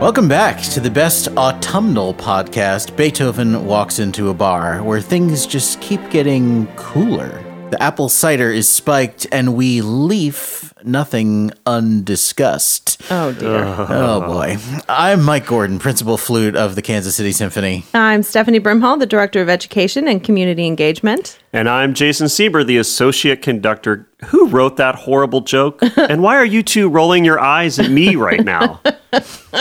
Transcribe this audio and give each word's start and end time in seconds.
Welcome 0.00 0.28
back 0.28 0.62
to 0.62 0.80
the 0.80 0.90
best 0.90 1.28
autumnal 1.36 2.14
podcast, 2.14 2.96
Beethoven 2.96 3.66
Walks 3.66 3.98
into 3.98 4.30
a 4.30 4.34
Bar, 4.34 4.82
where 4.82 5.02
things 5.02 5.46
just 5.46 5.78
keep 5.82 6.00
getting 6.08 6.66
cooler. 6.68 7.49
The 7.70 7.80
apple 7.80 8.08
cider 8.08 8.50
is 8.50 8.68
spiked, 8.68 9.28
and 9.30 9.54
we 9.54 9.80
leave 9.80 10.74
nothing 10.82 11.52
undiscussed. 11.64 13.00
Oh 13.12 13.32
dear. 13.32 13.64
Oh 13.64 14.20
boy. 14.26 14.56
I'm 14.88 15.22
Mike 15.22 15.46
Gordon, 15.46 15.78
principal 15.78 16.18
flute 16.18 16.56
of 16.56 16.74
the 16.74 16.82
Kansas 16.82 17.14
City 17.14 17.30
Symphony. 17.30 17.84
I'm 17.94 18.24
Stephanie 18.24 18.58
Brimhall, 18.58 18.98
the 18.98 19.06
Director 19.06 19.40
of 19.40 19.48
Education 19.48 20.08
and 20.08 20.24
Community 20.24 20.66
Engagement. 20.66 21.38
And 21.52 21.68
I'm 21.68 21.94
Jason 21.94 22.28
Seber, 22.28 22.64
the 22.64 22.76
associate 22.76 23.40
conductor. 23.40 24.08
Who 24.26 24.48
wrote 24.48 24.76
that 24.78 24.96
horrible 24.96 25.42
joke? 25.42 25.80
and 25.96 26.24
why 26.24 26.38
are 26.38 26.44
you 26.44 26.64
two 26.64 26.88
rolling 26.88 27.24
your 27.24 27.38
eyes 27.38 27.78
at 27.78 27.88
me 27.88 28.16
right 28.16 28.44
now? 28.44 28.80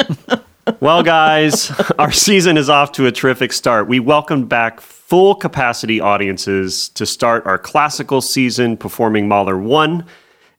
well, 0.79 1.03
guys, 1.03 1.69
our 1.99 2.11
season 2.11 2.57
is 2.57 2.71
off 2.71 2.91
to 2.93 3.05
a 3.05 3.11
terrific 3.11 3.53
start. 3.53 3.87
We 3.87 3.99
welcome 3.99 4.47
back 4.47 4.81
full 5.09 5.33
capacity 5.33 5.99
audiences 5.99 6.87
to 6.89 7.03
start 7.03 7.43
our 7.47 7.57
classical 7.57 8.21
season 8.21 8.77
performing 8.77 9.27
Mahler 9.27 9.57
1 9.57 10.05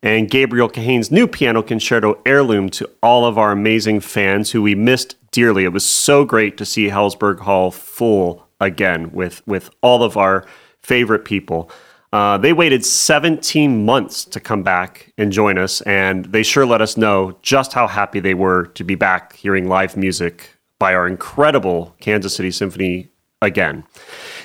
and 0.03 0.29
Gabriel 0.29 0.69
Kahane's 0.69 1.09
new 1.09 1.29
piano 1.29 1.63
concerto 1.63 2.21
heirloom 2.27 2.69
to 2.71 2.91
all 3.01 3.25
of 3.25 3.39
our 3.39 3.53
amazing 3.53 4.01
fans 4.01 4.51
who 4.51 4.61
we 4.61 4.75
missed 4.75 5.15
dearly. 5.31 5.63
It 5.63 5.73
was 5.73 5.85
so 5.85 6.25
great 6.25 6.57
to 6.57 6.65
see 6.65 6.89
Helzberg 6.89 7.39
Hall 7.39 7.71
full 7.71 8.45
again 8.61 9.13
with, 9.13 9.41
with 9.47 9.71
all 9.83 10.03
of 10.03 10.17
our 10.17 10.45
favorite 10.83 11.25
people. 11.25 11.71
Uh, 12.13 12.37
they 12.37 12.53
waited 12.53 12.85
17 12.85 13.85
months 13.85 14.25
to 14.25 14.41
come 14.41 14.65
back 14.65 15.13
and 15.17 15.31
join 15.31 15.59
us, 15.59 15.81
and 15.83 16.25
they 16.25 16.43
sure 16.43 16.67
let 16.67 16.83
us 16.83 16.97
know 16.97 17.39
just 17.43 17.73
how 17.73 17.87
happy 17.87 18.19
they 18.19 18.35
were 18.35 18.67
to 18.67 18.83
be 18.83 18.97
back 18.97 19.37
hearing 19.37 19.69
live 19.69 19.97
music 19.97 20.57
by 20.81 20.93
our 20.93 21.07
incredible 21.07 21.95
Kansas 22.01 22.35
City 22.35 22.51
Symphony 22.51 23.11
again. 23.41 23.85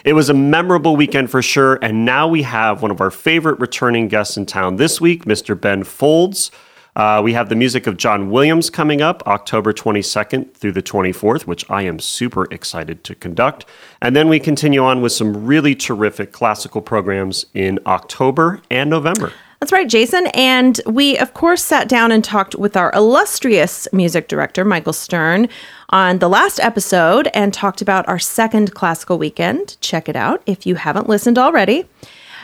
It 0.06 0.14
was 0.14 0.30
a 0.30 0.36
memorable 0.36 0.96
weekend 0.96 1.32
for 1.32 1.42
sure, 1.42 1.80
and 1.82 2.06
now 2.06 2.28
we 2.28 2.44
have 2.44 2.84
one 2.84 2.92
of 2.92 3.02
our 3.02 3.10
favorite 3.10 3.60
returning 3.60 4.08
guests 4.08 4.38
in 4.38 4.46
town 4.46 4.76
this 4.76 5.02
week, 5.02 5.26
Mr. 5.26 5.60
Ben 5.60 5.84
Folds. 5.84 6.52
Uh, 6.96 7.22
we 7.24 7.34
have 7.34 7.50
the 7.50 7.56
music 7.56 7.88
of 7.88 7.98
John 7.98 8.30
Williams 8.30 8.70
coming 8.70 9.02
up 9.02 9.26
October 9.26 9.74
22nd 9.74 10.54
through 10.54 10.74
the 10.74 10.84
24th, 10.84 11.48
which 11.48 11.68
I 11.72 11.82
am 11.82 11.98
super 11.98 12.46
excited 12.54 13.04
to 13.04 13.16
conduct. 13.16 13.66
And 14.00 14.16
then 14.16 14.30
we 14.30 14.40
continue 14.40 14.84
on 14.84 15.02
with 15.02 15.12
some 15.12 15.44
really 15.44 15.74
terrific 15.74 16.32
classical 16.32 16.82
programs 16.82 17.48
in 17.56 17.80
October 17.88 18.62
and 18.70 18.92
November. 18.92 19.34
That's 19.66 19.74
right, 19.74 19.90
Jason. 19.90 20.28
And 20.36 20.80
we, 20.86 21.18
of 21.18 21.34
course, 21.34 21.64
sat 21.64 21.90
down 21.90 22.12
and 22.12 22.24
talked 22.24 22.54
with 22.54 22.78
our 22.78 22.92
illustrious 22.94 23.88
music 23.92 24.28
director, 24.28 24.64
Michael 24.64 24.94
Stern, 24.94 25.50
on 25.90 26.20
the 26.20 26.30
last 26.30 26.60
episode 26.60 27.30
and 27.34 27.52
talked 27.52 27.82
about 27.82 28.08
our 28.08 28.20
second 28.20 28.76
classical 28.76 29.18
weekend. 29.18 29.78
Check 29.82 30.08
it 30.08 30.16
out 30.16 30.44
if 30.46 30.68
you 30.68 30.76
haven't 30.76 31.10
listened 31.10 31.40
already. 31.40 31.90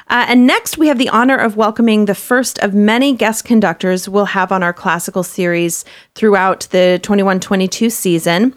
Uh, 0.10 0.26
and 0.30 0.48
next, 0.48 0.80
we 0.80 0.88
have 0.88 0.98
the 0.98 1.10
honor 1.10 1.38
of 1.38 1.56
welcoming 1.56 2.06
the 2.06 2.16
first 2.16 2.58
of 2.58 2.74
many 2.74 3.14
guest 3.14 3.46
conductors 3.46 4.10
we'll 4.10 4.26
have 4.26 4.52
on 4.52 4.64
our 4.64 4.74
classical 4.74 5.22
series 5.22 5.86
throughout 6.16 6.62
the 6.72 7.00
21 7.04 7.40
22 7.40 7.92
season. 7.92 8.56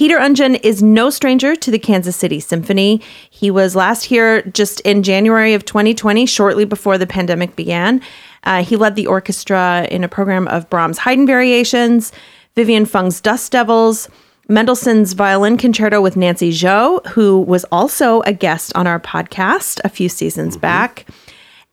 Peter 0.00 0.18
Oundjian 0.18 0.58
is 0.62 0.82
no 0.82 1.10
stranger 1.10 1.54
to 1.54 1.70
the 1.70 1.78
Kansas 1.78 2.16
City 2.16 2.40
Symphony. 2.40 3.02
He 3.28 3.50
was 3.50 3.76
last 3.76 4.02
here 4.02 4.40
just 4.44 4.80
in 4.80 5.02
January 5.02 5.52
of 5.52 5.66
2020, 5.66 6.24
shortly 6.24 6.64
before 6.64 6.96
the 6.96 7.06
pandemic 7.06 7.54
began. 7.54 8.00
Uh, 8.44 8.62
he 8.62 8.76
led 8.76 8.96
the 8.96 9.06
orchestra 9.06 9.86
in 9.90 10.02
a 10.02 10.08
program 10.08 10.48
of 10.48 10.70
Brahms' 10.70 10.96
Haydn 10.96 11.26
variations, 11.26 12.12
Vivian 12.56 12.86
Fung's 12.86 13.20
Dust 13.20 13.52
Devils, 13.52 14.08
Mendelssohn's 14.48 15.12
Violin 15.12 15.58
Concerto 15.58 16.00
with 16.00 16.16
Nancy 16.16 16.50
Zhou, 16.50 17.06
who 17.08 17.38
was 17.38 17.64
also 17.64 18.22
a 18.22 18.32
guest 18.32 18.74
on 18.74 18.86
our 18.86 19.00
podcast 19.00 19.80
a 19.84 19.90
few 19.90 20.08
seasons 20.08 20.54
mm-hmm. 20.54 20.62
back, 20.62 21.04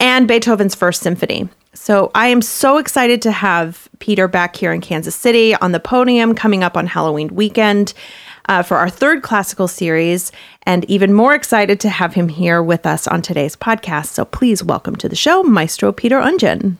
and 0.01 0.27
Beethoven's 0.27 0.75
First 0.75 1.01
Symphony. 1.01 1.47
So 1.77 2.11
I 2.15 2.27
am 2.27 2.41
so 2.41 2.79
excited 2.79 3.21
to 3.21 3.31
have 3.31 3.87
Peter 3.99 4.27
back 4.27 4.55
here 4.55 4.73
in 4.73 4.81
Kansas 4.81 5.15
City 5.15 5.55
on 5.55 5.71
the 5.71 5.79
podium 5.79 6.33
coming 6.33 6.63
up 6.63 6.75
on 6.75 6.87
Halloween 6.87 7.29
weekend 7.29 7.93
uh, 8.47 8.63
for 8.63 8.77
our 8.77 8.89
third 8.89 9.23
classical 9.23 9.67
series, 9.67 10.31
and 10.63 10.83
even 10.85 11.13
more 11.13 11.33
excited 11.33 11.79
to 11.81 11.89
have 11.89 12.13
him 12.13 12.29
here 12.29 12.61
with 12.61 12.85
us 12.85 13.07
on 13.07 13.21
today's 13.21 13.55
podcast. 13.55 14.07
So 14.07 14.25
please 14.25 14.63
welcome 14.63 14.95
to 14.97 15.09
the 15.09 15.15
show, 15.15 15.43
Maestro 15.43 15.91
Peter 15.91 16.19
Oundjian. 16.19 16.77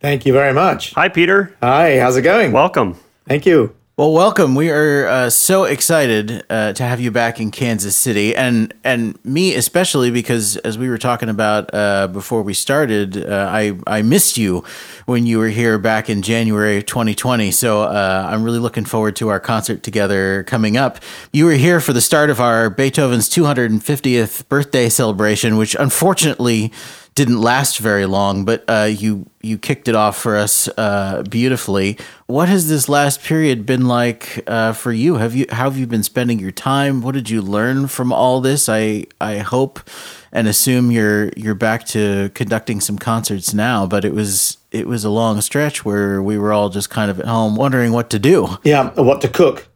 Thank 0.00 0.26
you 0.26 0.32
very 0.32 0.52
much. 0.52 0.92
Hi, 0.94 1.08
Peter. 1.08 1.56
Hi, 1.62 1.98
how's 1.98 2.16
it 2.16 2.22
going? 2.22 2.52
Welcome. 2.52 2.96
Thank 3.26 3.46
you. 3.46 3.74
Well, 3.94 4.14
welcome. 4.14 4.54
We 4.54 4.70
are 4.70 5.06
uh, 5.06 5.28
so 5.28 5.64
excited 5.64 6.44
uh, 6.48 6.72
to 6.72 6.82
have 6.82 6.98
you 6.98 7.10
back 7.10 7.38
in 7.40 7.50
Kansas 7.50 7.94
City, 7.94 8.34
and 8.34 8.72
and 8.82 9.22
me 9.22 9.54
especially 9.54 10.10
because 10.10 10.56
as 10.56 10.78
we 10.78 10.88
were 10.88 10.96
talking 10.96 11.28
about 11.28 11.68
uh, 11.74 12.08
before 12.08 12.40
we 12.40 12.54
started, 12.54 13.22
uh, 13.22 13.50
I 13.50 13.76
I 13.86 14.00
missed 14.00 14.38
you 14.38 14.64
when 15.04 15.26
you 15.26 15.38
were 15.38 15.50
here 15.50 15.76
back 15.76 16.08
in 16.08 16.22
January 16.22 16.82
2020. 16.82 17.50
So 17.50 17.82
uh, 17.82 18.28
I'm 18.30 18.42
really 18.42 18.60
looking 18.60 18.86
forward 18.86 19.14
to 19.16 19.28
our 19.28 19.38
concert 19.38 19.82
together 19.82 20.42
coming 20.44 20.78
up. 20.78 20.98
You 21.30 21.44
were 21.44 21.52
here 21.52 21.78
for 21.78 21.92
the 21.92 22.00
start 22.00 22.30
of 22.30 22.40
our 22.40 22.70
Beethoven's 22.70 23.28
250th 23.28 24.48
birthday 24.48 24.88
celebration, 24.88 25.58
which 25.58 25.74
unfortunately 25.74 26.72
didn't 27.24 27.40
last 27.40 27.78
very 27.78 28.04
long, 28.04 28.44
but 28.44 28.64
uh, 28.68 28.88
you 28.90 29.30
you 29.42 29.56
kicked 29.56 29.86
it 29.86 29.94
off 29.94 30.18
for 30.18 30.36
us 30.36 30.68
uh, 30.76 31.22
beautifully. 31.30 31.96
What 32.26 32.48
has 32.48 32.68
this 32.68 32.88
last 32.88 33.22
period 33.22 33.64
been 33.64 33.86
like 33.86 34.42
uh, 34.48 34.72
for 34.72 34.90
you? 34.90 35.16
Have 35.16 35.32
you 35.32 35.46
how 35.48 35.70
have 35.70 35.78
you 35.78 35.86
been 35.86 36.02
spending 36.02 36.40
your 36.40 36.50
time? 36.50 37.00
What 37.00 37.14
did 37.14 37.30
you 37.30 37.40
learn 37.40 37.86
from 37.86 38.12
all 38.12 38.40
this? 38.40 38.68
I 38.68 39.06
I 39.20 39.38
hope 39.38 39.88
and 40.32 40.48
assume 40.48 40.90
you're 40.90 41.30
you're 41.36 41.54
back 41.54 41.86
to 41.88 42.32
conducting 42.34 42.80
some 42.80 42.98
concerts 42.98 43.54
now, 43.54 43.86
but 43.86 44.04
it 44.04 44.14
was 44.14 44.58
it 44.72 44.88
was 44.88 45.04
a 45.04 45.10
long 45.10 45.40
stretch 45.42 45.84
where 45.84 46.20
we 46.20 46.36
were 46.36 46.52
all 46.52 46.70
just 46.70 46.90
kind 46.90 47.08
of 47.08 47.20
at 47.20 47.26
home 47.26 47.54
wondering 47.54 47.92
what 47.92 48.10
to 48.10 48.18
do. 48.18 48.48
Yeah, 48.64 48.90
what 49.00 49.20
to 49.20 49.28
cook. 49.28 49.68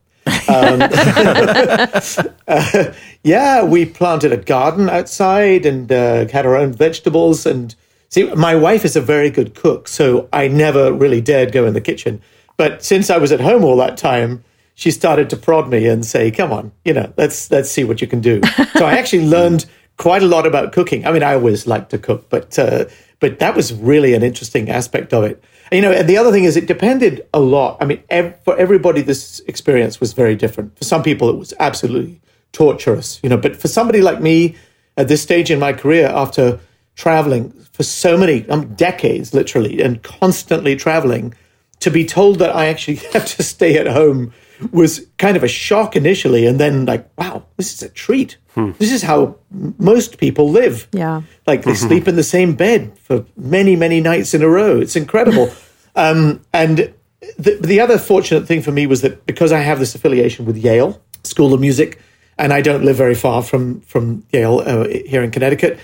Um, 0.48 0.82
uh, 0.82 2.03
yeah, 3.22 3.64
we 3.64 3.87
planted 3.87 4.32
a 4.32 4.37
garden 4.37 4.88
outside 4.88 5.66
and 5.66 5.91
uh, 5.91 6.28
had 6.28 6.47
our 6.47 6.56
own 6.56 6.72
vegetables. 6.72 7.47
And 7.47 7.75
see, 8.09 8.32
my 8.34 8.54
wife 8.54 8.84
is 8.84 8.97
a 8.97 9.00
very 9.00 9.31
good 9.31 9.54
cook, 9.54 9.88
so 9.88 10.28
I 10.32 10.48
never 10.48 10.92
really 10.92 11.20
dared 11.20 11.53
go 11.53 11.66
in 11.66 11.75
the 11.75 11.81
kitchen. 11.81 12.20
But 12.56 12.84
since 12.84 13.10
I 13.10 13.19
was 13.19 13.32
at 13.32 13.41
home 13.41 13.64
all 13.64 13.76
that 13.76 13.97
time, 13.97 14.42
she 14.75 14.91
started 14.91 15.31
to 15.31 15.37
prod 15.37 15.69
me 15.69 15.87
and 15.87 16.04
say, 16.04 16.31
"Come 16.31 16.53
on, 16.53 16.72
you 16.84 16.93
know, 16.93 17.12
let's 17.16 17.50
let's 17.50 17.70
see 17.70 17.84
what 17.84 18.00
you 18.00 18.06
can 18.06 18.20
do." 18.20 18.41
so 18.75 18.84
I 18.84 18.97
actually 18.97 19.26
learned 19.37 19.66
quite 19.97 20.22
a 20.22 20.26
lot 20.26 20.47
about 20.47 20.72
cooking. 20.72 21.06
I 21.06 21.12
mean, 21.12 21.22
I 21.22 21.34
always 21.34 21.66
like 21.66 21.88
to 21.91 21.98
cook, 21.98 22.28
but 22.28 22.58
uh, 22.58 22.87
but 23.20 23.38
that 23.38 23.54
was 23.54 23.72
really 23.72 24.14
an 24.14 24.22
interesting 24.22 24.69
aspect 24.69 25.12
of 25.12 25.25
it. 25.25 25.43
You 25.72 25.81
know, 25.81 25.91
and 25.91 26.09
the 26.09 26.16
other 26.16 26.31
thing 26.31 26.44
is, 26.44 26.56
it 26.56 26.66
depended 26.66 27.27
a 27.34 27.41
lot. 27.41 27.78
I 27.81 27.87
mean, 27.87 28.03
ev- 28.09 28.41
for 28.44 28.56
everybody, 28.56 29.03
this 29.03 29.41
experience 29.49 30.00
was 30.00 30.12
very 30.12 30.37
different. 30.37 30.77
For 30.78 30.84
some 30.84 31.03
people, 31.03 31.28
it 31.28 31.37
was 31.37 31.53
absolutely 31.59 32.21
torturous. 32.53 33.21
You 33.22 33.28
know, 33.28 33.37
but 33.37 33.56
for 33.56 33.69
somebody 33.69 34.00
like 34.00 34.21
me 34.21 34.55
at 34.97 35.09
this 35.09 35.22
stage 35.22 35.50
in 35.50 35.59
my 35.59 35.72
career, 35.72 36.06
after 36.06 36.60
traveling 36.94 37.50
for 37.72 37.82
so 37.82 38.16
many 38.16 38.49
um, 38.49 38.75
decades, 38.75 39.34
literally, 39.34 39.82
and 39.82 40.03
constantly 40.03 40.76
traveling, 40.76 41.34
to 41.81 41.91
be 41.91 42.05
told 42.05 42.38
that 42.38 42.55
I 42.55 42.66
actually 42.66 42.97
have 43.12 43.26
to 43.37 43.43
stay 43.43 43.76
at 43.76 43.87
home 43.87 44.32
was 44.72 45.06
kind 45.19 45.37
of 45.37 45.44
a 45.44 45.49
shock 45.49 45.97
initially, 45.97 46.47
and 46.47 46.59
then 46.59 46.87
like, 46.87 47.06
wow, 47.19 47.44
this 47.56 47.75
is 47.75 47.82
a 47.82 47.91
treat. 47.91 48.38
Hmm. 48.55 48.72
This 48.78 48.91
is 48.91 49.03
how 49.03 49.37
most 49.50 50.16
people 50.16 50.50
live. 50.50 50.88
Yeah, 50.93 51.22
like 51.47 51.62
they 51.62 51.72
mm-hmm. 51.72 51.87
sleep 51.88 52.09
in 52.09 52.16
the 52.16 52.22
same 52.22 52.55
bed 52.55 52.99
for 52.99 53.26
many, 53.37 53.76
many 53.76 54.00
nights 54.00 54.32
in 54.32 54.43
a 54.43 54.49
row. 54.49 54.81
It's 54.81 54.96
incredible. 54.96 55.52
Um, 55.96 56.40
and 56.52 56.93
the, 57.38 57.58
the 57.60 57.81
other 57.81 57.98
fortunate 57.98 58.46
thing 58.46 58.62
for 58.62 58.70
me 58.70 58.87
was 58.87 59.00
that 59.02 59.26
because 59.26 59.50
I 59.50 59.60
have 59.60 59.78
this 59.78 59.94
affiliation 59.94 60.44
with 60.44 60.56
Yale 60.56 61.02
School 61.25 61.52
of 61.52 61.60
Music, 61.60 62.00
and 62.38 62.52
I 62.52 62.60
don't 62.60 62.84
live 62.84 62.96
very 62.96 63.14
far 63.14 63.43
from 63.43 63.81
from 63.81 64.25
Yale 64.32 64.62
uh, 64.64 64.87
here 64.88 65.22
in 65.22 65.31
Connecticut, 65.31 65.78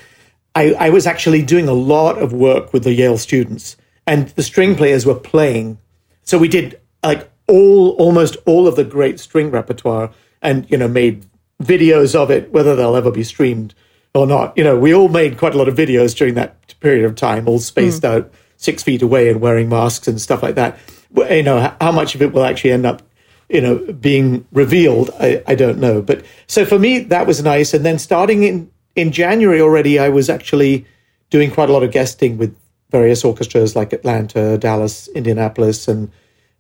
I, 0.55 0.75
I 0.75 0.91
was 0.91 1.07
actually 1.07 1.43
doing 1.43 1.67
a 1.67 1.73
lot 1.73 2.19
of 2.19 2.33
work 2.33 2.73
with 2.73 2.85
the 2.85 2.93
Yale 2.93 3.19
students, 3.19 3.77
and 4.07 4.29
the 4.29 4.43
string 4.43 4.77
players 4.77 5.05
were 5.05 5.15
playing. 5.15 5.79
So 6.23 6.39
we 6.39 6.49
did 6.49 6.81
like 7.03 7.29
all 7.49 7.91
almost 7.91 8.37
all 8.47 8.69
of 8.69 8.77
the 8.77 8.85
great 8.85 9.19
string 9.19 9.51
repertoire 9.51 10.11
and 10.41 10.71
you 10.71 10.77
know 10.77 10.89
made 10.89 11.27
videos 11.63 12.15
of 12.15 12.31
it 12.31 12.53
whether 12.53 12.75
they'll 12.75 12.97
ever 12.97 13.11
be 13.11 13.25
streamed 13.25 13.75
or 14.15 14.27
not 14.27 14.57
you 14.57 14.65
know 14.65 14.79
we 14.79 14.95
all 14.95 15.09
made 15.09 15.39
quite 15.39 15.55
a 15.55 15.59
lot 15.59 15.69
of 15.69 15.75
videos 15.75 16.17
during 16.17 16.35
that 16.35 16.75
period 16.81 17.05
of 17.05 17.15
time 17.15 17.49
all 17.49 17.59
spaced 17.59 18.03
mm. 18.03 18.09
out 18.09 18.33
six 18.63 18.83
feet 18.83 19.03
away 19.03 19.29
and 19.29 19.41
wearing 19.41 19.69
masks 19.69 20.09
and 20.09 20.21
stuff 20.21 20.43
like 20.43 20.55
that. 20.55 20.79
You 21.17 21.43
know 21.43 21.75
how 21.81 21.93
much 21.93 22.15
of 22.15 22.23
it 22.23 22.33
will 22.33 22.45
actually 22.45 22.73
end 22.73 22.87
up 22.87 23.03
you 23.49 23.61
know 23.61 23.79
being 23.93 24.47
revealed 24.53 25.11
I, 25.21 25.43
I 25.47 25.55
don't 25.55 25.79
know. 25.79 26.01
But 26.01 26.25
so 26.47 26.65
for 26.65 26.79
me 26.79 27.01
that 27.01 27.27
was 27.27 27.43
nice. 27.43 27.75
And 27.75 27.85
then 27.85 27.99
starting 27.99 28.45
in 28.45 28.71
in 28.95 29.11
january 29.11 29.59
already 29.59 29.99
i 29.99 30.11
was 30.11 30.29
actually 30.29 30.85
doing 31.31 31.51
quite 31.51 31.71
a 31.71 31.73
lot 31.73 31.83
of 31.83 31.91
guesting 31.91 32.37
with 32.37 32.55
various 32.91 33.25
orchestras 33.25 33.75
like 33.75 33.91
atlanta 33.91 34.59
dallas 34.59 35.09
indianapolis 35.15 35.89
and 35.89 36.13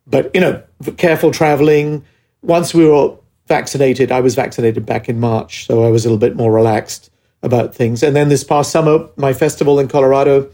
but 0.06 0.30
you 0.34 0.40
know, 0.40 0.62
careful 0.96 1.30
traveling, 1.30 2.04
once 2.42 2.74
we 2.74 2.86
were 2.86 3.16
vaccinated, 3.46 4.10
I 4.10 4.20
was 4.20 4.34
vaccinated 4.34 4.84
back 4.84 5.08
in 5.08 5.20
March, 5.20 5.66
so 5.66 5.84
I 5.84 5.90
was 5.90 6.04
a 6.04 6.08
little 6.08 6.18
bit 6.18 6.36
more 6.36 6.52
relaxed 6.52 7.10
about 7.42 7.74
things. 7.74 8.02
And 8.02 8.14
then 8.14 8.28
this 8.28 8.44
past 8.44 8.70
summer, 8.70 9.08
my 9.16 9.32
festival 9.32 9.78
in 9.78 9.88
Colorado, 9.88 10.48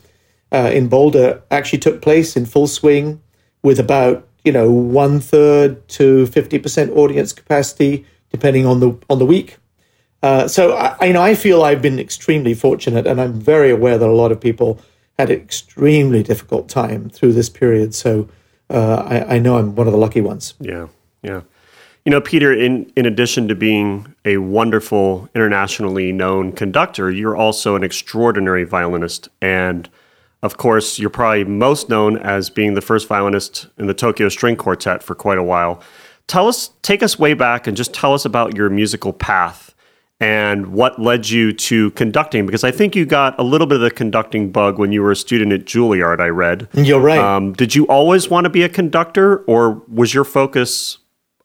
uh, 0.52 0.70
in 0.72 0.88
Boulder, 0.88 1.42
actually 1.50 1.78
took 1.78 2.00
place 2.02 2.36
in 2.36 2.46
full 2.46 2.66
swing 2.66 3.20
with 3.62 3.78
about 3.78 4.26
you 4.44 4.52
know 4.52 4.70
one 4.70 5.20
third 5.20 5.86
to 5.88 6.26
fifty 6.26 6.58
percent 6.58 6.90
audience 6.92 7.32
capacity, 7.32 8.06
depending 8.30 8.66
on 8.66 8.80
the 8.80 8.96
on 9.10 9.18
the 9.18 9.26
week. 9.26 9.58
Uh, 10.22 10.48
so 10.48 10.72
I, 10.72 11.06
you 11.06 11.12
know, 11.12 11.22
I 11.22 11.34
feel 11.34 11.62
I've 11.62 11.82
been 11.82 11.98
extremely 11.98 12.54
fortunate, 12.54 13.06
and 13.06 13.20
I'm 13.20 13.40
very 13.40 13.70
aware 13.70 13.98
that 13.98 14.08
a 14.08 14.12
lot 14.12 14.32
of 14.32 14.40
people 14.40 14.80
had 15.18 15.30
an 15.30 15.40
extremely 15.40 16.22
difficult 16.22 16.68
time 16.68 17.08
through 17.10 17.32
this 17.32 17.48
period. 17.48 17.94
So 17.94 18.28
uh, 18.70 18.96
I, 18.96 19.36
I 19.36 19.38
know 19.38 19.58
I'm 19.58 19.74
one 19.74 19.86
of 19.86 19.92
the 19.92 19.98
lucky 19.98 20.20
ones. 20.20 20.54
Yeah, 20.60 20.88
yeah. 21.22 21.42
You 22.04 22.10
know, 22.10 22.20
Peter, 22.20 22.52
in, 22.52 22.90
in 22.96 23.04
addition 23.04 23.48
to 23.48 23.54
being 23.54 24.14
a 24.24 24.38
wonderful, 24.38 25.28
internationally 25.34 26.10
known 26.10 26.52
conductor, 26.52 27.10
you're 27.10 27.36
also 27.36 27.76
an 27.76 27.82
extraordinary 27.82 28.64
violinist. 28.64 29.28
And 29.42 29.90
of 30.42 30.56
course, 30.56 30.98
you're 30.98 31.10
probably 31.10 31.44
most 31.44 31.88
known 31.88 32.16
as 32.18 32.50
being 32.50 32.74
the 32.74 32.80
first 32.80 33.08
violinist 33.08 33.66
in 33.78 33.86
the 33.86 33.94
Tokyo 33.94 34.28
String 34.28 34.56
Quartet 34.56 35.02
for 35.02 35.14
quite 35.14 35.38
a 35.38 35.42
while. 35.42 35.82
Tell 36.26 36.46
us, 36.46 36.70
take 36.82 37.02
us 37.02 37.18
way 37.18 37.34
back 37.34 37.66
and 37.66 37.76
just 37.76 37.94
tell 37.94 38.12
us 38.14 38.24
about 38.24 38.56
your 38.56 38.68
musical 38.68 39.12
path 39.12 39.74
and 40.20 40.68
what 40.68 41.00
led 41.00 41.28
you 41.28 41.52
to 41.52 41.92
conducting 41.92 42.44
because 42.44 42.64
I 42.64 42.72
think 42.72 42.96
you 42.96 43.06
got 43.06 43.38
a 43.38 43.42
little 43.42 43.68
bit 43.68 43.76
of 43.76 43.82
the 43.82 43.90
conducting 43.90 44.50
bug 44.50 44.76
when 44.78 44.90
you 44.90 45.00
were 45.00 45.12
a 45.12 45.16
student 45.16 45.52
at 45.52 45.64
Juilliard, 45.64 46.20
I 46.20 46.26
read. 46.26 46.68
You're 46.74 47.00
right. 47.00 47.18
Um, 47.18 47.52
did 47.52 47.74
you 47.74 47.86
always 47.86 48.28
want 48.28 48.44
to 48.44 48.50
be 48.50 48.62
a 48.62 48.68
conductor 48.68 49.38
or 49.44 49.82
was 49.86 50.12
your 50.12 50.24
focus 50.24 50.98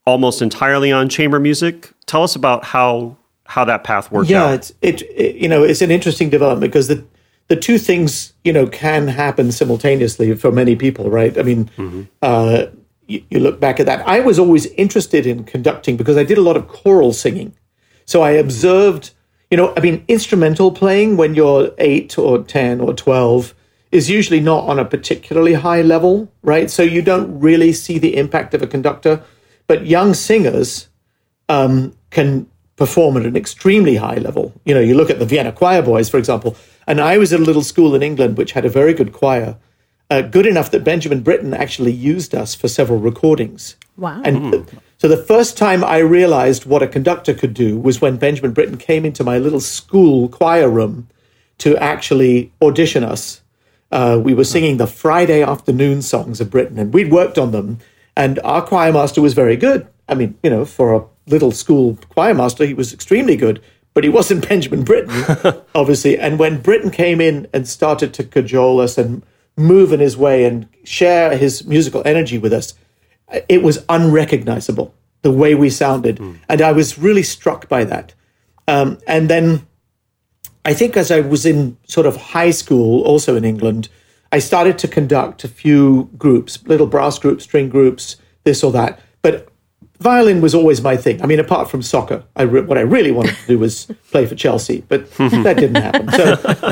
almost 0.05 0.41
entirely 0.41 0.91
on 0.91 1.09
chamber 1.09 1.39
music. 1.39 1.91
Tell 2.05 2.23
us 2.23 2.35
about 2.35 2.65
how 2.65 3.17
how 3.45 3.65
that 3.65 3.83
path 3.83 4.11
worked 4.11 4.29
yeah, 4.29 4.45
out. 4.45 4.53
it's 4.53 4.73
it, 4.81 5.01
it 5.03 5.35
you 5.35 5.47
know 5.47 5.63
it's 5.63 5.81
an 5.81 5.91
interesting 5.91 6.29
development 6.29 6.71
because 6.71 6.87
the 6.87 7.03
the 7.47 7.55
two 7.55 7.77
things 7.77 8.33
you 8.43 8.53
know 8.53 8.67
can 8.67 9.07
happen 9.07 9.51
simultaneously 9.51 10.35
for 10.35 10.51
many 10.51 10.75
people, 10.75 11.09
right? 11.09 11.37
I 11.37 11.43
mean, 11.43 11.65
mm-hmm. 11.77 12.03
uh, 12.21 12.65
you, 13.07 13.23
you 13.29 13.39
look 13.39 13.59
back 13.59 13.79
at 13.79 13.85
that. 13.85 14.07
I 14.07 14.19
was 14.19 14.39
always 14.39 14.65
interested 14.67 15.25
in 15.25 15.43
conducting 15.43 15.97
because 15.97 16.17
I 16.17 16.23
did 16.23 16.37
a 16.37 16.41
lot 16.41 16.57
of 16.57 16.67
choral 16.67 17.13
singing, 17.13 17.55
so 18.05 18.21
I 18.21 18.31
observed. 18.31 19.11
You 19.51 19.57
know, 19.57 19.73
I 19.77 19.81
mean, 19.81 20.03
instrumental 20.07 20.71
playing 20.71 21.15
when 21.15 21.35
you're 21.35 21.71
eight 21.77 22.17
or 22.17 22.43
ten 22.43 22.81
or 22.81 22.93
twelve 22.93 23.53
is 23.91 24.09
usually 24.09 24.39
not 24.39 24.63
on 24.67 24.79
a 24.79 24.85
particularly 24.85 25.53
high 25.53 25.83
level, 25.83 26.31
right? 26.41 26.71
So 26.71 26.81
you 26.81 27.03
don't 27.03 27.39
really 27.39 27.71
see 27.71 27.99
the 27.99 28.17
impact 28.17 28.55
of 28.55 28.63
a 28.63 28.67
conductor 28.67 29.23
but 29.67 29.85
young 29.85 30.13
singers 30.13 30.87
um, 31.49 31.95
can 32.09 32.47
perform 32.75 33.17
at 33.17 33.25
an 33.25 33.35
extremely 33.35 33.95
high 33.95 34.17
level. 34.17 34.53
You 34.65 34.73
know, 34.73 34.81
you 34.81 34.95
look 34.95 35.09
at 35.09 35.19
the 35.19 35.25
Vienna 35.25 35.51
Choir 35.51 35.81
Boys, 35.81 36.09
for 36.09 36.17
example, 36.17 36.55
and 36.87 37.01
I 37.01 37.17
was 37.17 37.33
at 37.33 37.39
a 37.39 37.43
little 37.43 37.63
school 37.63 37.95
in 37.95 38.03
England 38.03 38.37
which 38.37 38.53
had 38.53 38.65
a 38.65 38.69
very 38.69 38.93
good 38.93 39.13
choir, 39.13 39.57
uh, 40.09 40.21
good 40.21 40.45
enough 40.45 40.71
that 40.71 40.83
Benjamin 40.83 41.21
Britten 41.21 41.53
actually 41.53 41.91
used 41.91 42.35
us 42.35 42.55
for 42.55 42.67
several 42.67 42.99
recordings. 42.99 43.75
Wow. 43.97 44.21
And 44.23 44.37
mm. 44.37 44.79
so 44.97 45.07
the 45.07 45.17
first 45.17 45.57
time 45.57 45.83
I 45.83 45.99
realized 45.99 46.65
what 46.65 46.83
a 46.83 46.87
conductor 46.87 47.33
could 47.33 47.53
do 47.53 47.79
was 47.79 48.01
when 48.01 48.17
Benjamin 48.17 48.53
Britten 48.53 48.77
came 48.77 49.05
into 49.05 49.23
my 49.23 49.37
little 49.37 49.59
school 49.59 50.29
choir 50.29 50.69
room 50.69 51.07
to 51.59 51.77
actually 51.77 52.51
audition 52.61 53.03
us. 53.03 53.41
Uh, 53.91 54.19
we 54.21 54.33
were 54.33 54.43
singing 54.43 54.77
the 54.77 54.87
Friday 54.87 55.43
afternoon 55.43 56.01
songs 56.01 56.41
of 56.41 56.49
Britten, 56.49 56.79
and 56.79 56.93
we'd 56.93 57.11
worked 57.11 57.37
on 57.37 57.51
them 57.51 57.77
and 58.15 58.39
our 58.43 58.61
choir 58.61 58.91
master 58.91 59.21
was 59.21 59.33
very 59.33 59.55
good. 59.55 59.87
I 60.07 60.15
mean, 60.15 60.37
you 60.43 60.49
know, 60.49 60.65
for 60.65 60.93
a 60.93 61.03
little 61.27 61.51
school 61.51 61.97
choir 62.09 62.33
master, 62.33 62.65
he 62.65 62.73
was 62.73 62.93
extremely 62.93 63.35
good, 63.35 63.61
but 63.93 64.03
he 64.03 64.09
wasn't 64.09 64.47
Benjamin 64.47 64.83
Britten, 64.83 65.61
obviously. 65.75 66.17
And 66.17 66.39
when 66.39 66.61
Britten 66.61 66.91
came 66.91 67.21
in 67.21 67.47
and 67.53 67.67
started 67.67 68.13
to 68.15 68.23
cajole 68.23 68.79
us 68.79 68.97
and 68.97 69.23
move 69.55 69.93
in 69.93 69.99
his 69.99 70.17
way 70.17 70.45
and 70.45 70.67
share 70.83 71.37
his 71.37 71.65
musical 71.65 72.01
energy 72.05 72.37
with 72.37 72.53
us, 72.53 72.73
it 73.47 73.61
was 73.61 73.85
unrecognizable 73.89 74.93
the 75.21 75.31
way 75.31 75.55
we 75.55 75.69
sounded. 75.69 76.17
Mm. 76.17 76.37
And 76.49 76.61
I 76.61 76.71
was 76.71 76.97
really 76.97 77.23
struck 77.23 77.69
by 77.69 77.83
that. 77.85 78.13
Um, 78.67 78.97
and 79.07 79.29
then 79.29 79.65
I 80.65 80.73
think 80.73 80.97
as 80.97 81.11
I 81.11 81.19
was 81.19 81.45
in 81.45 81.77
sort 81.87 82.05
of 82.05 82.15
high 82.15 82.51
school, 82.51 83.03
also 83.03 83.35
in 83.35 83.45
England, 83.45 83.89
I 84.31 84.39
started 84.39 84.77
to 84.79 84.87
conduct 84.87 85.43
a 85.43 85.47
few 85.47 86.09
groups, 86.17 86.65
little 86.65 86.87
brass 86.87 87.19
groups, 87.19 87.43
string 87.43 87.69
groups, 87.69 88.15
this 88.43 88.63
or 88.63 88.71
that. 88.71 88.99
But 89.21 89.49
violin 90.03 90.41
was 90.41 90.53
always 90.53 90.81
my 90.81 90.97
thing. 90.97 91.21
I 91.21 91.25
mean, 91.25 91.39
apart 91.39 91.71
from 91.71 91.81
soccer, 91.81 92.23
I 92.35 92.43
re- 92.43 92.61
what 92.61 92.77
I 92.77 92.81
really 92.81 93.11
wanted 93.11 93.35
to 93.37 93.47
do 93.47 93.57
was 93.57 93.85
play 94.11 94.25
for 94.25 94.35
Chelsea, 94.35 94.83
but 94.87 95.09
that 95.15 95.55
didn't 95.57 95.75
happen. 95.75 96.11
So, 96.11 96.25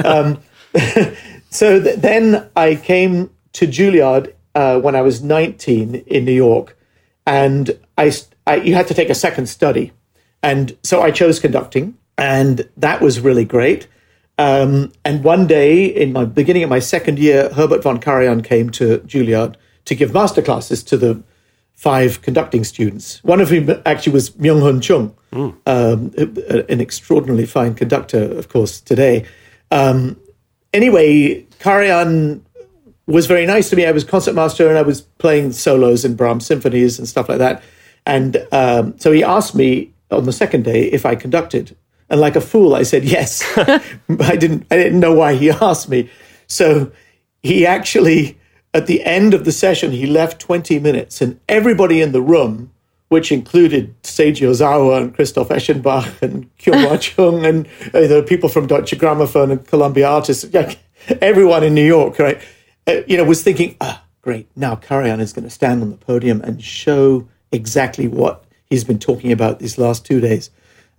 um, 0.06 0.39
so 1.50 1.81
th- 1.81 2.00
then 2.00 2.50
I 2.56 2.75
came 2.75 3.31
to 3.54 3.66
Juilliard 3.66 4.33
uh, 4.54 4.80
when 4.80 4.95
I 4.95 5.01
was 5.01 5.24
19 5.24 5.95
in 5.95 6.25
New 6.25 6.33
York, 6.33 6.78
and 7.25 7.80
I, 7.98 8.12
I 8.45 8.57
you 8.57 8.75
had 8.75 8.88
to 8.89 8.94
take 8.94 9.10
a 9.10 9.16
second 9.16 9.48
study, 9.48 9.94
and 10.44 10.77
so 10.84 11.01
I 11.01 11.12
chose 11.12 11.39
conducting, 11.39 11.98
and 12.18 12.69
that 12.77 13.01
was 13.01 13.22
really 13.22 13.45
great. 13.45 13.88
Um, 14.38 14.92
and 15.06 15.24
one 15.24 15.48
day, 15.48 15.86
in 15.86 16.12
my 16.13 16.25
beginning 16.25 16.63
of 16.63 16.69
my 16.69 16.80
second 16.80 17.18
year, 17.19 17.50
Herbert 17.54 17.84
von 17.84 18.00
Karajan 18.00 18.44
came 18.44 18.69
to 18.72 19.00
Juilliard 19.00 19.56
to 19.86 19.95
give 19.95 20.12
masterclasses 20.12 20.86
to 20.88 20.98
the 20.98 21.24
five 21.81 22.22
conducting 22.22 22.63
students. 22.63 23.24
One 23.24 23.42
of 23.42 23.50
whom 23.50 23.72
actually 23.88 24.13
was 24.13 24.30
Myung-Whun 24.31 24.81
Chung, 24.81 25.16
mm. 25.31 25.56
um, 25.66 26.13
an 26.69 26.80
extraordinarily 26.80 27.48
fine 27.48 27.74
conductor, 27.74 28.22
of 28.38 28.50
course, 28.50 28.80
today. 28.80 29.25
Um, 29.72 30.16
anyway, 30.74 31.42
Karajan 31.60 32.42
was 33.07 33.25
very 33.25 33.48
nice 33.48 33.72
to 33.72 33.75
me. 33.75 33.88
I 33.88 33.92
was 33.94 34.04
concertmaster 34.04 34.69
and 34.69 34.78
I 34.78 34.83
was 34.83 35.01
playing 35.01 35.54
solos 35.54 36.06
in 36.06 36.13
Brahms 36.13 36.45
symphonies 36.45 37.00
and 37.00 37.07
stuff 37.07 37.28
like 37.28 37.39
that. 37.39 37.63
And 38.06 38.45
um, 38.51 38.94
so 39.00 39.12
he 39.12 39.24
asked 39.24 39.56
me 39.56 39.92
on 40.12 40.25
the 40.25 40.34
second 40.34 40.63
day 40.63 40.84
if 40.84 41.04
I 41.04 41.16
conducted. 41.16 41.75
And 42.12 42.22
like 42.22 42.36
a 42.36 42.42
fool, 42.42 42.75
I 42.75 42.84
said 42.84 43.06
yes. 43.06 43.42
I 43.57 44.36
didn't. 44.36 44.68
I 44.69 44.77
didn't 44.77 45.00
know 45.00 45.16
why 45.16 45.34
he 45.34 45.50
asked 45.62 45.89
me. 45.89 46.12
So 46.45 46.92
he 47.42 47.66
actually, 47.66 48.38
at 48.74 48.88
the 48.88 49.04
end 49.04 49.34
of 49.34 49.46
the 49.46 49.51
session, 49.51 49.92
he 49.92 50.06
left 50.06 50.40
twenty 50.40 50.80
minutes, 50.80 51.22
and 51.22 51.40
everybody 51.50 52.01
in 52.01 52.12
the 52.12 52.22
room, 52.22 52.72
which 53.10 53.32
included 53.32 54.01
Seiji 54.04 54.48
Ozawa 54.48 55.01
and 55.01 55.13
Christoph 55.13 55.50
Eschenbach 55.50 56.22
and 56.22 56.50
Kyung 56.58 56.98
Chung 57.01 57.46
and 57.46 57.68
uh, 57.94 58.08
the 58.08 58.24
people 58.28 58.48
from 58.48 58.68
Deutsche 58.68 58.98
Grammophon 58.98 59.51
and 59.51 59.68
Columbia 59.68 60.08
artists, 60.08 60.46
everyone 61.22 61.63
in 61.63 61.74
New 61.74 61.86
York, 61.86 62.18
right? 62.20 62.42
Uh, 62.88 63.01
you 63.08 63.18
know, 63.18 63.25
was 63.25 63.44
thinking, 63.44 63.75
ah, 63.82 64.01
great. 64.22 64.48
Now 64.56 64.75
Karajan 64.75 65.20
is 65.20 65.34
going 65.34 65.44
to 65.44 65.50
stand 65.50 65.82
on 65.82 65.92
the 65.92 65.98
podium 65.98 66.42
and 66.42 66.63
show 66.63 67.28
exactly 67.51 68.08
what 68.08 68.46
he's 68.70 68.86
been 68.86 69.00
talking 69.00 69.32
about 69.32 69.60
these 69.60 69.78
last 69.78 70.06
two 70.06 70.22
days. 70.22 70.50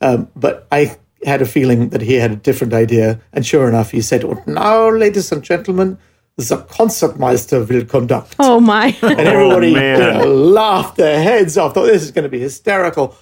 Um, 0.02 0.28
but 0.36 0.66
I 0.70 0.98
had 1.24 1.40
a 1.40 1.46
feeling 1.46 1.90
that 1.90 2.02
he 2.02 2.14
had 2.14 2.30
a 2.30 2.36
different 2.36 2.74
idea. 2.74 3.20
And 3.32 3.46
sure 3.46 3.68
enough, 3.68 3.90
he 3.90 4.00
said, 4.00 4.24
well, 4.24 4.42
now, 4.46 4.90
ladies 4.90 5.32
and 5.32 5.42
gentlemen, 5.42 5.98
the 6.36 6.58
concertmeister 6.58 7.64
will 7.64 7.84
conduct. 7.84 8.36
Oh, 8.38 8.60
my. 8.60 8.96
and 9.02 9.20
everybody 9.20 9.76
oh, 9.76 9.80
you 9.80 9.98
know, 9.98 10.34
laughed 10.34 10.96
their 10.96 11.22
heads 11.22 11.58
off, 11.58 11.74
thought 11.74 11.86
this 11.86 12.02
is 12.02 12.10
going 12.10 12.24
to 12.24 12.28
be 12.28 12.40
hysterical. 12.40 13.16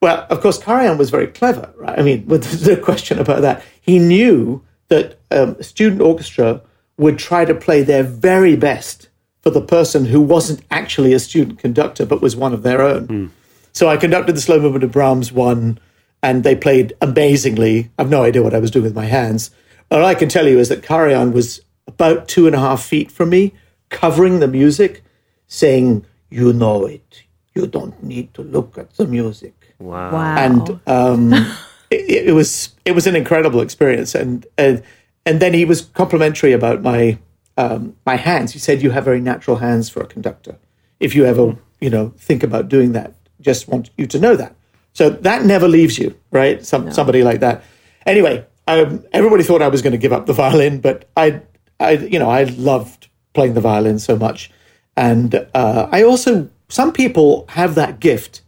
Well, 0.00 0.26
of 0.28 0.40
course, 0.40 0.58
Karajan 0.58 0.98
was 0.98 1.10
very 1.10 1.28
clever, 1.28 1.72
right? 1.76 1.98
I 1.98 2.02
mean, 2.02 2.26
with 2.26 2.66
no 2.66 2.76
question 2.76 3.18
about 3.18 3.42
that. 3.42 3.62
He 3.80 3.98
knew 3.98 4.64
that 4.88 5.18
um, 5.30 5.56
a 5.58 5.62
student 5.62 6.02
orchestra 6.02 6.60
would 6.98 7.18
try 7.18 7.44
to 7.44 7.54
play 7.54 7.82
their 7.82 8.02
very 8.02 8.56
best 8.56 9.08
for 9.40 9.50
the 9.50 9.62
person 9.62 10.06
who 10.06 10.20
wasn't 10.20 10.62
actually 10.70 11.12
a 11.12 11.18
student 11.18 11.58
conductor, 11.58 12.04
but 12.04 12.20
was 12.20 12.36
one 12.36 12.52
of 12.52 12.62
their 12.62 12.82
own. 12.82 13.06
Mm. 13.08 13.30
So 13.72 13.88
I 13.88 13.96
conducted 13.96 14.36
the 14.36 14.40
slow 14.40 14.60
movement 14.60 14.84
of 14.84 14.92
Brahms 14.92 15.32
one 15.32 15.78
and 16.22 16.44
they 16.44 16.54
played 16.54 16.92
amazingly. 17.00 17.90
I've 17.98 18.10
no 18.10 18.22
idea 18.22 18.42
what 18.42 18.54
I 18.54 18.58
was 18.58 18.70
doing 18.70 18.84
with 18.84 18.94
my 18.94 19.06
hands. 19.06 19.50
All 19.90 20.04
I 20.04 20.14
can 20.14 20.28
tell 20.28 20.46
you 20.46 20.58
is 20.58 20.68
that 20.68 20.82
Karajan 20.82 21.32
was 21.32 21.60
about 21.86 22.28
two 22.28 22.46
and 22.46 22.54
a 22.54 22.58
half 22.58 22.82
feet 22.82 23.10
from 23.10 23.30
me, 23.30 23.52
covering 23.88 24.40
the 24.40 24.48
music, 24.48 25.02
saying, 25.46 26.06
You 26.30 26.52
know 26.52 26.86
it. 26.86 27.22
You 27.54 27.66
don't 27.66 28.02
need 28.02 28.32
to 28.34 28.42
look 28.42 28.78
at 28.78 28.94
the 28.94 29.06
music. 29.06 29.74
Wow. 29.78 30.12
wow. 30.12 30.36
And 30.36 30.80
um, 30.86 31.32
it, 31.90 32.28
it, 32.28 32.34
was 32.34 32.74
it 32.84 32.92
was 32.92 33.06
an 33.06 33.16
incredible 33.16 33.60
experience. 33.60 34.14
And 34.14 34.46
and, 34.56 34.82
and 35.26 35.40
then 35.40 35.54
he 35.54 35.64
was 35.64 35.82
complimentary 35.82 36.52
about 36.52 36.82
my 36.82 37.18
um, 37.56 37.96
my 38.06 38.16
hands. 38.16 38.52
He 38.52 38.58
said, 38.58 38.82
You 38.82 38.90
have 38.90 39.04
very 39.04 39.20
natural 39.20 39.56
hands 39.56 39.88
for 39.88 40.02
a 40.02 40.06
conductor. 40.06 40.56
If 41.00 41.14
you 41.14 41.24
ever, 41.24 41.56
you 41.80 41.90
know, 41.90 42.14
think 42.16 42.42
about 42.42 42.68
doing 42.68 42.92
that, 42.92 43.14
just 43.40 43.68
want 43.68 43.90
you 43.96 44.06
to 44.06 44.18
know 44.18 44.36
that. 44.36 44.54
So 44.92 45.10
that 45.10 45.44
never 45.44 45.68
leaves 45.68 45.98
you, 45.98 46.16
right? 46.30 46.64
Some, 46.64 46.86
no. 46.86 46.92
Somebody 46.92 47.22
like 47.22 47.40
that. 47.40 47.64
Anyway, 48.06 48.44
um, 48.66 49.04
everybody 49.12 49.42
thought 49.42 49.62
I 49.62 49.68
was 49.68 49.82
going 49.82 49.92
to 49.92 49.98
give 49.98 50.12
up 50.12 50.26
the 50.26 50.32
violin, 50.32 50.80
but 50.80 51.08
I, 51.16 51.40
I, 51.82 51.90
you 51.92 52.18
know, 52.18 52.30
I 52.30 52.44
loved 52.44 53.08
playing 53.34 53.54
the 53.54 53.60
violin 53.60 53.98
so 53.98 54.16
much, 54.16 54.50
and 54.96 55.34
uh, 55.54 55.88
I 55.90 56.02
also 56.02 56.48
some 56.68 56.92
people 56.92 57.44
have 57.50 57.74
that 57.74 58.00
gift 58.00 58.40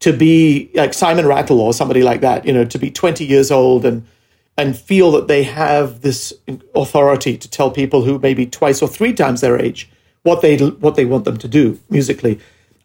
to 0.00 0.12
be 0.12 0.70
like 0.74 0.94
Simon 0.94 1.26
Rattle 1.26 1.60
or 1.60 1.72
somebody 1.72 2.02
like 2.02 2.20
that, 2.22 2.44
you 2.44 2.52
know, 2.52 2.64
to 2.64 2.78
be 2.78 2.90
20 2.90 3.24
years 3.24 3.50
old 3.50 3.84
and 3.84 4.06
and 4.56 4.76
feel 4.76 5.10
that 5.12 5.28
they 5.28 5.42
have 5.42 6.02
this 6.02 6.34
authority 6.74 7.38
to 7.38 7.48
tell 7.48 7.70
people 7.70 8.02
who 8.02 8.18
maybe 8.18 8.44
twice 8.44 8.82
or 8.82 8.88
three 8.88 9.14
times 9.14 9.40
their 9.40 9.58
age 9.58 9.88
what 10.22 10.42
they 10.42 10.58
what 10.58 10.96
they 10.96 11.04
want 11.04 11.24
them 11.24 11.38
to 11.38 11.48
do 11.48 11.78
musically. 11.88 12.38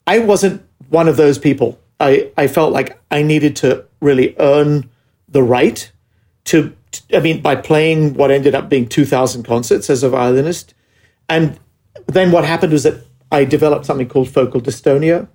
I 0.08 0.20
wasn't 0.20 0.64
one 0.90 1.08
of 1.08 1.18
those 1.18 1.38
people. 1.38 1.80
I, 2.00 2.32
I 2.38 2.48
felt 2.48 2.74
like 2.74 3.00
I 3.12 3.22
needed 3.22 3.56
to 3.58 3.86
really 4.02 4.36
earn 4.40 4.90
the 5.28 5.44
right 5.44 5.92
to, 6.46 6.76
I 7.14 7.20
mean, 7.20 7.42
by 7.42 7.56
playing 7.56 8.14
what 8.16 8.32
ended 8.32 8.56
up 8.56 8.70
being 8.70 8.88
2,000 8.88 9.44
concerts 9.44 9.90
as 9.90 10.04
a 10.04 10.10
violinist. 10.10 10.74
And 11.30 11.60
then 12.08 12.32
what 12.32 12.46
happened 12.46 12.74
was 12.74 12.84
that 12.84 13.06
I 13.32 13.46
developed 13.46 13.86
something 13.86 14.08
called 14.08 14.30
focal 14.30 14.62
dystonia. 14.62 15.28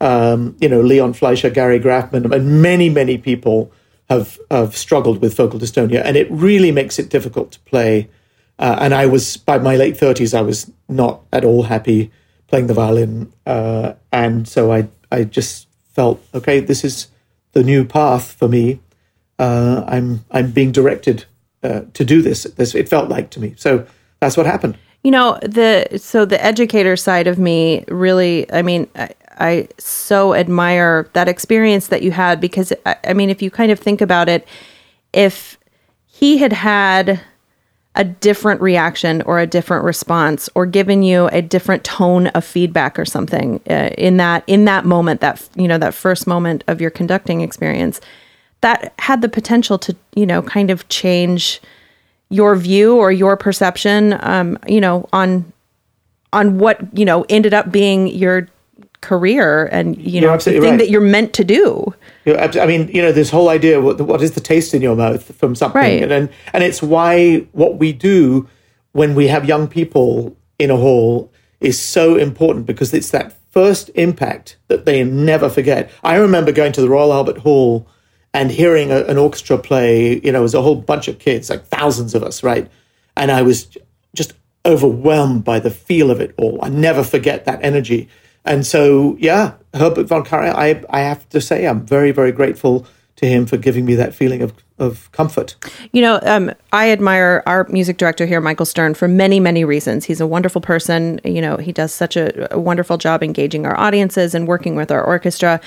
Um, 0.00 0.56
you 0.60 0.68
know, 0.68 0.80
Leon 0.80 1.12
Fleisher, 1.12 1.50
Gary 1.50 1.78
Graffman, 1.78 2.32
and 2.32 2.62
many, 2.62 2.88
many 2.88 3.18
people 3.18 3.70
have, 4.08 4.38
have 4.50 4.74
struggled 4.76 5.20
with 5.20 5.36
focal 5.36 5.60
dystonia. 5.60 6.02
And 6.02 6.16
it 6.16 6.30
really 6.30 6.72
makes 6.72 6.98
it 6.98 7.10
difficult 7.10 7.52
to 7.52 7.60
play. 7.60 8.08
Uh, 8.58 8.78
and 8.80 8.94
I 8.94 9.06
was, 9.06 9.36
by 9.36 9.58
my 9.58 9.76
late 9.76 9.96
30s, 9.96 10.36
I 10.36 10.40
was 10.40 10.70
not 10.88 11.22
at 11.32 11.44
all 11.44 11.64
happy 11.64 12.10
playing 12.46 12.66
the 12.66 12.74
violin. 12.74 13.32
Uh, 13.46 13.94
and 14.10 14.48
so 14.48 14.72
I, 14.72 14.88
I 15.12 15.24
just 15.24 15.68
felt, 15.92 16.22
okay, 16.34 16.60
this 16.60 16.82
is 16.82 17.08
the 17.52 17.62
new 17.62 17.84
path 17.84 18.32
for 18.32 18.48
me. 18.48 18.80
Uh, 19.40 19.84
I'm, 19.88 20.22
I'm 20.30 20.50
being 20.50 20.70
directed 20.70 21.24
uh, 21.62 21.82
to 21.94 22.04
do 22.04 22.20
this. 22.20 22.44
this. 22.44 22.74
It 22.74 22.88
felt 22.88 23.08
like 23.08 23.30
to 23.30 23.40
me. 23.40 23.54
So 23.56 23.86
that's 24.20 24.36
what 24.36 24.44
happened. 24.44 24.76
You 25.02 25.10
know, 25.10 25.38
the 25.40 25.98
so 25.98 26.26
the 26.26 26.42
educator 26.44 26.94
side 26.94 27.26
of 27.26 27.38
me 27.38 27.84
really, 27.88 28.52
I 28.52 28.60
mean, 28.60 28.86
I, 28.94 29.08
I 29.38 29.68
so 29.78 30.34
admire 30.34 31.08
that 31.14 31.26
experience 31.26 31.88
that 31.88 32.02
you 32.02 32.10
had 32.10 32.38
because, 32.38 32.74
I, 32.84 32.96
I 33.04 33.12
mean, 33.14 33.30
if 33.30 33.40
you 33.40 33.50
kind 33.50 33.72
of 33.72 33.78
think 33.78 34.02
about 34.02 34.28
it, 34.28 34.46
if 35.14 35.58
he 36.04 36.36
had 36.36 36.52
had 36.52 37.20
a 37.94 38.04
different 38.04 38.60
reaction 38.60 39.22
or 39.22 39.38
a 39.38 39.46
different 39.46 39.84
response 39.84 40.48
or 40.54 40.66
given 40.66 41.02
you 41.02 41.28
a 41.32 41.42
different 41.42 41.82
tone 41.82 42.28
of 42.28 42.44
feedback 42.44 42.98
or 42.98 43.04
something 43.04 43.60
uh, 43.68 43.90
in 43.98 44.18
that 44.18 44.44
in 44.46 44.64
that 44.66 44.84
moment 44.84 45.20
that 45.20 45.48
you 45.56 45.66
know 45.66 45.78
that 45.78 45.92
first 45.92 46.26
moment 46.26 46.62
of 46.68 46.80
your 46.80 46.90
conducting 46.90 47.40
experience 47.40 48.00
that 48.60 48.92
had 48.98 49.22
the 49.22 49.28
potential 49.28 49.78
to 49.78 49.96
you 50.14 50.26
know 50.26 50.42
kind 50.42 50.70
of 50.70 50.88
change 50.88 51.60
your 52.28 52.54
view 52.56 52.96
or 52.96 53.10
your 53.10 53.36
perception 53.36 54.18
um, 54.20 54.58
you 54.66 54.80
know 54.80 55.08
on 55.12 55.52
on 56.32 56.58
what 56.58 56.80
you 56.96 57.04
know 57.04 57.24
ended 57.28 57.54
up 57.54 57.70
being 57.70 58.06
your 58.06 58.48
career 59.00 59.66
and 59.66 59.96
you 59.96 60.20
know 60.20 60.36
the 60.36 60.42
thing 60.44 60.62
right. 60.62 60.78
that 60.78 60.90
you're 60.90 61.00
meant 61.00 61.32
to 61.32 61.44
do 61.44 61.94
I 62.26 62.66
mean, 62.66 62.88
you 62.88 63.02
know, 63.02 63.12
this 63.12 63.30
whole 63.30 63.48
idea 63.48 63.80
what, 63.80 64.00
what 64.00 64.22
is 64.22 64.32
the 64.32 64.40
taste 64.40 64.74
in 64.74 64.82
your 64.82 64.94
mouth 64.94 65.34
from 65.36 65.54
something, 65.54 65.80
right. 65.80 66.02
and, 66.02 66.12
and 66.12 66.28
and 66.52 66.62
it's 66.62 66.82
why 66.82 67.46
what 67.52 67.78
we 67.78 67.92
do 67.92 68.48
when 68.92 69.14
we 69.14 69.28
have 69.28 69.44
young 69.44 69.68
people 69.68 70.36
in 70.58 70.70
a 70.70 70.76
hall 70.76 71.32
is 71.60 71.80
so 71.80 72.16
important 72.16 72.66
because 72.66 72.92
it's 72.92 73.10
that 73.10 73.36
first 73.50 73.90
impact 73.94 74.58
that 74.68 74.84
they 74.84 75.02
never 75.02 75.48
forget. 75.48 75.90
I 76.04 76.16
remember 76.16 76.52
going 76.52 76.72
to 76.72 76.80
the 76.80 76.88
Royal 76.88 77.12
Albert 77.12 77.38
Hall 77.38 77.86
and 78.32 78.50
hearing 78.50 78.90
a, 78.90 79.04
an 79.04 79.18
orchestra 79.18 79.58
play. 79.58 80.20
You 80.20 80.32
know, 80.32 80.40
it 80.40 80.42
was 80.42 80.54
a 80.54 80.62
whole 80.62 80.76
bunch 80.76 81.08
of 81.08 81.18
kids, 81.18 81.50
like 81.50 81.64
thousands 81.66 82.14
of 82.14 82.22
us, 82.22 82.42
right? 82.42 82.70
And 83.16 83.30
I 83.30 83.42
was 83.42 83.76
just 84.14 84.34
overwhelmed 84.64 85.44
by 85.44 85.58
the 85.58 85.70
feel 85.70 86.10
of 86.10 86.20
it 86.20 86.34
all. 86.36 86.58
I 86.62 86.68
never 86.68 87.02
forget 87.02 87.44
that 87.46 87.60
energy. 87.62 88.08
And 88.44 88.66
so, 88.66 89.16
yeah, 89.18 89.54
Herbert 89.74 90.04
von 90.04 90.24
Karajan, 90.24 90.54
I, 90.54 90.82
I 90.90 91.00
have 91.00 91.28
to 91.30 91.40
say, 91.40 91.66
I'm 91.66 91.84
very, 91.84 92.10
very 92.10 92.32
grateful 92.32 92.86
to 93.16 93.26
him 93.26 93.44
for 93.44 93.58
giving 93.58 93.84
me 93.84 93.94
that 93.96 94.14
feeling 94.14 94.40
of, 94.40 94.54
of 94.78 95.12
comfort. 95.12 95.54
You 95.92 96.00
know, 96.00 96.20
um, 96.22 96.52
I 96.72 96.90
admire 96.90 97.42
our 97.44 97.66
music 97.68 97.98
director 97.98 98.24
here, 98.24 98.40
Michael 98.40 98.64
Stern, 98.64 98.94
for 98.94 99.08
many, 99.08 99.38
many 99.38 99.62
reasons. 99.62 100.06
He's 100.06 100.22
a 100.22 100.26
wonderful 100.26 100.62
person. 100.62 101.20
You 101.22 101.42
know, 101.42 101.58
he 101.58 101.70
does 101.70 101.92
such 101.92 102.16
a, 102.16 102.54
a 102.54 102.58
wonderful 102.58 102.96
job 102.96 103.22
engaging 103.22 103.66
our 103.66 103.78
audiences 103.78 104.34
and 104.34 104.48
working 104.48 104.74
with 104.74 104.90
our 104.90 105.04
orchestra. 105.04 105.60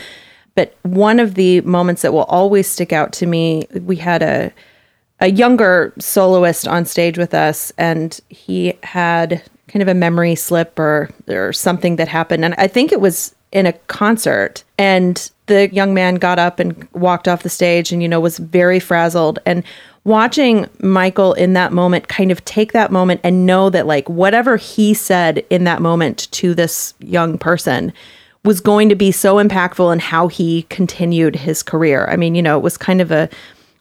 But 0.55 0.75
one 0.83 1.19
of 1.19 1.35
the 1.35 1.61
moments 1.61 2.03
that 2.03 2.13
will 2.13 2.23
always 2.23 2.67
stick 2.67 2.93
out 2.93 3.11
to 3.13 3.25
me, 3.25 3.67
we 3.81 3.95
had 3.95 4.21
a 4.21 4.51
a 5.19 5.31
younger 5.31 5.93
soloist 5.99 6.67
on 6.67 6.85
stage 6.85 7.17
with 7.17 7.33
us, 7.33 7.71
and 7.77 8.19
he 8.29 8.77
had 8.83 9.41
kind 9.67 9.81
of 9.81 9.87
a 9.87 9.93
memory 9.93 10.35
slip 10.35 10.77
or 10.77 11.09
or 11.27 11.53
something 11.53 11.95
that 11.95 12.07
happened, 12.07 12.43
and 12.45 12.53
I 12.57 12.67
think 12.67 12.91
it 12.91 13.01
was 13.01 13.33
in 13.51 13.65
a 13.65 13.73
concert, 13.73 14.63
and 14.77 15.31
the 15.45 15.69
young 15.73 15.93
man 15.93 16.15
got 16.15 16.39
up 16.39 16.59
and 16.59 16.87
walked 16.93 17.27
off 17.27 17.43
the 17.43 17.49
stage, 17.49 17.91
and 17.91 18.01
you 18.01 18.09
know 18.09 18.19
was 18.19 18.37
very 18.37 18.79
frazzled, 18.79 19.39
and 19.45 19.63
watching 20.03 20.67
Michael 20.79 21.33
in 21.33 21.53
that 21.53 21.71
moment 21.71 22.09
kind 22.09 22.31
of 22.31 22.43
take 22.45 22.73
that 22.73 22.91
moment 22.91 23.21
and 23.23 23.45
know 23.45 23.69
that 23.69 23.87
like 23.87 24.09
whatever 24.09 24.57
he 24.57 24.93
said 24.93 25.45
in 25.49 25.63
that 25.63 25.81
moment 25.81 26.29
to 26.31 26.53
this 26.53 26.93
young 26.99 27.37
person 27.37 27.93
was 28.43 28.59
going 28.59 28.89
to 28.89 28.95
be 28.95 29.11
so 29.11 29.35
impactful 29.35 29.91
in 29.93 29.99
how 29.99 30.27
he 30.27 30.63
continued 30.63 31.35
his 31.35 31.63
career. 31.63 32.05
I 32.09 32.17
mean, 32.17 32.35
you 32.35 32.41
know, 32.41 32.57
it 32.57 32.63
was 32.63 32.77
kind 32.77 33.01
of 33.01 33.11
a 33.11 33.29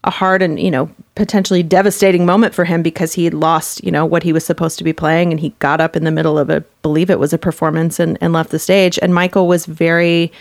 a 0.05 0.11
hard 0.11 0.43
and 0.43 0.59
you 0.59 0.71
know 0.71 0.91
potentially 1.15 1.63
devastating 1.63 2.27
moment 2.27 2.55
for 2.55 2.65
him 2.65 2.83
because 2.83 3.13
he 3.13 3.25
had 3.25 3.35
lost 3.35 3.83
you 3.85 3.91
know 3.91 4.05
what 4.05 4.23
he 4.23 4.33
was 4.33 4.45
supposed 4.45 4.79
to 4.79 4.85
be 4.85 4.93
playing 4.93 5.31
and 5.31 5.39
he 5.39 5.51
got 5.61 5.81
up 5.81 5.95
in 5.95 6.05
the 6.05 6.11
middle 6.11 6.39
of 6.39 6.51
a 6.51 6.61
believe 6.83 7.09
it 7.09 7.21
was 7.21 7.33
a 7.33 7.39
performance 7.39 8.01
and, 8.01 8.19
and 8.21 8.33
left 8.33 8.51
the 8.51 8.59
stage 8.59 8.99
and 9.01 9.15
michael 9.15 9.47
was 9.47 9.65
very 9.67 10.33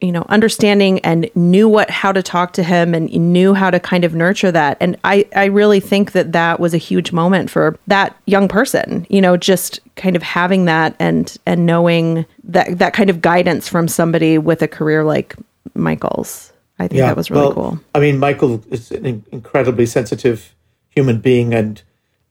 you 0.00 0.12
know 0.12 0.24
understanding 0.28 1.00
and 1.00 1.28
knew 1.34 1.68
what 1.68 1.90
how 1.90 2.12
to 2.12 2.22
talk 2.22 2.52
to 2.52 2.62
him 2.62 2.94
and 2.94 3.10
knew 3.10 3.52
how 3.52 3.70
to 3.70 3.80
kind 3.80 4.04
of 4.04 4.14
nurture 4.14 4.52
that 4.52 4.76
and 4.80 4.96
i 5.02 5.26
i 5.34 5.46
really 5.46 5.80
think 5.80 6.12
that 6.12 6.30
that 6.32 6.60
was 6.60 6.72
a 6.72 6.78
huge 6.78 7.10
moment 7.10 7.50
for 7.50 7.76
that 7.88 8.16
young 8.26 8.46
person 8.46 9.04
you 9.10 9.20
know 9.20 9.36
just 9.36 9.80
kind 9.96 10.14
of 10.14 10.22
having 10.22 10.66
that 10.66 10.94
and 11.00 11.36
and 11.46 11.66
knowing 11.66 12.24
that 12.44 12.78
that 12.78 12.92
kind 12.92 13.10
of 13.10 13.20
guidance 13.20 13.68
from 13.68 13.88
somebody 13.88 14.38
with 14.38 14.62
a 14.62 14.68
career 14.68 15.02
like 15.02 15.34
michael's 15.74 16.52
I 16.78 16.86
think 16.86 16.98
yeah, 16.98 17.06
that 17.06 17.16
was 17.16 17.30
really 17.30 17.42
well, 17.42 17.54
cool. 17.54 17.80
I 17.94 17.98
mean, 17.98 18.18
Michael 18.18 18.62
is 18.70 18.90
an 18.92 19.24
incredibly 19.32 19.84
sensitive 19.86 20.54
human 20.90 21.18
being, 21.18 21.52
and 21.52 21.82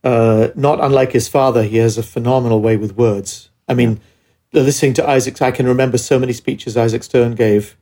uh, 0.02 0.48
not 0.54 0.82
unlike 0.82 1.12
his 1.12 1.28
father, 1.28 1.62
he 1.62 1.76
has 1.76 1.98
a 1.98 2.02
phenomenal 2.02 2.60
way 2.60 2.76
with 2.76 2.96
words. 2.96 3.50
I 3.68 3.74
mean, 3.74 3.90
yeah. 3.90 3.98
Listening 4.52 4.94
to 4.94 5.08
Isaac, 5.08 5.40
I 5.42 5.50
can 5.50 5.66
remember 5.66 5.98
so 5.98 6.18
many 6.18 6.32
speeches 6.32 6.76
Isaac 6.76 7.02
Stern 7.02 7.34
gave. 7.34 7.76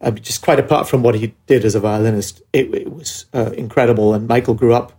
Uh, 0.00 0.10
just 0.12 0.40
quite 0.42 0.58
apart 0.58 0.88
from 0.88 1.02
what 1.02 1.14
he 1.14 1.34
did 1.46 1.64
as 1.64 1.74
a 1.74 1.80
violinist, 1.80 2.40
it, 2.52 2.74
it 2.74 2.90
was 2.90 3.26
uh, 3.34 3.50
incredible. 3.52 4.14
And 4.14 4.26
Michael 4.26 4.54
grew 4.54 4.72
up 4.72 4.92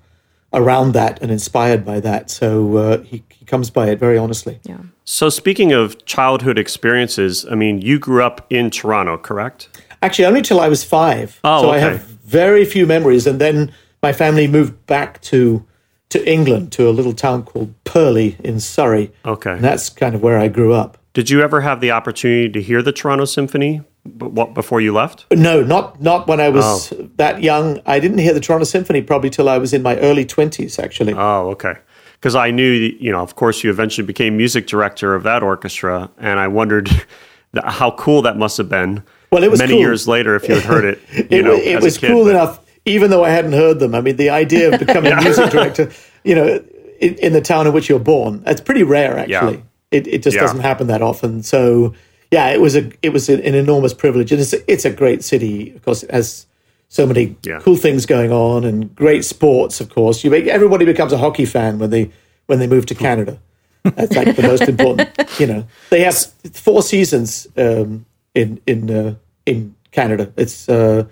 around 0.53 0.91
that 0.93 1.21
and 1.21 1.31
inspired 1.31 1.83
by 1.83 1.99
that. 2.01 2.29
So 2.29 2.77
uh, 2.77 2.97
he, 3.01 3.23
he 3.29 3.45
comes 3.45 3.69
by 3.69 3.89
it 3.89 3.99
very 3.99 4.17
honestly. 4.17 4.59
Yeah. 4.63 4.77
So 5.05 5.29
speaking 5.29 5.71
of 5.71 6.05
childhood 6.05 6.59
experiences, 6.59 7.45
I 7.49 7.55
mean, 7.55 7.81
you 7.81 7.97
grew 7.97 8.23
up 8.23 8.45
in 8.51 8.69
Toronto, 8.69 9.17
correct? 9.17 9.81
Actually, 10.03 10.25
only 10.25 10.41
till 10.41 10.59
I 10.59 10.67
was 10.67 10.83
five. 10.83 11.39
Oh, 11.43 11.61
so 11.61 11.69
okay. 11.69 11.77
I 11.77 11.79
have 11.79 12.01
very 12.01 12.65
few 12.65 12.85
memories. 12.85 13.25
And 13.25 13.39
then 13.39 13.73
my 14.03 14.13
family 14.13 14.47
moved 14.47 14.85
back 14.85 15.21
to 15.23 15.65
to 16.09 16.29
England 16.29 16.73
to 16.73 16.89
a 16.89 16.91
little 16.91 17.13
town 17.13 17.41
called 17.43 17.73
Purley 17.85 18.35
in 18.43 18.59
Surrey. 18.59 19.13
Okay, 19.25 19.53
and 19.53 19.63
that's 19.63 19.89
kind 19.89 20.13
of 20.13 20.21
where 20.21 20.37
I 20.37 20.49
grew 20.49 20.73
up. 20.73 20.97
Did 21.13 21.30
you 21.30 21.41
ever 21.41 21.62
have 21.62 21.82
the 21.82 21.91
opportunity 21.91 22.50
to 22.50 22.62
hear 22.62 22.82
the 22.82 22.91
Toronto 22.91 23.25
Symphony 23.25 23.82
what, 24.03 24.53
before 24.53 24.80
you 24.80 24.94
left? 24.94 25.25
No, 25.32 25.62
not 25.62 26.01
not 26.01 26.27
when 26.27 26.39
I 26.39 26.50
was 26.50 26.94
oh. 26.94 27.10
that 27.18 27.44
young. 27.44 27.82
I 27.86 28.00
didn't 28.00 28.20
hear 28.20 28.34
the 28.34 28.39
Toronto 28.39 28.63
Symphony 28.65 29.01
probably 29.01 29.30
till 29.30 29.50
I 29.50 29.58
was 29.58 29.74
in 29.74 29.82
my 29.82 29.98
early 29.98 30.25
twenties, 30.25 30.80
actually. 30.80 31.13
Oh, 31.13 31.50
okay. 31.50 31.75
Because 32.13 32.36
I 32.36 32.51
knew, 32.51 32.72
you 32.72 33.12
know, 33.12 33.22
of 33.22 33.36
course, 33.36 33.63
you 33.63 33.72
eventually 33.72 34.06
became 34.06 34.38
music 34.38 34.68
director 34.68 35.15
of 35.15 35.24
that 35.24 35.41
orchestra, 35.41 36.12
and 36.20 36.39
I 36.39 36.48
wondered 36.48 36.89
how 37.63 37.91
cool 37.91 38.22
that 38.22 38.38
must 38.38 38.58
have 38.58 38.70
been 38.70 39.03
well, 39.32 39.44
it 39.44 39.50
was 39.50 39.60
many 39.60 39.74
cool. 39.74 39.80
years 39.80 40.08
later 40.08 40.36
if 40.36 40.48
you 40.48 40.56
had 40.56 40.63
heard 40.63 40.86
it. 40.86 41.00
You 41.32 41.39
it, 41.39 41.46
know, 41.46 41.53
it 41.53 41.82
was 41.82 41.98
kid, 41.98 42.12
cool 42.12 42.25
but. 42.25 42.32
enough, 42.32 42.60
even 42.86 43.10
though 43.10 43.24
I 43.24 43.30
hadn't 43.30 43.53
heard 43.53 43.80
them. 43.80 43.96
I 43.96 44.01
mean, 44.01 44.18
the 44.18 44.30
idea 44.30 44.74
of 44.74 44.80
becoming 44.80 45.13
a 45.13 45.15
music 45.22 45.50
director, 45.50 45.89
you 46.24 46.36
know, 46.36 46.63
in, 47.00 47.15
in, 47.15 47.34
the 47.34 47.41
town 47.41 47.65
in 47.65 47.74
which 47.74 47.88
you're 47.88 48.00
born, 48.00 48.44
that's 48.44 48.60
pretty 48.60 48.84
rare. 48.84 49.18
Actually, 49.18 49.58
yeah. 49.58 49.62
It 49.91 50.07
it 50.07 50.24
just 50.24 50.36
yeah. 50.36 50.41
doesn't 50.41 50.62
happen 50.62 50.88
that 50.88 51.01
often. 51.01 51.43
So, 51.43 51.93
yeah, 52.31 52.48
it 52.50 52.62
was 52.62 52.75
a 52.75 52.91
it 53.01 53.10
was 53.10 53.29
an, 53.29 53.41
an 53.41 53.55
enormous 53.55 53.93
privilege, 53.93 54.31
and 54.31 54.41
it's 54.41 54.53
a, 54.53 54.71
it's 54.71 54.86
a 54.86 54.89
great 54.91 55.24
city. 55.24 55.71
Of 55.75 55.83
course, 55.83 56.03
it 56.03 56.12
has 56.12 56.48
so 56.89 57.05
many 57.05 57.36
yeah. 57.43 57.60
cool 57.60 57.75
things 57.75 58.05
going 58.05 58.31
on 58.31 58.63
and 58.63 58.93
great 58.95 59.24
sports. 59.24 59.79
Of 59.79 59.89
course, 59.89 60.24
you 60.24 60.31
make 60.31 60.48
everybody 60.48 60.86
becomes 60.86 61.13
a 61.13 61.17
hockey 61.17 61.45
fan 61.45 61.79
when 61.79 61.89
they 61.89 62.12
when 62.48 62.60
they 62.60 62.67
move 62.67 62.86
to 62.88 62.95
Canada. 62.95 63.39
That's 63.83 64.15
like 64.15 64.36
the 64.36 64.43
most 64.43 64.63
important. 64.63 65.10
You 65.39 65.48
know, 65.48 65.67
they 65.89 66.01
have 66.01 66.17
four 66.53 66.83
seasons 66.83 67.48
um, 67.57 68.05
in 68.36 68.62
in 68.67 68.91
uh, 68.91 69.15
in 69.45 69.74
Canada. 69.91 70.31
It's 70.36 70.69
uh, 70.69 71.05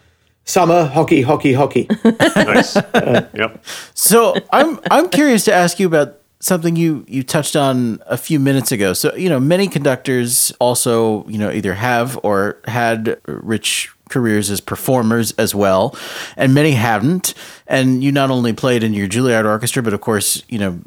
summer 0.43 0.85
hockey, 0.85 1.21
hockey, 1.21 1.53
hockey. 1.53 1.87
nice. 2.03 2.75
Uh, 2.93 3.27
yep. 3.33 3.63
So 3.93 4.35
I'm 4.51 4.79
I'm 4.91 5.09
curious 5.09 5.45
to 5.45 5.53
ask 5.53 5.79
you 5.79 5.87
about 5.87 6.19
something 6.39 6.75
you 6.75 7.05
you 7.07 7.23
touched 7.23 7.55
on 7.55 8.01
a 8.05 8.17
few 8.17 8.39
minutes 8.39 8.71
ago. 8.71 8.93
So, 8.93 9.13
you 9.15 9.29
know, 9.29 9.39
many 9.39 9.67
conductors 9.67 10.51
also, 10.59 11.27
you 11.27 11.37
know, 11.37 11.51
either 11.51 11.73
have 11.73 12.19
or 12.23 12.59
had 12.65 13.19
rich 13.25 13.91
careers 14.09 14.49
as 14.49 14.61
performers 14.61 15.31
as 15.33 15.53
well, 15.53 15.95
and 16.35 16.53
many 16.53 16.71
haven't. 16.71 17.33
And 17.67 18.03
you 18.03 18.11
not 18.11 18.31
only 18.31 18.53
played 18.53 18.83
in 18.83 18.93
your 18.93 19.07
Juilliard 19.07 19.45
orchestra, 19.45 19.83
but 19.83 19.93
of 19.93 20.01
course, 20.01 20.43
you 20.49 20.59
know, 20.59 20.79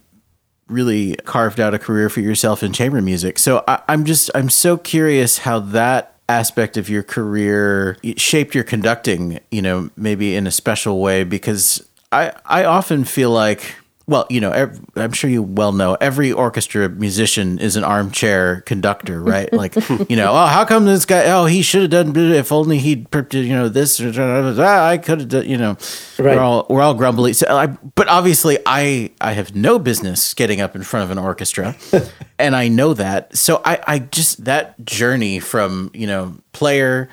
really 0.68 1.16
carved 1.24 1.60
out 1.60 1.74
a 1.74 1.78
career 1.78 2.08
for 2.08 2.20
yourself 2.20 2.62
in 2.62 2.72
chamber 2.72 3.02
music. 3.02 3.38
So 3.38 3.62
I, 3.68 3.82
I'm 3.88 4.04
just 4.04 4.30
I'm 4.34 4.48
so 4.48 4.76
curious 4.76 5.38
how 5.38 5.60
that 5.60 6.16
aspect 6.28 6.76
of 6.78 6.88
your 6.88 7.02
career 7.02 7.98
shaped 8.16 8.54
your 8.54 8.64
conducting, 8.64 9.38
you 9.50 9.60
know, 9.60 9.90
maybe 9.96 10.34
in 10.34 10.46
a 10.46 10.50
special 10.50 11.00
way 11.00 11.24
because 11.24 11.86
I 12.10 12.32
I 12.46 12.64
often 12.64 13.04
feel 13.04 13.30
like 13.30 13.74
well, 14.06 14.26
you 14.28 14.40
know, 14.40 14.50
ev- 14.50 14.80
I'm 14.96 15.12
sure 15.12 15.30
you 15.30 15.42
well 15.42 15.72
know 15.72 15.94
every 16.00 16.32
orchestra 16.32 16.88
musician 16.88 17.58
is 17.58 17.76
an 17.76 17.84
armchair 17.84 18.62
conductor, 18.62 19.20
right? 19.22 19.48
Like, 19.62 19.76
you 20.10 20.16
know, 20.16 20.32
oh, 20.32 20.46
how 20.46 20.64
come 20.64 20.86
this 20.86 21.04
guy? 21.06 21.30
Oh, 21.30 21.44
he 21.46 21.62
should 21.62 21.82
have 21.92 22.14
done. 22.14 22.16
If 22.32 22.50
only 22.52 22.78
he'd, 22.78 23.06
you 23.32 23.48
know, 23.50 23.68
this. 23.68 24.00
Ah, 24.00 24.86
I 24.88 24.98
could 24.98 25.20
have 25.20 25.28
done. 25.28 25.48
You 25.48 25.56
know, 25.56 25.76
Right. 26.18 26.36
we're 26.36 26.40
all 26.42 26.66
we're 26.68 26.82
all 26.82 26.94
grumbly. 26.94 27.32
So, 27.32 27.46
I, 27.48 27.66
but 27.66 28.08
obviously, 28.08 28.58
I 28.66 29.10
I 29.20 29.32
have 29.32 29.54
no 29.54 29.78
business 29.78 30.34
getting 30.34 30.60
up 30.60 30.74
in 30.74 30.82
front 30.82 31.04
of 31.04 31.10
an 31.10 31.18
orchestra, 31.22 31.76
and 32.38 32.56
I 32.56 32.68
know 32.68 32.94
that. 32.94 33.36
So 33.36 33.60
I 33.64 33.78
I 33.86 33.98
just 34.00 34.44
that 34.44 34.84
journey 34.84 35.38
from 35.38 35.90
you 35.94 36.06
know 36.06 36.34
player 36.52 37.08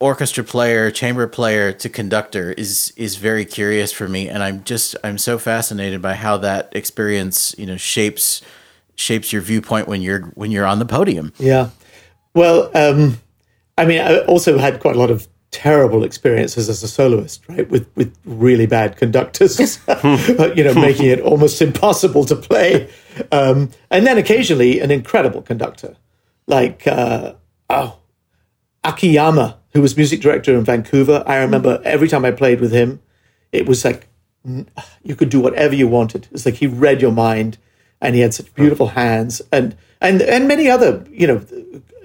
orchestra 0.00 0.42
player, 0.42 0.90
chamber 0.90 1.28
player 1.28 1.72
to 1.72 1.88
conductor 1.88 2.52
is 2.52 2.92
is 2.96 3.16
very 3.16 3.44
curious 3.44 3.92
for 3.92 4.08
me, 4.08 4.28
and 4.28 4.42
I'm 4.42 4.64
just 4.64 4.96
I'm 5.04 5.18
so 5.18 5.38
fascinated 5.38 6.02
by 6.02 6.14
how 6.14 6.38
that 6.38 6.70
experience 6.72 7.54
you 7.56 7.66
know 7.66 7.76
shapes 7.76 8.42
shapes 8.96 9.32
your 9.32 9.42
viewpoint 9.42 9.86
when 9.86 10.02
you're 10.02 10.22
when 10.34 10.50
you're 10.50 10.66
on 10.66 10.78
the 10.78 10.86
podium. 10.86 11.32
Yeah. 11.38 11.70
Well, 12.34 12.70
um, 12.76 13.20
I 13.76 13.84
mean, 13.84 14.00
I 14.00 14.20
also 14.20 14.58
had 14.58 14.80
quite 14.80 14.96
a 14.96 14.98
lot 14.98 15.10
of 15.10 15.28
terrible 15.50 16.04
experiences 16.04 16.68
as 16.68 16.82
a 16.82 16.88
soloist, 16.88 17.48
right? 17.48 17.68
With 17.70 17.88
with 17.96 18.16
really 18.24 18.66
bad 18.66 18.96
conductors, 18.96 19.78
you 20.04 20.64
know, 20.64 20.74
making 20.74 21.06
it 21.06 21.20
almost 21.20 21.60
impossible 21.60 22.24
to 22.24 22.36
play. 22.36 22.88
Um, 23.32 23.70
and 23.90 24.06
then 24.06 24.16
occasionally 24.16 24.80
an 24.80 24.90
incredible 24.90 25.42
conductor, 25.42 25.96
like 26.46 26.86
uh, 26.86 27.34
oh, 27.68 27.99
Akiyama, 28.84 29.58
who 29.72 29.82
was 29.82 29.96
music 29.96 30.20
director 30.20 30.56
in 30.56 30.64
Vancouver. 30.64 31.22
I 31.26 31.36
remember 31.38 31.80
every 31.84 32.08
time 32.08 32.24
I 32.24 32.30
played 32.30 32.60
with 32.60 32.72
him, 32.72 33.00
it 33.52 33.66
was 33.66 33.84
like 33.84 34.08
mm, 34.46 34.66
you 35.02 35.14
could 35.14 35.28
do 35.28 35.40
whatever 35.40 35.74
you 35.74 35.88
wanted. 35.88 36.28
It's 36.32 36.46
like 36.46 36.56
he 36.56 36.66
read 36.66 37.02
your 37.02 37.12
mind, 37.12 37.58
and 38.00 38.14
he 38.14 38.20
had 38.20 38.34
such 38.34 38.54
beautiful 38.54 38.88
hands, 38.88 39.42
and 39.52 39.76
and 40.00 40.22
and 40.22 40.48
many 40.48 40.70
other 40.70 41.04
you 41.10 41.26
know 41.26 41.44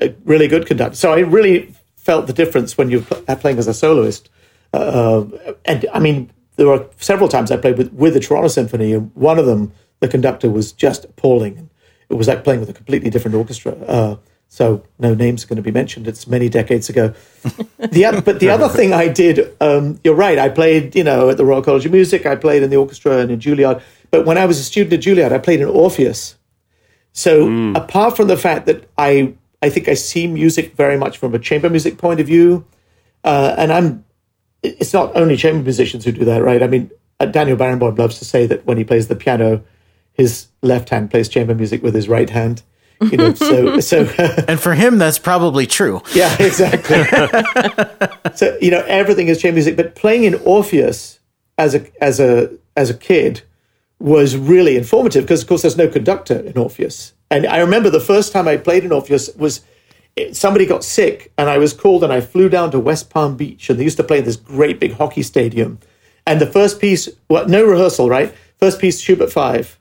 uh, 0.01 0.10
really 0.25 0.48
good 0.48 0.65
conductors. 0.65 1.00
So 1.00 1.13
I 1.13 1.20
really 1.20 1.74
felt 1.96 2.27
the 2.27 2.34
difference 2.34 2.77
when 2.77 2.89
you're 2.89 3.01
playing 3.01 3.58
as 3.58 3.67
a 3.67 3.74
soloist. 3.74 4.29
Uh, 4.74 5.25
and 5.63 5.88
I 5.94 6.00
mean, 6.00 6.32
there 6.58 6.67
were 6.67 6.86
several 6.98 7.29
times 7.29 7.51
I 7.51 7.58
played 7.58 7.77
with 7.77 7.94
with 7.94 8.13
the 8.13 8.20
Toronto 8.20 8.50
Symphony, 8.50 8.94
and 8.94 9.12
one 9.15 9.39
of 9.39 9.46
them, 9.46 9.72
the 10.01 10.08
conductor 10.08 10.50
was 10.50 10.72
just 10.72 11.05
appalling. 11.05 11.70
It 12.10 12.15
was 12.15 12.27
like 12.27 12.44
playing 12.44 12.60
with 12.60 12.70
a 12.70 12.74
completely 12.74 13.10
different 13.10 13.36
orchestra. 13.36 13.74
Uh, 13.88 14.17
so 14.55 14.81
no 15.00 15.13
names 15.13 15.43
are 15.43 15.47
going 15.47 15.57
to 15.57 15.62
be 15.62 15.69
mentioned. 15.69 16.07
It's 16.07 16.27
many 16.27 16.47
decades 16.47 16.88
ago. 16.88 17.13
the 17.77 18.21
but 18.24 18.39
the 18.39 18.50
other 18.50 18.69
thing 18.69 18.93
I 18.93 19.09
did, 19.09 19.53
um, 19.59 20.00
you're 20.01 20.15
right. 20.15 20.39
I 20.39 20.47
played, 20.47 20.95
you 20.95 21.03
know, 21.03 21.29
at 21.29 21.35
the 21.35 21.43
Royal 21.43 21.62
College 21.62 21.85
of 21.85 21.91
Music. 21.91 22.25
I 22.25 22.38
played 22.38 22.63
in 22.63 22.69
the 22.69 22.77
orchestra 22.77 23.17
and 23.17 23.29
in 23.31 23.41
Juilliard. 23.41 23.81
But 24.12 24.25
when 24.25 24.38
I 24.38 24.45
was 24.45 24.57
a 24.57 24.63
student 24.63 24.93
at 24.93 25.01
Juilliard, 25.01 25.33
I 25.33 25.39
played 25.39 25.59
in 25.59 25.67
Orpheus. 25.67 26.38
So 27.12 27.74
apart 27.75 28.15
from 28.15 28.29
the 28.29 28.38
fact 28.38 28.65
that 28.67 28.89
I, 28.97 29.33
I 29.62 29.69
think 29.69 29.89
I 29.89 29.93
see 29.93 30.25
music 30.25 30.74
very 30.75 30.98
much 30.98 31.18
from 31.18 31.35
a 31.35 31.39
chamber 31.39 31.70
music 31.70 31.98
point 31.98 32.22
of 32.22 32.27
view, 32.27 32.65
uh, 33.25 33.55
and 33.57 33.74
I'm, 33.74 34.05
it's 34.63 34.94
not 34.94 35.18
only 35.18 35.35
chamber 35.35 35.63
musicians 35.63 36.05
who 36.05 36.13
do 36.13 36.24
that, 36.24 36.41
right? 36.41 36.63
I 36.63 36.68
mean, 36.68 36.91
uh, 37.20 37.25
Daniel 37.25 37.57
Barenboim 37.57 37.98
loves 37.98 38.20
to 38.20 38.25
say 38.25 38.48
that 38.48 38.65
when 38.65 38.77
he 38.77 38.85
plays 38.85 39.09
the 39.09 39.18
piano, 39.18 39.65
his 40.13 40.48
left 40.61 40.87
hand 40.87 41.11
plays 41.11 41.27
chamber 41.27 41.53
music 41.53 41.83
with 41.83 41.94
his 41.94 42.07
right 42.07 42.29
hand. 42.29 42.63
You 43.01 43.18
know, 43.18 43.34
so 43.34 43.79
so 43.92 44.05
And 44.48 44.60
for 44.60 44.74
him, 44.74 44.98
that's 44.98 45.20
probably 45.20 45.68
true. 45.68 46.01
yeah, 46.14 46.36
exactly. 46.40 47.03
so 48.36 48.58
you 48.62 48.72
know 48.72 48.84
everything 48.88 49.27
is 49.27 49.42
chamber 49.42 49.55
music, 49.55 49.75
but 49.75 49.96
playing 49.96 50.24
in 50.24 50.36
Orpheus 50.46 51.20
as 51.58 51.75
a 51.75 52.03
as 52.03 52.20
a 52.20 52.51
as 52.75 52.90
a 52.90 52.94
kid 52.94 53.42
was 54.00 54.36
really 54.36 54.75
informative 54.75 55.24
because 55.24 55.42
of 55.42 55.48
course 55.48 55.62
there's 55.62 55.77
no 55.77 55.88
conductor 55.88 56.40
in 56.40 56.58
Orpheus. 56.58 57.14
And 57.31 57.48
I 57.48 57.60
remember 57.60 57.90
the 57.90 58.00
first 58.00 58.31
time 58.31 58.48
I 58.48 58.58
played 58.58 58.84
in 58.84 58.92
Orpheus 58.92 59.34
was 59.36 59.62
somebody 60.31 60.66
got 60.66 60.84
sick 60.84 61.31
and 61.38 61.50
I 61.50 61.58
was 61.58 61.74
called 61.74 62.03
and 62.03 62.14
I 62.14 62.22
flew 62.22 62.50
down 62.50 62.72
to 62.72 62.79
West 62.79 63.10
Palm 63.10 63.36
Beach 63.36 63.70
and 63.70 63.79
they 63.79 63.84
used 63.84 63.98
to 63.98 64.03
play 64.03 64.20
in 64.20 64.25
this 64.25 64.36
great 64.36 64.79
big 64.79 64.94
hockey 64.94 65.24
stadium. 65.24 65.79
And 66.27 66.40
the 66.42 66.46
first 66.46 66.79
piece, 66.79 67.10
well, 67.29 67.48
no 67.48 67.64
rehearsal, 67.66 68.10
right? 68.10 68.34
First 68.60 68.79
piece, 68.79 69.00
Schubert 69.00 69.31
five. 69.31 69.79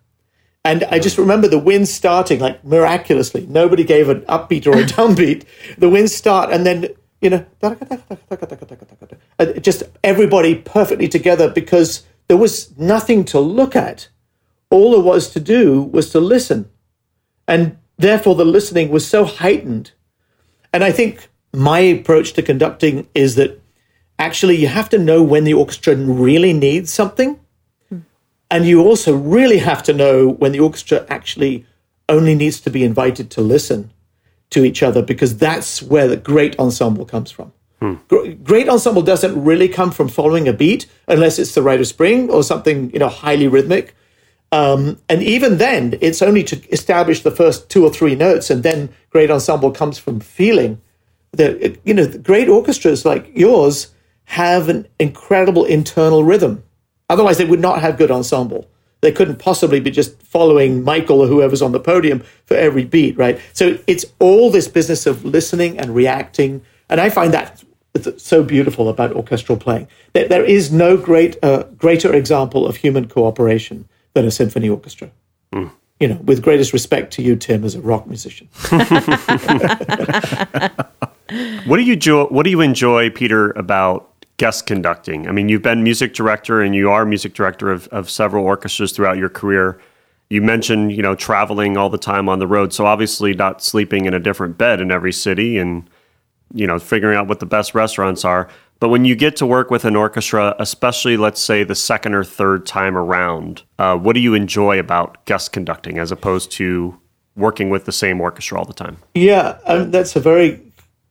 And 0.65 0.85
I 0.85 0.99
just 0.99 1.19
remember 1.19 1.47
the 1.47 1.59
wind 1.59 1.89
starting 1.89 2.41
like 2.41 2.65
miraculously. 2.65 3.47
Nobody 3.47 3.85
gave 3.85 4.09
an 4.09 4.23
upbeat 4.23 4.67
or 4.67 4.79
a 4.79 4.85
downbeat. 4.85 5.45
The 5.77 5.91
wind 5.91 6.11
start 6.11 6.51
and 6.51 6.65
then, 6.65 6.89
you 7.21 7.31
know, 7.31 7.45
just 9.61 9.83
everybody 10.03 10.55
perfectly 10.55 11.09
together 11.09 11.51
because 11.51 12.05
there 12.29 12.39
was 12.39 12.77
nothing 12.79 13.25
to 13.27 13.41
look 13.41 13.77
at. 13.77 14.09
All 14.71 14.93
there 14.93 15.01
was 15.01 15.31
to 15.31 15.41
do 15.41 15.83
was 15.83 16.11
to 16.11 16.21
listen. 16.21 16.71
And 17.47 17.77
therefore 17.99 18.35
the 18.35 18.47
listening 18.47 18.89
was 18.89 19.07
so 19.07 19.27
heightened. 19.27 19.93
And 20.73 20.83
I 20.83 20.93
think 20.93 21.29
my 21.53 21.79
approach 21.81 22.33
to 22.33 22.43
conducting 22.43 23.07
is 23.15 23.35
that 23.35 23.61
actually 24.19 24.57
you 24.57 24.69
have 24.69 24.89
to 24.89 24.99
know 24.99 25.23
when 25.23 25.45
the 25.45 25.55
orchestra 25.55 25.95
really 25.95 26.55
needs 26.55 26.91
something. 26.91 27.39
And 28.55 28.65
you 28.65 28.83
also 28.83 29.17
really 29.17 29.59
have 29.59 29.83
to 29.83 29.93
know 29.93 30.29
when 30.29 30.53
the 30.53 30.61
orchestra 30.61 31.05
actually 31.09 31.67
only 32.09 32.37
needs 32.37 32.61
to 32.61 32.71
be 32.71 32.85
invited 32.85 33.29
to 33.33 33.41
listen 33.41 33.91
to 34.51 34.65
each 34.65 34.81
other 34.81 35.03
because 35.03 35.37
that's 35.39 35.83
where 35.83 36.07
the 36.07 36.17
great 36.17 36.57
ensemble 36.57 37.05
comes 37.05 37.33
from. 37.33 37.53
Gr- 38.07 38.31
Great 38.45 38.69
ensemble 38.69 39.03
doesn't 39.03 39.43
really 39.43 39.67
come 39.67 39.91
from 39.91 40.09
following 40.09 40.47
a 40.47 40.53
beat 40.53 40.87
unless 41.09 41.41
it's 41.41 41.53
the 41.57 41.63
rite 41.63 41.81
of 41.81 41.89
spring 41.89 42.31
or 42.31 42.45
something 42.45 42.93
you 42.93 43.01
know 43.01 43.09
highly 43.09 43.49
rhythmic. 43.49 43.97
Um, 44.53 45.01
and 45.09 45.21
even 45.21 45.59
then, 45.59 45.99
it's 46.01 46.23
only 46.23 46.45
to 46.45 46.57
establish 46.71 47.23
the 47.25 47.33
first 47.33 47.69
two 47.69 47.85
or 47.85 47.91
three 47.91 48.15
notes, 48.15 48.51
and 48.51 48.63
then 48.63 48.91
great 49.11 49.33
ensemble 49.33 49.73
comes 49.73 49.99
from 49.99 50.21
feeling. 50.21 50.81
The 51.33 51.77
you 51.83 51.93
know 51.93 52.05
the 52.05 52.19
great 52.19 52.49
orchestras 52.49 53.05
like 53.05 53.37
yours 53.37 53.93
have 54.27 54.69
an 54.69 54.87
incredible 55.01 55.65
internal 55.65 56.23
rhythm. 56.23 56.63
Otherwise, 57.09 57.39
they 57.39 57.45
would 57.45 57.61
not 57.61 57.81
have 57.81 57.99
good 57.99 58.11
ensemble. 58.11 58.67
They 59.01 59.13
couldn't 59.13 59.39
possibly 59.39 59.81
be 59.81 59.91
just 59.91 60.21
following 60.23 60.83
Michael 60.83 61.21
or 61.21 61.27
whoever's 61.27 61.61
on 61.61 61.73
the 61.73 61.81
podium 61.81 62.23
for 62.47 62.57
every 62.57 62.85
beat, 62.85 63.19
right? 63.19 63.39
So 63.53 63.79
it's 63.87 64.07
all 64.19 64.51
this 64.51 64.67
business 64.67 65.07
of 65.07 65.25
listening 65.25 65.79
and 65.79 65.95
reacting, 65.95 66.63
and 66.89 67.01
I 67.01 67.11
find 67.11 67.35
that 67.35 67.63
so 68.17 68.43
beautiful 68.43 68.89
about 68.89 69.13
orchestral 69.13 69.59
playing. 69.59 69.89
There, 70.15 70.27
there 70.27 70.45
is 70.45 70.73
no 70.73 70.97
great 70.97 71.37
uh, 71.43 71.65
greater 71.77 72.15
example 72.15 72.67
of 72.67 72.77
human 72.77 73.07
cooperation 73.07 73.87
than 74.15 74.25
a 74.25 74.31
symphony 74.31 74.69
orchestra. 74.69 75.11
You 76.01 76.09
know, 76.09 76.17
with 76.25 76.43
greatest 76.43 76.73
respect 76.73 77.13
to 77.15 77.23
you, 77.23 77.37
Tim, 77.37 77.63
as 77.63 77.75
a 77.75 77.81
rock 77.81 78.07
musician. 78.07 78.49
What 81.67 81.79
do 81.79 81.83
you 81.83 81.95
enjoy, 81.95 82.25
what 82.25 82.45
do 82.45 82.51
you 82.51 82.61
enjoy, 82.61 83.11
Peter, 83.11 83.51
about 83.53 84.11
guest 84.37 84.67
conducting? 84.67 85.29
I 85.29 85.33
mean, 85.33 85.49
you've 85.49 85.63
been 85.63 85.83
music 85.83 86.15
director 86.15 86.61
and 86.61 86.75
you 86.75 86.91
are 86.91 87.05
music 87.05 87.35
director 87.35 87.71
of, 87.71 87.89
of 87.89 88.11
several 88.11 88.45
orchestras 88.45 88.93
throughout 88.93 89.17
your 89.17 89.29
career. 89.29 89.81
You 90.31 90.43
mentioned, 90.43 90.93
you 90.93 91.03
know, 91.03 91.15
traveling 91.15 91.77
all 91.77 91.91
the 91.91 91.99
time 91.99 92.29
on 92.29 92.39
the 92.39 92.47
road. 92.47 92.73
So 92.73 92.87
obviously 92.87 93.35
not 93.35 93.63
sleeping 93.63 94.07
in 94.07 94.15
a 94.15 94.21
different 94.21 94.59
bed 94.59 94.81
in 94.81 94.91
every 94.91 95.13
city 95.13 95.59
and, 95.59 95.89
you 96.53 96.67
know, 96.67 96.79
figuring 96.79 97.17
out 97.17 97.29
what 97.29 97.41
the 97.41 97.47
best 97.47 97.75
restaurants 97.75 98.25
are. 98.25 98.49
But 98.81 98.89
when 98.89 99.05
you 99.05 99.15
get 99.15 99.37
to 99.37 99.47
work 99.47 99.71
with 99.71 99.85
an 99.85 99.97
orchestra, 99.97 100.57
especially 100.59 101.17
let's 101.17 101.41
say 101.41 101.63
the 101.65 101.75
second 101.75 102.15
or 102.15 102.25
third 102.25 102.67
time 102.67 102.97
around, 102.97 103.63
uh, 103.79 103.97
what 103.97 104.15
do 104.15 104.21
you 104.21 104.35
enjoy 104.35 104.79
about 104.79 105.25
guest 105.27 105.53
conducting 105.53 105.99
as 105.99 106.11
opposed 106.11 106.51
to 106.53 106.99
working 107.37 107.71
with 107.71 107.85
the 107.85 107.93
same 107.93 108.21
orchestra 108.21 108.59
all 108.59 108.65
the 108.65 108.75
time? 108.75 108.97
Yeah, 109.15 109.59
um, 109.65 109.91
that's 109.91 110.17
a 110.17 110.21
very 110.21 110.61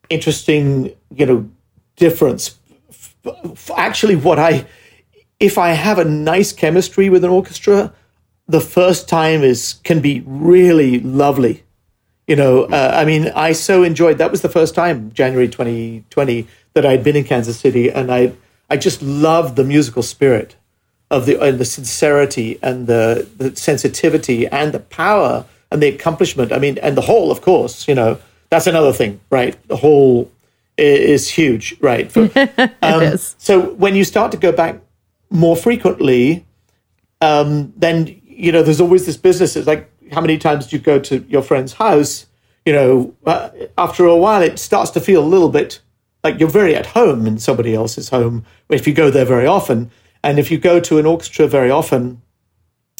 interesting, 0.09 0.93
you 1.15 1.25
know, 1.25 1.49
difference. 1.95 2.57
Actually, 3.75 4.15
what 4.15 4.39
I, 4.39 4.65
if 5.39 5.57
I 5.57 5.69
have 5.69 5.99
a 5.99 6.05
nice 6.05 6.51
chemistry 6.51 7.09
with 7.09 7.23
an 7.23 7.29
orchestra, 7.29 7.93
the 8.47 8.61
first 8.61 9.07
time 9.07 9.43
is 9.43 9.75
can 9.83 10.01
be 10.01 10.23
really 10.25 10.99
lovely. 10.99 11.63
You 12.27 12.35
know, 12.37 12.63
uh, 12.63 12.91
I 12.95 13.05
mean, 13.05 13.27
I 13.35 13.51
so 13.51 13.83
enjoyed. 13.83 14.17
That 14.17 14.31
was 14.31 14.41
the 14.41 14.49
first 14.49 14.75
time, 14.75 15.11
January 15.13 15.47
2020, 15.47 16.47
that 16.73 16.85
I'd 16.85 17.03
been 17.03 17.15
in 17.15 17.25
Kansas 17.25 17.59
City, 17.59 17.91
and 17.91 18.11
I, 18.11 18.33
I 18.69 18.77
just 18.77 19.01
loved 19.01 19.55
the 19.55 19.63
musical 19.63 20.03
spirit 20.03 20.55
of 21.11 21.25
the 21.25 21.39
and 21.41 21.59
the 21.59 21.65
sincerity 21.65 22.57
and 22.61 22.87
the, 22.87 23.27
the 23.37 23.55
sensitivity 23.55 24.47
and 24.47 24.73
the 24.73 24.79
power 24.79 25.45
and 25.69 25.81
the 25.81 25.87
accomplishment. 25.87 26.51
I 26.51 26.59
mean, 26.59 26.77
and 26.79 26.95
the 26.95 27.01
whole, 27.01 27.29
of 27.31 27.41
course, 27.41 27.87
you 27.87 27.95
know, 27.95 28.19
that's 28.49 28.67
another 28.67 28.93
thing, 28.93 29.19
right? 29.29 29.57
The 29.67 29.77
whole 29.77 30.31
is 30.77 31.29
huge, 31.29 31.75
right? 31.81 32.11
For, 32.11 32.21
um, 32.81 33.03
it 33.03 33.13
is. 33.13 33.35
So 33.37 33.73
when 33.73 33.95
you 33.95 34.03
start 34.03 34.31
to 34.31 34.37
go 34.37 34.51
back 34.51 34.79
more 35.29 35.55
frequently, 35.55 36.45
um, 37.21 37.73
then 37.77 38.21
you 38.23 38.51
know 38.51 38.63
there's 38.63 38.81
always 38.81 39.05
this 39.05 39.17
business. 39.17 39.55
It's 39.55 39.67
like 39.67 39.89
how 40.11 40.21
many 40.21 40.37
times 40.37 40.67
do 40.67 40.75
you 40.75 40.81
go 40.81 40.99
to 40.99 41.25
your 41.27 41.41
friend's 41.41 41.73
house? 41.73 42.27
You 42.65 42.73
know, 42.73 43.15
uh, 43.25 43.49
after 43.77 44.05
a 44.05 44.15
while, 44.15 44.41
it 44.41 44.57
starts 44.57 44.91
to 44.91 45.01
feel 45.01 45.23
a 45.23 45.25
little 45.25 45.49
bit 45.49 45.79
like 46.23 46.39
you're 46.39 46.49
very 46.49 46.75
at 46.75 46.87
home 46.87 47.27
in 47.27 47.37
somebody 47.37 47.75
else's 47.75 48.09
home 48.09 48.45
if 48.69 48.87
you 48.87 48.93
go 48.93 49.09
there 49.09 49.25
very 49.25 49.45
often. 49.45 49.91
And 50.23 50.39
if 50.39 50.49
you 50.49 50.57
go 50.57 50.79
to 50.79 50.97
an 50.97 51.05
orchestra 51.05 51.47
very 51.47 51.69
often, 51.69 52.21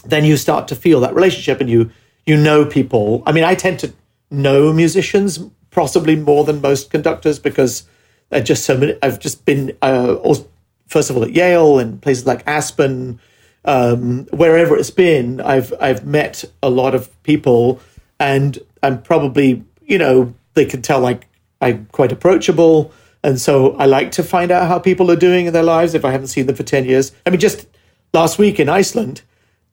then 0.04 0.26
you 0.26 0.36
start 0.36 0.68
to 0.68 0.76
feel 0.76 1.00
that 1.00 1.16
relationship, 1.16 1.62
and 1.62 1.70
you 1.70 1.90
you 2.26 2.36
know 2.36 2.66
people. 2.66 3.24
I 3.26 3.32
mean, 3.32 3.46
I 3.46 3.56
tend 3.56 3.80
to 3.80 3.94
know 4.30 4.74
musicians 4.74 5.40
possibly 5.74 6.16
more 6.16 6.44
than 6.44 6.62
most 6.62 6.90
conductors 6.90 7.40
because 7.40 7.88
I 8.32 8.40
just 8.40 8.64
so 8.66 8.78
many. 8.78 8.98
I've 9.02 9.20
just 9.20 9.46
been 9.46 9.78
uh, 9.82 10.16
also, 10.16 10.48
first 10.88 11.10
of 11.10 11.18
all 11.18 11.24
at 11.24 11.32
Yale 11.32 11.80
and 11.80 12.02
places 12.02 12.26
like 12.26 12.44
Aspen, 12.48 13.20
um, 13.66 14.26
wherever 14.32 14.78
it's 14.78 14.90
been. 14.90 15.42
I've 15.42 15.74
I've 15.80 16.06
met 16.06 16.44
a 16.62 16.70
lot 16.70 16.96
of 16.96 17.22
people, 17.24 17.80
and 18.20 18.58
I'm 18.82 19.02
probably 19.02 19.64
you 19.82 19.98
know 19.98 20.34
they 20.54 20.66
can 20.66 20.82
tell 20.82 21.00
like 21.00 21.28
I'm 21.62 21.88
quite 21.92 22.12
approachable, 22.12 22.92
and 23.24 23.40
so 23.40 23.76
I 23.76 23.86
like 23.86 24.12
to 24.14 24.24
find 24.24 24.52
out 24.52 24.68
how 24.68 24.80
people 24.80 25.12
are 25.12 25.16
doing 25.16 25.46
in 25.46 25.54
their 25.54 25.64
lives 25.64 25.94
if 25.94 26.06
I 26.06 26.12
haven't 26.12 26.28
seen 26.28 26.48
them 26.48 26.56
for 26.56 26.64
ten 26.64 26.86
years. 26.86 27.12
I 27.26 27.30
mean, 27.30 27.40
just 27.40 27.68
last 28.14 28.38
week 28.38 28.60
in 28.60 28.70
Iceland, 28.70 29.22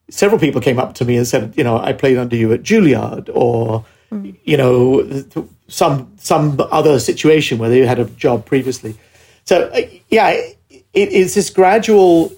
several 0.09 0.39
people 0.39 0.61
came 0.61 0.79
up 0.79 0.93
to 0.95 1.05
me 1.05 1.17
and 1.17 1.27
said, 1.27 1.53
you 1.55 1.63
know, 1.63 1.77
I 1.77 1.93
played 1.93 2.17
under 2.17 2.35
you 2.35 2.53
at 2.53 2.63
Juilliard 2.63 3.29
or 3.33 3.85
you 4.43 4.57
know 4.57 5.03
some 5.71 6.11
some 6.17 6.59
other 6.71 6.99
situation 6.99 7.57
where 7.57 7.69
they 7.69 7.85
had 7.85 7.97
a 7.97 8.05
job 8.05 8.45
previously. 8.45 8.95
So 9.45 9.69
uh, 9.69 9.81
yeah, 10.09 10.29
it, 10.29 10.85
it 10.93 11.09
is 11.09 11.33
this 11.33 11.49
gradual 11.49 12.33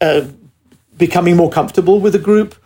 uh, 0.00 0.26
becoming 0.98 1.36
more 1.36 1.50
comfortable 1.50 2.00
with 2.00 2.12
the 2.12 2.18
group, 2.18 2.56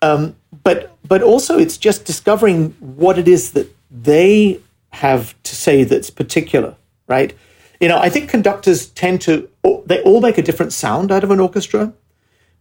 um, 0.00 0.34
but 0.64 0.96
but 1.06 1.22
also 1.22 1.58
it's 1.58 1.76
just 1.76 2.06
discovering 2.06 2.70
what 2.80 3.18
it 3.18 3.28
is 3.28 3.52
that 3.52 3.68
they 3.90 4.60
have 4.90 5.40
to 5.42 5.54
say 5.54 5.84
that's 5.84 6.10
particular, 6.10 6.74
right? 7.06 7.36
You 7.80 7.88
know, 7.88 7.98
I 7.98 8.08
think 8.08 8.30
conductors 8.30 8.86
tend 8.86 9.20
to 9.22 9.48
they 9.84 10.02
all 10.02 10.22
make 10.22 10.38
a 10.38 10.42
different 10.42 10.72
sound 10.72 11.12
out 11.12 11.22
of 11.22 11.30
an 11.30 11.38
orchestra, 11.38 11.92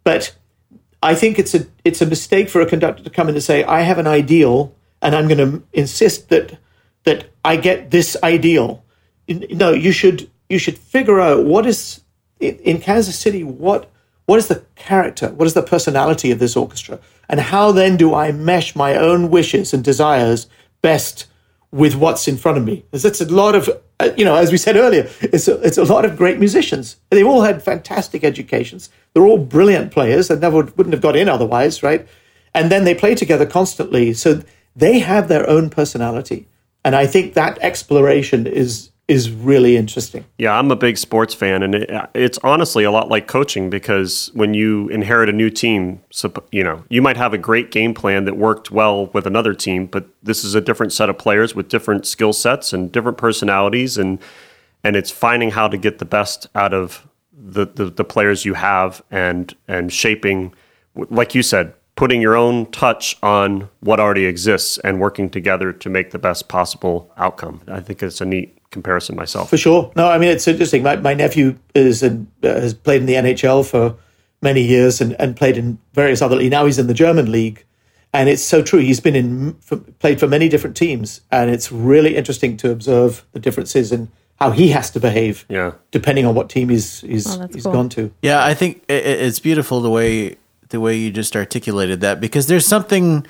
but 0.03 0.35
I 1.01 1.15
think 1.15 1.39
it's 1.39 1.55
a 1.55 1.65
it's 1.85 2.01
a 2.01 2.05
mistake 2.05 2.49
for 2.49 2.59
a 2.59 2.65
conductor 2.65 3.03
to 3.03 3.09
come 3.09 3.29
in 3.29 3.35
and 3.35 3.43
say, 3.43 3.63
"I 3.63 3.81
have 3.81 3.99
an 3.99 4.07
ideal, 4.07 4.75
and 5.01 5.15
I'm 5.15 5.29
going 5.29 5.51
to 5.51 5.63
insist 5.71 6.27
that 6.27 6.57
that 7.09 7.31
I 7.43 7.55
get 7.57 7.91
this 7.91 8.15
ideal." 8.23 8.83
No, 9.27 9.71
you 9.71 9.91
should 9.91 10.29
you 10.49 10.59
should 10.59 10.77
figure 10.77 11.19
out 11.19 11.45
what 11.45 11.65
is 11.65 12.01
in 12.39 12.79
Kansas 12.79 13.17
City 13.17 13.43
what 13.43 13.89
what 14.25 14.37
is 14.37 14.47
the 14.47 14.63
character, 14.75 15.29
what 15.29 15.47
is 15.47 15.55
the 15.55 15.63
personality 15.63 16.31
of 16.31 16.39
this 16.39 16.55
orchestra, 16.55 16.99
and 17.27 17.39
how 17.39 17.71
then 17.71 17.97
do 17.97 18.13
I 18.13 18.31
mesh 18.31 18.75
my 18.75 18.95
own 18.95 19.29
wishes 19.29 19.73
and 19.73 19.83
desires 19.83 20.47
best 20.81 21.25
with 21.71 21.95
what's 21.95 22.27
in 22.27 22.37
front 22.37 22.57
of 22.57 22.63
me? 22.63 22.85
Because 22.91 23.05
it's 23.05 23.21
a 23.21 23.25
lot 23.25 23.55
of 23.55 23.69
uh, 23.99 24.11
you 24.15 24.23
know, 24.23 24.35
as 24.35 24.51
we 24.51 24.57
said 24.57 24.77
earlier, 24.77 25.09
it's 25.21 25.47
a, 25.47 25.59
it's 25.61 25.77
a 25.77 25.83
lot 25.83 26.05
of 26.05 26.15
great 26.15 26.39
musicians. 26.39 26.97
They've 27.09 27.27
all 27.27 27.41
had 27.41 27.61
fantastic 27.61 28.23
educations. 28.23 28.89
They're 29.13 29.25
all 29.25 29.37
brilliant 29.37 29.91
players 29.91 30.29
and 30.29 30.39
never 30.41 30.57
wouldn't 30.57 30.93
have 30.93 31.01
got 31.01 31.15
in 31.15 31.27
otherwise, 31.27 31.83
right? 31.83 32.07
And 32.53 32.71
then 32.71 32.83
they 32.85 32.95
play 32.95 33.15
together 33.15 33.45
constantly. 33.45 34.13
So 34.13 34.41
they 34.75 34.99
have 34.99 35.27
their 35.27 35.47
own 35.49 35.69
personality. 35.69 36.47
And 36.83 36.95
I 36.95 37.07
think 37.07 37.33
that 37.33 37.57
exploration 37.61 38.47
is 38.47 38.89
is 39.09 39.31
really 39.31 39.75
interesting. 39.75 40.23
Yeah, 40.37 40.53
I'm 40.53 40.69
a 40.69 40.75
big 40.75 40.95
sports 40.95 41.33
fan, 41.33 41.63
and 41.63 41.73
it, 41.73 41.89
it's 42.13 42.37
honestly 42.43 42.83
a 42.83 42.91
lot 42.91 43.09
like 43.09 43.25
coaching 43.27 43.67
because 43.71 44.29
when 44.35 44.53
you 44.53 44.87
inherit 44.89 45.29
a 45.29 45.31
new 45.31 45.49
team, 45.49 45.99
you 46.51 46.63
know, 46.63 46.83
you 46.89 47.01
might 47.01 47.17
have 47.17 47.33
a 47.33 47.37
great 47.39 47.71
game 47.71 47.95
plan 47.95 48.25
that 48.25 48.37
worked 48.37 48.69
well 48.69 49.07
with 49.07 49.25
another 49.25 49.55
team, 49.55 49.87
but 49.87 50.07
this 50.21 50.43
is 50.43 50.53
a 50.53 50.61
different 50.61 50.93
set 50.93 51.09
of 51.09 51.17
players 51.17 51.55
with 51.55 51.69
different 51.69 52.05
skill 52.05 52.33
sets 52.33 52.71
and 52.71 52.91
different 52.91 53.17
personalities, 53.17 53.97
and 53.97 54.19
and 54.83 54.95
it's 54.95 55.09
finding 55.09 55.49
how 55.51 55.67
to 55.67 55.77
get 55.77 55.97
the 55.97 56.05
best 56.05 56.47
out 56.53 56.73
of 56.73 57.07
the, 57.33 57.65
the, 57.65 57.85
the 57.85 58.03
players 58.03 58.45
you 58.45 58.53
have 58.53 59.01
and 59.09 59.55
and 59.67 59.91
shaping, 59.91 60.53
like 60.95 61.33
you 61.33 61.41
said, 61.41 61.73
putting 61.99 62.21
your 62.21 62.37
own 62.37 62.65
touch 62.67 63.17
on 63.21 63.67
what 63.81 63.99
already 63.99 64.23
exists 64.23 64.77
and 64.85 65.01
working 65.01 65.29
together 65.29 65.73
to 65.73 65.89
make 65.89 66.11
the 66.11 66.17
best 66.17 66.47
possible 66.47 67.11
outcome. 67.17 67.59
I 67.67 67.81
think 67.81 68.01
it's 68.01 68.21
a 68.21 68.25
neat 68.25 68.57
comparison 68.71 69.17
myself. 69.17 69.49
For 69.49 69.57
sure. 69.57 69.91
No, 69.97 70.07
I 70.07 70.17
mean 70.17 70.29
it's 70.29 70.47
interesting. 70.47 70.81
My, 70.81 70.95
my 70.95 71.13
nephew 71.13 71.57
is 71.75 72.01
in, 72.01 72.31
uh, 72.41 72.47
has 72.47 72.73
played 72.73 73.01
in 73.01 73.05
the 73.05 73.15
NHL 73.15 73.69
for 73.69 73.97
many 74.41 74.61
years 74.61 75.01
and, 75.01 75.13
and 75.19 75.35
played 75.35 75.57
in 75.57 75.77
various 75.93 76.21
other. 76.21 76.37
Leagues. 76.37 76.51
Now 76.51 76.65
he's 76.65 76.79
in 76.79 76.87
the 76.87 76.93
German 76.93 77.33
league, 77.33 77.65
and 78.13 78.29
it's 78.29 78.43
so 78.43 78.63
true. 78.63 78.79
He's 78.79 79.01
been 79.01 79.17
in 79.17 79.55
for, 79.55 79.75
played 79.75 80.21
for 80.21 80.27
many 80.27 80.47
different 80.47 80.77
teams, 80.77 81.19
and 81.33 81.51
it's 81.51 81.69
really 81.69 82.15
interesting 82.15 82.55
to 82.57 82.71
observe 82.71 83.25
the 83.33 83.41
differences 83.41 83.91
in 83.91 84.09
how 84.37 84.51
he 84.51 84.69
has 84.69 84.89
to 84.91 85.01
behave. 85.01 85.45
Yeah. 85.49 85.73
Depending 85.91 86.25
on 86.25 86.33
what 86.33 86.49
team 86.49 86.69
he's 86.69 87.01
he's, 87.01 87.27
oh, 87.27 87.45
he's 87.53 87.63
cool. 87.63 87.73
gone 87.73 87.89
to. 87.89 88.13
Yeah, 88.21 88.41
I 88.41 88.53
think 88.53 88.85
it, 88.87 89.05
it's 89.05 89.39
beautiful 89.39 89.81
the 89.81 89.89
way 89.89 90.37
the 90.69 90.79
way 90.79 90.97
you 90.97 91.11
just 91.11 91.35
articulated 91.35 92.01
that 92.01 92.19
because 92.19 92.47
there's 92.47 92.65
something 92.65 93.25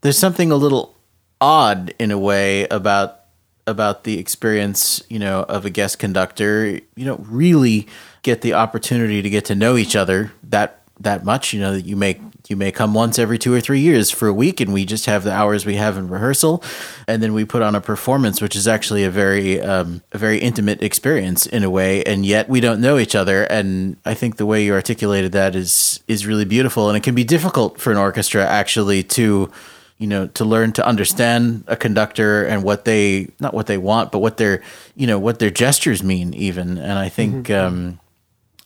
there's 0.00 0.18
something 0.18 0.50
a 0.50 0.56
little 0.56 0.96
odd 1.40 1.94
in 1.98 2.10
a 2.10 2.18
way 2.18 2.66
about 2.68 3.20
about 3.66 4.04
the 4.04 4.18
experience, 4.18 5.02
you 5.08 5.18
know, 5.18 5.42
of 5.44 5.64
a 5.64 5.70
guest 5.70 5.98
conductor, 5.98 6.66
you 6.96 7.04
don't 7.04 7.26
really 7.26 7.86
get 8.22 8.42
the 8.42 8.52
opportunity 8.52 9.22
to 9.22 9.30
get 9.30 9.46
to 9.46 9.54
know 9.54 9.76
each 9.76 9.96
other 9.96 10.32
that 10.42 10.82
that 11.00 11.24
much. 11.24 11.52
You 11.52 11.60
know, 11.60 11.72
that 11.72 11.86
you 11.86 11.96
may 11.96 12.20
you 12.48 12.56
may 12.56 12.70
come 12.70 12.92
once 12.92 13.18
every 13.18 13.38
two 13.38 13.54
or 13.54 13.60
three 13.60 13.80
years 13.80 14.10
for 14.10 14.28
a 14.28 14.32
week, 14.32 14.60
and 14.60 14.72
we 14.72 14.84
just 14.84 15.06
have 15.06 15.24
the 15.24 15.32
hours 15.32 15.64
we 15.64 15.76
have 15.76 15.96
in 15.96 16.08
rehearsal, 16.08 16.62
and 17.08 17.22
then 17.22 17.32
we 17.32 17.44
put 17.44 17.62
on 17.62 17.74
a 17.74 17.80
performance, 17.80 18.42
which 18.42 18.54
is 18.54 18.68
actually 18.68 19.02
a 19.04 19.10
very 19.10 19.60
um, 19.60 20.02
a 20.12 20.18
very 20.18 20.38
intimate 20.38 20.82
experience 20.82 21.46
in 21.46 21.64
a 21.64 21.70
way, 21.70 22.04
and 22.04 22.26
yet 22.26 22.48
we 22.48 22.60
don't 22.60 22.80
know 22.80 22.98
each 22.98 23.14
other. 23.14 23.44
And 23.44 23.96
I 24.04 24.14
think 24.14 24.36
the 24.36 24.46
way 24.46 24.64
you 24.64 24.74
articulated 24.74 25.32
that 25.32 25.56
is 25.56 26.00
is 26.06 26.26
really 26.26 26.44
beautiful, 26.44 26.88
and 26.88 26.96
it 26.96 27.02
can 27.02 27.14
be 27.14 27.24
difficult 27.24 27.80
for 27.80 27.90
an 27.90 27.96
orchestra 27.96 28.46
actually 28.46 29.02
to 29.02 29.50
you 29.96 30.06
know 30.06 30.26
to 30.28 30.44
learn 30.44 30.72
to 30.72 30.86
understand 30.86 31.64
a 31.66 31.76
conductor 31.76 32.44
and 32.44 32.62
what 32.62 32.84
they 32.84 33.28
not 33.40 33.54
what 33.54 33.66
they 33.66 33.78
want 33.78 34.10
but 34.10 34.18
what 34.18 34.36
their 34.38 34.62
you 34.96 35.06
know 35.06 35.18
what 35.18 35.38
their 35.38 35.50
gestures 35.50 36.02
mean 36.02 36.34
even 36.34 36.78
and 36.78 36.98
i 36.98 37.08
think 37.08 37.46
mm-hmm. 37.46 37.66
um 37.66 38.00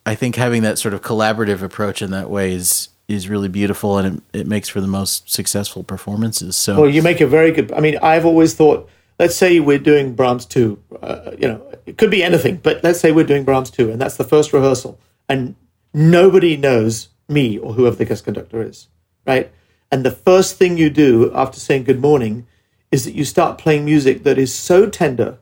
i 0.07 0.15
think 0.15 0.35
having 0.35 0.63
that 0.63 0.79
sort 0.79 0.93
of 0.93 1.01
collaborative 1.01 1.61
approach 1.61 2.01
in 2.01 2.09
that 2.09 2.31
way 2.31 2.51
is 2.51 2.89
is 3.09 3.27
really 3.27 3.49
beautiful 3.49 3.97
and 3.97 4.21
it, 4.33 4.41
it 4.41 4.47
makes 4.47 4.69
for 4.69 4.81
the 4.81 4.87
most 4.87 5.29
successful 5.29 5.83
performances 5.83 6.55
so 6.55 6.81
well 6.81 6.89
you 6.89 7.01
make 7.01 7.21
a 7.21 7.27
very 7.27 7.51
good 7.51 7.71
i 7.73 7.79
mean 7.79 7.97
i've 8.01 8.25
always 8.25 8.53
thought 8.53 8.89
let's 9.17 9.35
say 9.35 9.59
we're 9.59 9.79
doing 9.79 10.13
brahms 10.13 10.45
2 10.45 10.77
uh, 11.01 11.31
you 11.37 11.47
know 11.47 11.61
it 11.85 11.97
could 11.97 12.11
be 12.11 12.23
anything 12.23 12.57
but 12.57 12.83
let's 12.83 12.99
say 12.99 13.11
we're 13.11 13.25
doing 13.25 13.43
brahms 13.43 13.71
2 13.71 13.91
and 13.91 13.99
that's 14.01 14.17
the 14.17 14.23
first 14.23 14.53
rehearsal 14.53 14.99
and 15.27 15.55
nobody 15.93 16.55
knows 16.55 17.09
me 17.27 17.57
or 17.57 17.73
whoever 17.73 17.95
the 17.95 18.05
guest 18.05 18.23
conductor 18.23 18.61
is 18.61 18.87
right 19.25 19.51
and 19.91 20.05
the 20.05 20.11
first 20.11 20.57
thing 20.57 20.77
you 20.77 20.89
do 20.89 21.31
after 21.33 21.59
saying 21.59 21.83
good 21.83 21.99
morning 21.99 22.45
is 22.91 23.05
that 23.05 23.13
you 23.13 23.25
start 23.25 23.57
playing 23.57 23.85
music 23.85 24.23
that 24.23 24.37
is 24.37 24.53
so 24.53 24.89
tender, 24.89 25.37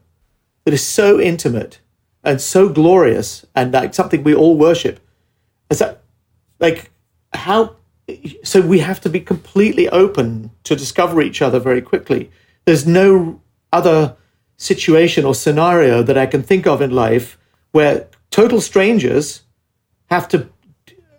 that 0.66 0.74
is 0.74 0.86
so 0.86 1.20
intimate 1.20 1.80
and 2.24 2.42
so 2.42 2.70
glorious 2.70 3.46
and 3.56 3.74
like 3.74 3.94
something 3.94 4.24
we 4.24 4.36
all 4.36 4.58
worship. 4.58 5.00
Is 5.70 5.80
that 5.80 6.02
like 6.60 6.92
how 7.34 7.76
so 8.44 8.62
we 8.62 8.80
have 8.80 9.02
to 9.02 9.10
be 9.10 9.20
completely 9.20 9.90
open 9.90 10.52
to 10.64 10.76
discover 10.76 11.22
each 11.22 11.42
other 11.42 11.60
very 11.60 11.82
quickly. 11.82 12.32
There's 12.66 12.88
no 12.88 13.42
other 13.74 14.16
situation 14.56 15.26
or 15.26 15.36
scenario 15.36 16.02
that 16.04 16.18
I 16.18 16.26
can 16.26 16.42
think 16.42 16.66
of 16.66 16.82
in 16.82 16.92
life 16.92 17.38
where 17.72 18.08
total 18.32 18.62
strangers 18.62 19.42
have 20.10 20.28
to 20.30 20.50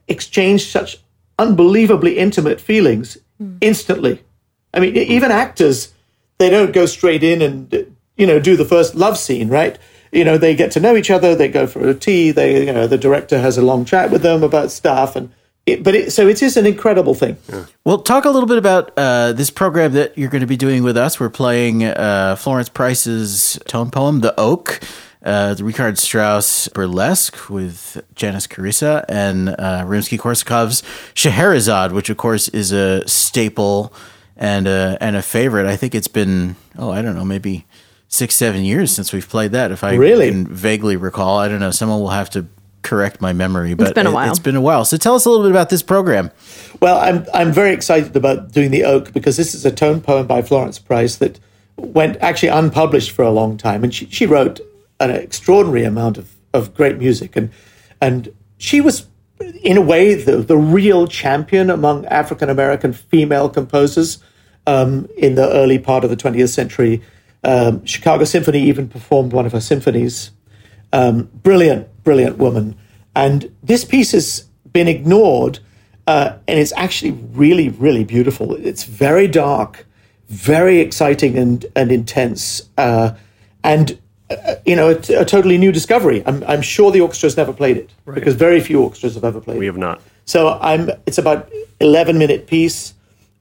exchange 0.09 0.71
such 0.71 0.99
unbelievably 1.38 2.18
intimate 2.18 2.61
feelings 2.61 3.18
mm. 3.40 3.59
instantly. 3.61 4.25
I 4.73 4.81
mean, 4.81 4.97
even 4.97 5.31
actors, 5.31 5.92
they 6.38 6.51
don't 6.51 6.73
go 6.73 6.87
straight 6.87 7.23
in 7.23 7.42
and, 7.42 7.94
you 8.16 8.27
know, 8.27 8.40
do 8.40 8.57
the 8.57 8.64
first 8.64 8.94
love 8.94 9.18
scene, 9.18 9.49
right? 9.49 9.79
You 10.11 10.25
know, 10.25 10.38
they 10.38 10.57
get 10.57 10.73
to 10.73 10.81
know 10.81 10.97
each 10.97 11.11
other, 11.11 11.35
they 11.35 11.49
go 11.49 11.66
for 11.66 11.87
a 11.87 11.94
tea, 11.94 12.31
they, 12.31 12.66
you 12.66 12.73
know, 12.73 12.87
the 12.87 12.99
director 12.99 13.38
has 13.38 13.59
a 13.59 13.62
long 13.62 13.85
chat 13.85 14.11
with 14.11 14.23
them 14.23 14.42
about 14.42 14.71
stuff. 14.71 15.14
And, 15.14 15.31
it, 15.68 15.83
but 15.85 15.94
it, 15.94 16.12
so 16.12 16.26
it 16.28 16.42
is 16.42 16.57
an 16.57 16.66
incredible 16.66 17.14
thing. 17.14 17.37
Yeah. 17.48 17.64
Well, 17.85 17.98
talk 17.98 18.24
a 18.24 18.31
little 18.31 18.48
bit 18.48 18.59
about 18.59 18.92
uh, 18.96 19.33
this 19.33 19.50
program 19.50 19.92
that 19.92 20.16
you're 20.18 20.31
going 20.31 20.40
to 20.42 20.46
be 20.46 20.57
doing 20.57 20.83
with 20.83 20.96
us. 20.96 21.18
We're 21.20 21.31
playing 21.31 21.85
uh, 21.85 22.37
Florence 22.37 22.68
Price's 22.68 23.59
tone 23.66 23.90
poem, 23.90 24.20
"The 24.20 24.38
Oak," 24.38 24.81
uh, 25.24 25.54
the 25.54 25.64
Richard 25.64 25.98
Strauss 25.98 26.68
Burlesque 26.68 27.48
with 27.50 28.02
Janice 28.14 28.46
Carissa 28.46 29.04
and 29.09 29.50
uh, 29.50 29.85
Rimsky-Korsakov's 29.87 30.83
Scheherazade, 31.14 31.92
which 31.92 32.11
of 32.11 32.16
course 32.16 32.48
is 32.48 32.72
a 32.72 33.07
staple 33.09 33.92
and 34.37 34.66
a, 34.68 34.96
and 35.00 35.16
a 35.16 35.22
favorite. 35.22 35.66
I 35.66 35.76
think 35.76 35.94
it's 35.94 36.07
been, 36.09 36.54
oh, 36.78 36.90
I 36.90 37.02
don't 37.02 37.16
know, 37.16 37.24
maybe 37.24 37.66
six, 38.07 38.37
seven 38.37 38.62
years 38.64 38.94
since 38.94 39.12
we've 39.12 39.28
played 39.28 39.50
that. 39.52 39.70
If 39.72 39.83
I 39.85 39.94
Really? 39.94 40.31
can 40.31 40.46
vaguely 40.46 40.96
recall, 40.96 41.38
I 41.38 41.48
don't 41.48 41.61
know. 41.61 41.72
Someone 41.72 42.00
will 42.00 42.11
have 42.11 42.31
to 42.31 42.46
correct 42.83 43.21
my 43.21 43.33
memory, 43.33 43.75
but 43.75 43.95
been 43.95 44.07
a 44.07 44.11
it- 44.11 44.14
while. 44.14 44.31
It's 44.31 44.38
been 44.38 44.57
a 44.57 44.61
while. 44.61 44.85
So 44.85 44.97
tell 44.97 45.14
us 45.14 45.25
a 45.25 45.31
little 45.31 45.45
bit 45.45 45.51
about 45.51 45.71
this 45.71 45.83
program. 45.83 46.31
Well, 46.81 46.99
I'm 46.99 47.27
I'm 47.35 47.53
very 47.53 47.73
excited 47.73 48.14
about 48.17 48.53
doing 48.53 48.71
the 48.71 48.85
Oak 48.85 49.12
because 49.12 49.37
this 49.37 49.55
is 49.55 49.64
a 49.64 49.71
tone 49.71 50.01
poem 50.01 50.27
by 50.27 50.43
Florence 50.43 50.79
Price 50.79 51.17
that 51.17 51.38
went 51.77 52.17
actually 52.21 52.49
unpublished 52.49 53.11
for 53.11 53.23
a 53.23 53.31
long 53.31 53.57
time, 53.57 53.85
and 53.85 53.95
she 53.95 54.07
she 54.11 54.27
wrote 54.27 54.61
an 55.01 55.11
extraordinary 55.11 55.85
amount 55.85 56.19
of, 56.19 56.35
of 56.53 56.75
great 56.75 56.99
music, 56.99 57.37
and 57.37 57.51
and 58.01 58.33
she 58.59 58.81
was 58.81 59.07
in 59.62 59.77
a 59.77 59.81
way 59.83 60.14
the 60.14 60.38
the 60.38 60.57
real 60.57 61.07
champion 61.07 61.71
among 61.71 62.07
African 62.07 62.51
American 62.51 62.93
female 62.93 63.49
composers 63.49 64.19
um, 64.67 65.09
in 65.17 65.35
the 65.35 65.49
early 65.51 65.79
part 65.79 66.05
of 66.05 66.11
the 66.11 66.17
20th 66.17 66.51
century. 66.51 67.03
Um, 67.45 67.85
Chicago 67.85 68.25
Symphony 68.25 68.61
even 68.62 68.88
performed 68.88 69.33
one 69.33 69.47
of 69.47 69.53
her 69.53 69.61
symphonies 69.61 70.33
um, 70.92 71.29
brilliant, 71.42 71.88
brilliant 72.05 72.38
woman. 72.38 72.77
And 73.14 73.55
this 73.62 73.85
piece 73.85 74.12
has 74.12 74.46
been 74.72 74.88
ignored, 74.88 75.59
uh, 76.07 76.37
and 76.46 76.59
it's 76.59 76.72
actually 76.77 77.12
really, 77.12 77.68
really 77.68 78.05
beautiful. 78.05 78.55
It's 78.55 78.85
very 78.85 79.27
dark, 79.27 79.87
very 80.29 80.79
exciting 80.81 81.37
and 81.37 81.66
and 81.74 81.90
intense, 81.90 82.68
uh, 82.79 83.14
and 83.64 83.98
uh, 84.31 84.57
you 84.66 84.77
know, 84.77 84.90
a, 84.90 85.20
a 85.20 85.24
totally 85.24 85.59
new 85.59 85.72
discovery. 85.72 86.22
I'm 86.27 86.44
I'm 86.44 86.62
sure 86.62 86.90
the 86.90 87.01
orchestra 87.01 87.27
has 87.27 87.37
never 87.37 87.53
played 87.53 87.77
it 87.77 87.90
because 88.14 88.35
very 88.35 88.61
few 88.61 88.83
orchestras 88.83 89.14
have 89.14 89.24
ever 89.24 89.40
played 89.40 89.57
it. 89.57 89.61
We 89.61 89.66
have 89.66 89.79
not. 89.79 90.01
So 90.27 90.59
I'm. 90.61 90.90
It's 91.07 91.18
about 91.18 91.51
eleven 91.81 92.18
minute 92.18 92.46
piece, 92.46 92.94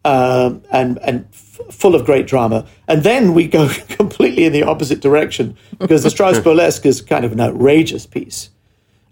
um, 0.05 0.63
and 0.71 0.97
and 0.99 1.25
f- 1.31 1.46
full 1.71 1.95
of 1.95 2.05
great 2.05 2.27
drama. 2.27 2.65
And 2.87 3.03
then 3.03 3.33
we 3.33 3.47
go 3.47 3.67
completely 3.89 4.45
in 4.45 4.53
the 4.53 4.63
opposite 4.63 4.99
direction 5.01 5.57
because 5.77 6.03
the 6.03 6.09
Strauss 6.09 6.39
Burlesque 6.43 6.85
is 6.85 7.01
kind 7.01 7.25
of 7.25 7.31
an 7.31 7.39
outrageous 7.39 8.05
piece. 8.05 8.49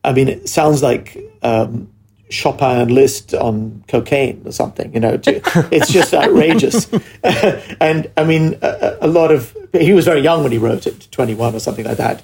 I 0.03 0.13
mean, 0.13 0.27
it 0.27 0.47
sounds 0.47 0.84
like 0.84 1.17
um, 1.41 1.89
Chopin 2.29 2.77
and 2.81 2.91
Liszt 2.91 3.34
on 3.34 3.84
cocaine 3.88 4.43
or 4.45 4.51
something. 4.51 4.93
You 4.93 4.99
know, 4.99 5.17
to- 5.17 5.41
it's 5.71 5.91
just 5.91 6.13
outrageous. 6.21 6.88
and 7.23 8.12
I 8.15 8.23
mean, 8.23 8.58
a, 8.62 8.97
a 9.01 9.08
lot 9.08 9.31
of 9.31 9.55
he 9.73 9.93
was 9.93 10.05
very 10.05 10.21
young 10.21 10.43
when 10.43 10.51
he 10.51 10.58
wrote 10.58 10.86
it, 10.88 11.08
twenty 11.12 11.34
one 11.36 11.55
or 11.55 11.60
something 11.60 11.86
like 11.86 11.97
that. 11.97 12.21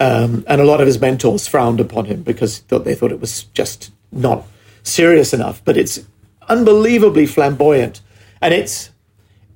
Um, 0.00 0.44
and 0.48 0.60
a 0.60 0.64
lot 0.64 0.80
of 0.80 0.86
his 0.86 1.00
mentors 1.00 1.46
frowned 1.46 1.80
upon 1.80 2.06
him 2.06 2.22
because 2.22 2.58
thought 2.58 2.84
they 2.84 2.94
thought 2.94 3.12
it 3.12 3.20
was 3.20 3.44
just 3.54 3.92
not 4.10 4.44
serious 4.82 5.32
enough. 5.32 5.62
But 5.64 5.76
it's 5.76 6.00
unbelievably 6.48 7.26
flamboyant, 7.26 8.00
and 8.40 8.52
it's 8.54 8.90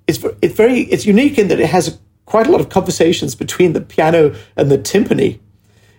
it's 0.08 0.24
it's 0.42 0.54
very 0.54 0.80
it's 0.80 1.06
unique 1.06 1.38
in 1.38 1.48
that 1.48 1.60
it 1.60 1.68
has 1.68 1.98
quite 2.26 2.46
a 2.46 2.50
lot 2.50 2.60
of 2.60 2.68
conversations 2.68 3.34
between 3.34 3.72
the 3.74 3.80
piano 3.80 4.34
and 4.56 4.70
the 4.70 4.78
timpani, 4.78 5.38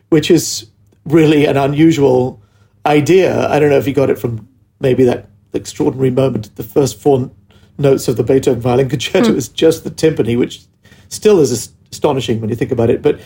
which 0.09 0.29
is 0.29 0.67
really 1.05 1.45
an 1.45 1.57
unusual 1.57 2.41
idea. 2.85 3.47
I 3.47 3.59
don't 3.59 3.69
know 3.69 3.77
if 3.77 3.87
you 3.87 3.93
got 3.93 4.09
it 4.09 4.19
from 4.19 4.47
maybe 4.79 5.03
that 5.05 5.29
extraordinary 5.53 6.11
moment. 6.11 6.55
The 6.55 6.63
first 6.63 6.99
four 6.99 7.31
notes 7.77 8.07
of 8.07 8.17
the 8.17 8.23
Beethoven 8.23 8.61
violin 8.61 8.89
concerto 8.95 9.33
is 9.33 9.47
just 9.47 9.83
the 9.83 9.91
timpani, 9.91 10.37
which 10.37 10.61
still 11.07 11.39
is 11.39 11.71
astonishing 11.91 12.41
when 12.41 12.49
you 12.49 12.55
think 12.55 12.71
about 12.71 12.89
it. 12.89 13.01
But 13.01 13.19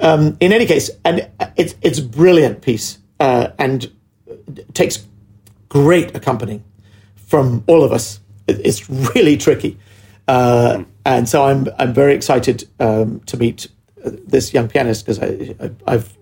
um, 0.00 0.36
in 0.40 0.52
any 0.52 0.66
case, 0.66 0.90
and 1.04 1.28
it's 1.56 1.74
it's 1.82 1.98
a 1.98 2.04
brilliant 2.04 2.62
piece 2.62 2.98
uh, 3.20 3.48
and 3.58 3.90
takes 4.74 5.06
great 5.68 6.14
accompanying 6.14 6.64
from 7.16 7.64
all 7.66 7.82
of 7.82 7.92
us. 7.92 8.20
It's 8.46 8.88
really 8.88 9.36
tricky, 9.36 9.78
uh, 10.28 10.84
and 11.04 11.28
so 11.28 11.44
I'm 11.44 11.66
I'm 11.78 11.92
very 11.92 12.14
excited 12.14 12.68
um, 12.78 13.20
to 13.26 13.36
meet 13.36 13.66
uh, 14.04 14.10
this 14.26 14.52
young 14.54 14.68
pianist 14.68 15.04
because 15.06 15.18
I, 15.20 15.54
I 15.60 15.70
I've 15.94 16.16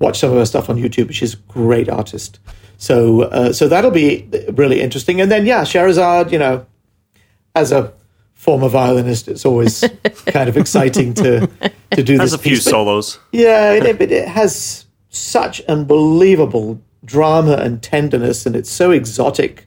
watched 0.00 0.20
some 0.20 0.30
of 0.30 0.36
her 0.38 0.46
stuff 0.46 0.68
on 0.68 0.76
YouTube. 0.76 1.12
She's 1.12 1.34
a 1.34 1.38
great 1.48 1.88
artist, 1.88 2.40
so 2.78 3.22
uh, 3.22 3.52
so 3.52 3.68
that'll 3.68 3.90
be 3.90 4.28
really 4.52 4.80
interesting. 4.80 5.20
And 5.20 5.30
then 5.30 5.46
yeah, 5.46 5.62
Scheherazade, 5.64 6.32
you 6.32 6.38
know, 6.38 6.66
as 7.54 7.70
a 7.72 7.92
former 8.34 8.68
violinist, 8.68 9.28
it's 9.28 9.44
always 9.44 9.80
kind 10.26 10.48
of 10.48 10.56
exciting 10.56 11.14
to 11.14 11.46
to 11.92 12.02
do 12.02 12.18
Has 12.18 12.32
this 12.32 12.40
a 12.40 12.42
few 12.42 12.56
piece. 12.56 12.64
But- 12.64 12.70
solos. 12.70 13.18
yeah, 13.32 13.72
it, 13.72 13.84
it, 14.00 14.10
it 14.10 14.28
has 14.28 14.86
such 15.10 15.60
unbelievable 15.68 16.80
drama 17.04 17.54
and 17.56 17.82
tenderness, 17.82 18.46
and 18.46 18.56
it's 18.56 18.70
so 18.70 18.90
exotic. 18.90 19.66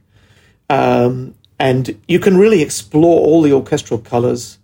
Um, 0.70 1.35
and 1.60 1.96
you 2.08 2.20
can 2.20 2.38
really 2.38 2.62
explore 2.62 3.20
all 3.22 3.42
the 3.42 3.54
orchestral 3.54 4.00
colors. 4.00 4.58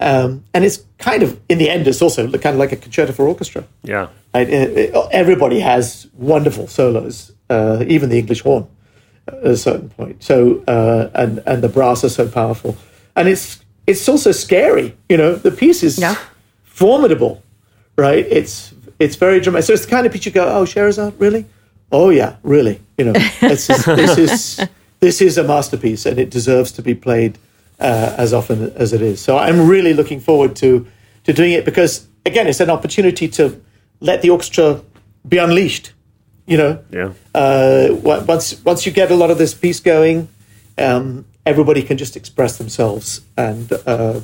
Um, 0.00 0.44
and 0.54 0.64
it's 0.64 0.84
kind 0.98 1.22
of, 1.24 1.40
in 1.48 1.58
the 1.58 1.68
end, 1.68 1.88
it's 1.88 2.00
also 2.02 2.30
kind 2.30 2.54
of 2.54 2.56
like 2.60 2.70
a 2.70 2.76
concerto 2.76 3.12
for 3.12 3.26
orchestra. 3.26 3.64
Yeah. 3.82 4.08
Right? 4.34 4.48
It- 4.48 4.78
it- 4.78 4.94
everybody 5.10 5.58
has 5.60 6.06
wonderful 6.16 6.68
solos, 6.68 7.32
uh, 7.50 7.84
even 7.88 8.08
the 8.10 8.18
English 8.18 8.42
horn 8.42 8.66
at 9.26 9.44
a 9.44 9.56
certain 9.56 9.88
point. 9.88 10.22
So, 10.22 10.62
uh, 10.68 11.08
and 11.14 11.42
and 11.46 11.62
the 11.62 11.68
brass 11.68 12.04
are 12.04 12.10
so 12.10 12.28
powerful, 12.28 12.76
and 13.16 13.28
it's 13.28 13.58
it's 13.86 14.08
also 14.08 14.32
scary. 14.32 14.94
You 15.08 15.16
know, 15.16 15.34
the 15.34 15.50
piece 15.50 15.82
is 15.82 15.98
Yeah. 15.98 16.14
formidable, 16.62 17.42
right? 17.96 18.24
It's 18.30 18.72
it's 19.00 19.16
very 19.16 19.40
dramatic. 19.40 19.66
So 19.66 19.72
it's 19.72 19.84
the 19.86 19.90
kind 19.90 20.06
of 20.06 20.12
piece 20.12 20.26
you 20.26 20.32
go, 20.32 20.46
oh, 20.48 20.64
Scheherazade, 20.64 21.14
really? 21.18 21.44
Oh 21.90 22.10
yeah, 22.10 22.36
really? 22.44 22.78
You 22.98 23.04
know, 23.06 23.12
this 23.40 23.68
is 23.70 23.84
this 23.84 24.18
is 24.18 24.60
this 25.00 25.20
is 25.20 25.38
a 25.38 25.44
masterpiece, 25.44 26.06
and 26.06 26.18
it 26.18 26.30
deserves 26.30 26.72
to 26.72 26.82
be 26.82 26.94
played 26.94 27.38
uh, 27.80 28.14
as 28.18 28.32
often 28.32 28.72
as 28.76 28.92
it 28.92 29.00
is. 29.02 29.20
So 29.20 29.38
I'm 29.38 29.68
really 29.68 29.94
looking 29.94 30.20
forward 30.20 30.56
to 30.56 30.86
to 31.24 31.32
doing 31.32 31.52
it 31.52 31.64
because 31.64 32.06
again, 32.26 32.46
it's 32.46 32.60
an 32.60 32.70
opportunity 32.70 33.28
to 33.28 33.60
let 34.00 34.22
the 34.22 34.30
orchestra 34.30 34.80
be 35.28 35.38
unleashed. 35.38 35.92
You 36.46 36.56
know, 36.56 36.78
Yeah. 36.90 37.12
uh, 37.34 37.88
once 38.02 38.56
once 38.64 38.86
you 38.86 38.92
get 38.92 39.10
a 39.10 39.14
lot 39.14 39.30
of 39.30 39.38
this 39.38 39.54
piece 39.54 39.80
going, 39.80 40.28
um, 40.78 41.24
everybody 41.44 41.82
can 41.82 41.96
just 41.98 42.16
express 42.16 42.56
themselves, 42.58 43.20
and 43.36 43.70
uh, 43.86 44.20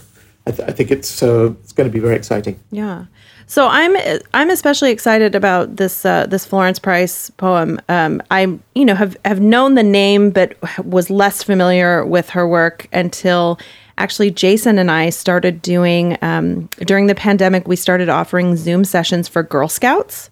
I, 0.46 0.50
th- 0.50 0.68
I 0.68 0.72
think 0.72 0.90
it's 0.90 1.22
uh, 1.22 1.52
it's 1.62 1.72
going 1.72 1.88
to 1.88 1.92
be 1.92 2.00
very 2.00 2.16
exciting. 2.16 2.58
Yeah. 2.72 3.04
So 3.46 3.68
I'm 3.68 3.96
I'm 4.32 4.50
especially 4.50 4.90
excited 4.90 5.34
about 5.34 5.76
this 5.76 6.04
uh, 6.04 6.26
this 6.26 6.46
Florence 6.46 6.78
Price 6.78 7.30
poem. 7.30 7.80
Um, 7.88 8.22
I 8.30 8.58
you 8.74 8.84
know 8.84 8.94
have 8.94 9.16
have 9.24 9.40
known 9.40 9.74
the 9.74 9.82
name, 9.82 10.30
but 10.30 10.54
was 10.84 11.10
less 11.10 11.42
familiar 11.42 12.04
with 12.04 12.30
her 12.30 12.48
work 12.48 12.88
until 12.92 13.58
actually 13.98 14.30
Jason 14.30 14.78
and 14.78 14.90
I 14.90 15.10
started 15.10 15.62
doing 15.62 16.16
um, 16.22 16.68
during 16.78 17.06
the 17.06 17.14
pandemic. 17.14 17.68
We 17.68 17.76
started 17.76 18.08
offering 18.08 18.56
Zoom 18.56 18.84
sessions 18.84 19.28
for 19.28 19.42
Girl 19.42 19.68
Scouts, 19.68 20.30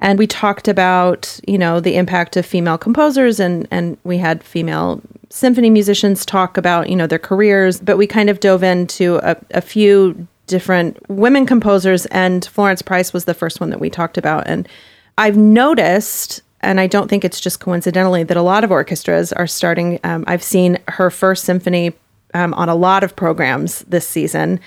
and 0.00 0.18
we 0.18 0.26
talked 0.26 0.68
about 0.68 1.40
you 1.46 1.56
know 1.58 1.80
the 1.80 1.96
impact 1.96 2.36
of 2.36 2.44
female 2.44 2.78
composers, 2.78 3.40
and 3.40 3.66
and 3.70 3.96
we 4.04 4.18
had 4.18 4.44
female 4.44 5.00
symphony 5.30 5.70
musicians 5.70 6.26
talk 6.26 6.56
about 6.56 6.90
you 6.90 6.96
know 6.96 7.06
their 7.06 7.18
careers, 7.18 7.80
but 7.80 7.96
we 7.96 8.06
kind 8.06 8.28
of 8.28 8.40
dove 8.40 8.62
into 8.62 9.18
a, 9.22 9.36
a 9.52 9.60
few 9.60 10.28
different 10.50 10.98
women 11.08 11.46
composers, 11.46 12.06
and 12.06 12.44
Florence 12.44 12.82
Price 12.82 13.12
was 13.12 13.24
the 13.24 13.34
first 13.34 13.60
one 13.60 13.70
that 13.70 13.78
we 13.78 13.88
talked 13.88 14.18
about. 14.18 14.48
And 14.48 14.68
I've 15.16 15.36
noticed, 15.36 16.42
and 16.60 16.80
I 16.80 16.88
don't 16.88 17.08
think 17.08 17.24
it's 17.24 17.40
just 17.40 17.60
coincidentally, 17.60 18.24
that 18.24 18.36
a 18.36 18.42
lot 18.42 18.64
of 18.64 18.72
orchestras 18.72 19.32
are 19.32 19.46
starting. 19.46 20.00
Um, 20.02 20.24
I've 20.26 20.42
seen 20.42 20.78
her 20.88 21.08
first 21.08 21.44
symphony 21.44 21.92
um, 22.34 22.52
on 22.54 22.68
a 22.68 22.74
lot 22.74 23.04
of 23.04 23.14
programs 23.14 23.82
this 23.82 24.06
season. 24.06 24.58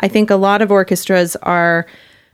I 0.00 0.08
think 0.08 0.28
a 0.30 0.36
lot 0.36 0.60
of 0.60 0.70
orchestras 0.70 1.36
are 1.36 1.86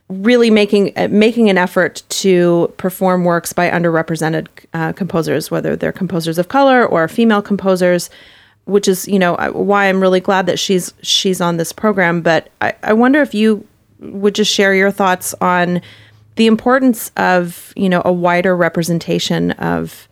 really 0.08 0.50
making 0.50 0.92
uh, 0.96 1.08
making 1.10 1.48
an 1.48 1.58
effort 1.58 2.02
to 2.08 2.72
perform 2.76 3.24
works 3.24 3.52
by 3.52 3.70
underrepresented 3.70 4.48
uh, 4.74 4.92
composers, 4.92 5.50
whether 5.50 5.76
they're 5.76 5.92
composers 5.92 6.38
of 6.38 6.48
color 6.48 6.84
or 6.84 7.06
female 7.08 7.42
composers 7.42 8.10
which 8.66 8.86
is 8.86 9.08
you 9.08 9.18
know 9.18 9.34
why 9.52 9.86
I'm 9.86 10.00
really 10.00 10.20
glad 10.20 10.46
that 10.46 10.58
she's 10.58 10.92
she's 11.02 11.40
on 11.40 11.56
this 11.56 11.72
program. 11.72 12.20
But 12.20 12.50
I, 12.60 12.74
I 12.82 12.92
wonder 12.92 13.22
if 13.22 13.34
you 13.34 13.66
would 13.98 14.34
just 14.34 14.52
share 14.52 14.74
your 14.74 14.90
thoughts 14.90 15.34
on 15.40 15.80
the 16.34 16.46
importance 16.46 17.10
of 17.16 17.72
you 17.76 17.88
know 17.88 18.02
a 18.04 18.12
wider 18.12 18.54
representation 18.56 19.52
of 19.52 20.08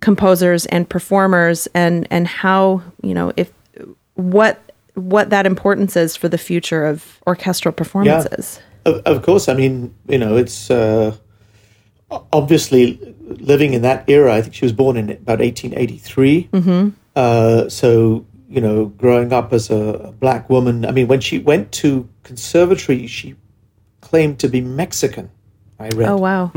composers 0.00 0.66
and 0.66 0.88
performers 0.88 1.68
and 1.74 2.06
and 2.10 2.26
how 2.26 2.82
you 3.02 3.14
know 3.14 3.32
if 3.36 3.52
what 4.14 4.60
what 4.94 5.30
that 5.30 5.46
importance 5.46 5.96
is 5.96 6.16
for 6.16 6.28
the 6.28 6.38
future 6.38 6.84
of 6.84 7.20
orchestral 7.26 7.72
performances. 7.72 8.60
Of, 8.84 8.96
of 9.04 9.22
course, 9.22 9.48
I 9.48 9.54
mean, 9.54 9.94
you 10.08 10.18
know, 10.18 10.36
it's 10.36 10.70
uh, 10.70 11.16
obviously 12.32 12.98
living 13.20 13.74
in 13.74 13.82
that 13.82 14.08
era. 14.08 14.34
I 14.34 14.42
think 14.42 14.54
she 14.54 14.64
was 14.64 14.72
born 14.72 14.96
in 14.96 15.10
about 15.10 15.40
1883. 15.40 16.48
Mm-hmm. 16.52 16.88
Uh, 17.18 17.68
so, 17.68 18.24
you 18.48 18.60
know, 18.60 18.86
growing 18.86 19.32
up 19.32 19.52
as 19.52 19.70
a, 19.70 19.74
a 19.74 20.12
black 20.12 20.48
woman, 20.48 20.86
I 20.86 20.92
mean, 20.92 21.08
when 21.08 21.20
she 21.20 21.40
went 21.40 21.72
to 21.72 22.08
conservatory, 22.22 23.08
she 23.08 23.34
claimed 24.00 24.38
to 24.38 24.48
be 24.48 24.60
Mexican. 24.60 25.28
I 25.80 25.88
read. 25.88 26.08
Oh 26.08 26.16
wow. 26.16 26.52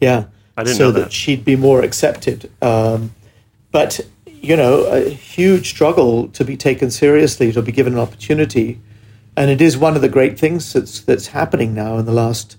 Yeah. 0.00 0.24
I 0.56 0.64
didn't 0.64 0.78
so 0.78 0.84
know 0.84 0.92
that. 0.92 1.00
that. 1.00 1.12
she'd 1.12 1.44
be 1.44 1.54
more 1.54 1.82
accepted. 1.82 2.50
Um, 2.62 3.14
but, 3.72 4.00
you 4.26 4.56
know, 4.56 4.84
a 4.84 5.10
huge 5.10 5.68
struggle 5.68 6.28
to 6.28 6.46
be 6.46 6.56
taken 6.56 6.90
seriously, 6.90 7.52
to 7.52 7.60
be 7.60 7.72
given 7.72 7.92
an 7.92 7.98
opportunity. 7.98 8.80
And 9.36 9.50
it 9.50 9.60
is 9.60 9.76
one 9.76 9.96
of 9.96 10.00
the 10.00 10.08
great 10.08 10.38
things 10.38 10.72
that's, 10.72 11.00
that's 11.00 11.26
happening 11.26 11.74
now 11.74 11.98
in 11.98 12.06
the 12.06 12.12
last 12.12 12.56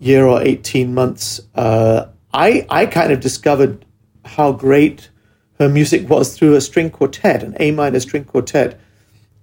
year 0.00 0.26
or 0.26 0.42
18 0.42 0.92
months. 0.92 1.40
Uh, 1.54 2.06
I, 2.34 2.66
I 2.68 2.86
kind 2.86 3.12
of 3.12 3.20
discovered 3.20 3.84
how 4.24 4.50
great 4.50 5.08
her 5.60 5.68
music 5.68 6.08
was 6.08 6.36
through 6.36 6.54
a 6.54 6.60
string 6.60 6.90
quartet, 6.90 7.42
an 7.42 7.54
A 7.60 7.70
minor 7.70 8.00
string 8.00 8.24
quartet, 8.24 8.80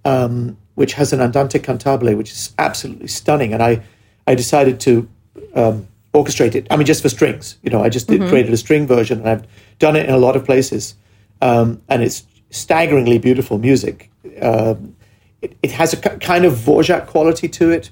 um, 0.04 0.58
which 0.74 0.94
has 0.94 1.12
an 1.12 1.20
andante 1.20 1.60
cantabile, 1.60 2.16
which 2.16 2.32
is 2.32 2.52
absolutely 2.58 3.06
stunning. 3.06 3.54
And 3.54 3.62
I, 3.62 3.82
I 4.26 4.34
decided 4.34 4.80
to 4.80 5.08
um, 5.54 5.86
orchestrate 6.12 6.56
it. 6.56 6.66
I 6.70 6.76
mean, 6.76 6.86
just 6.86 7.02
for 7.02 7.08
strings. 7.08 7.56
You 7.62 7.70
know, 7.70 7.82
I 7.84 7.88
just 7.88 8.08
did, 8.08 8.28
created 8.28 8.52
a 8.52 8.56
string 8.56 8.86
version, 8.86 9.20
and 9.20 9.28
I've 9.28 9.46
done 9.78 9.94
it 9.94 10.06
in 10.06 10.14
a 10.14 10.18
lot 10.18 10.34
of 10.34 10.44
places. 10.44 10.96
Um, 11.40 11.82
and 11.88 12.02
it's 12.02 12.26
staggeringly 12.50 13.18
beautiful 13.18 13.58
music. 13.58 14.10
Um, 14.42 14.96
it, 15.40 15.56
it 15.62 15.70
has 15.70 15.92
a 15.92 15.96
k- 15.96 16.18
kind 16.18 16.44
of 16.44 16.54
Dvorak 16.54 17.06
quality 17.06 17.48
to 17.48 17.70
it. 17.70 17.90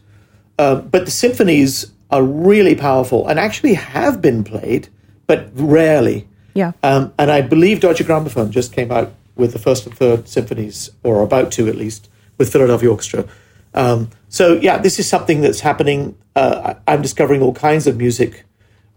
Uh, 0.59 0.77
but 0.77 1.05
the 1.05 1.12
symphonies 1.12 1.93
are 2.11 2.25
really 2.25 2.75
powerful 2.75 3.29
and 3.29 3.39
actually 3.39 3.75
have 3.75 4.21
been 4.21 4.43
played, 4.43 4.89
but 5.29 5.49
rarely. 5.55 6.27
Yeah. 6.57 6.73
Um, 6.83 7.12
and 7.19 7.31
I 7.31 7.42
believe 7.42 7.81
Deutsche 7.81 8.01
Grammophon 8.01 8.51
just 8.51 8.73
came 8.73 8.90
out 8.90 9.12
with 9.37 9.53
the 9.53 9.59
first 9.59 9.87
and 9.87 9.95
third 9.95 10.27
symphonies, 10.27 10.90
or 11.03 11.23
about 11.23 11.53
to 11.53 11.69
at 11.69 11.77
least, 11.77 12.09
with 12.38 12.51
Philadelphia 12.51 12.90
Orchestra. 12.90 13.27
Um, 13.75 14.09
so 14.31 14.55
yeah, 14.55 14.79
this 14.79 14.99
is 14.99 15.07
something 15.07 15.42
that's 15.42 15.61
happening. 15.61 16.16
Uh, 16.35 16.75
I, 16.88 16.92
I'm 16.95 17.03
discovering 17.03 17.42
all 17.42 17.53
kinds 17.53 17.87
of 17.87 17.99
music, 17.99 18.45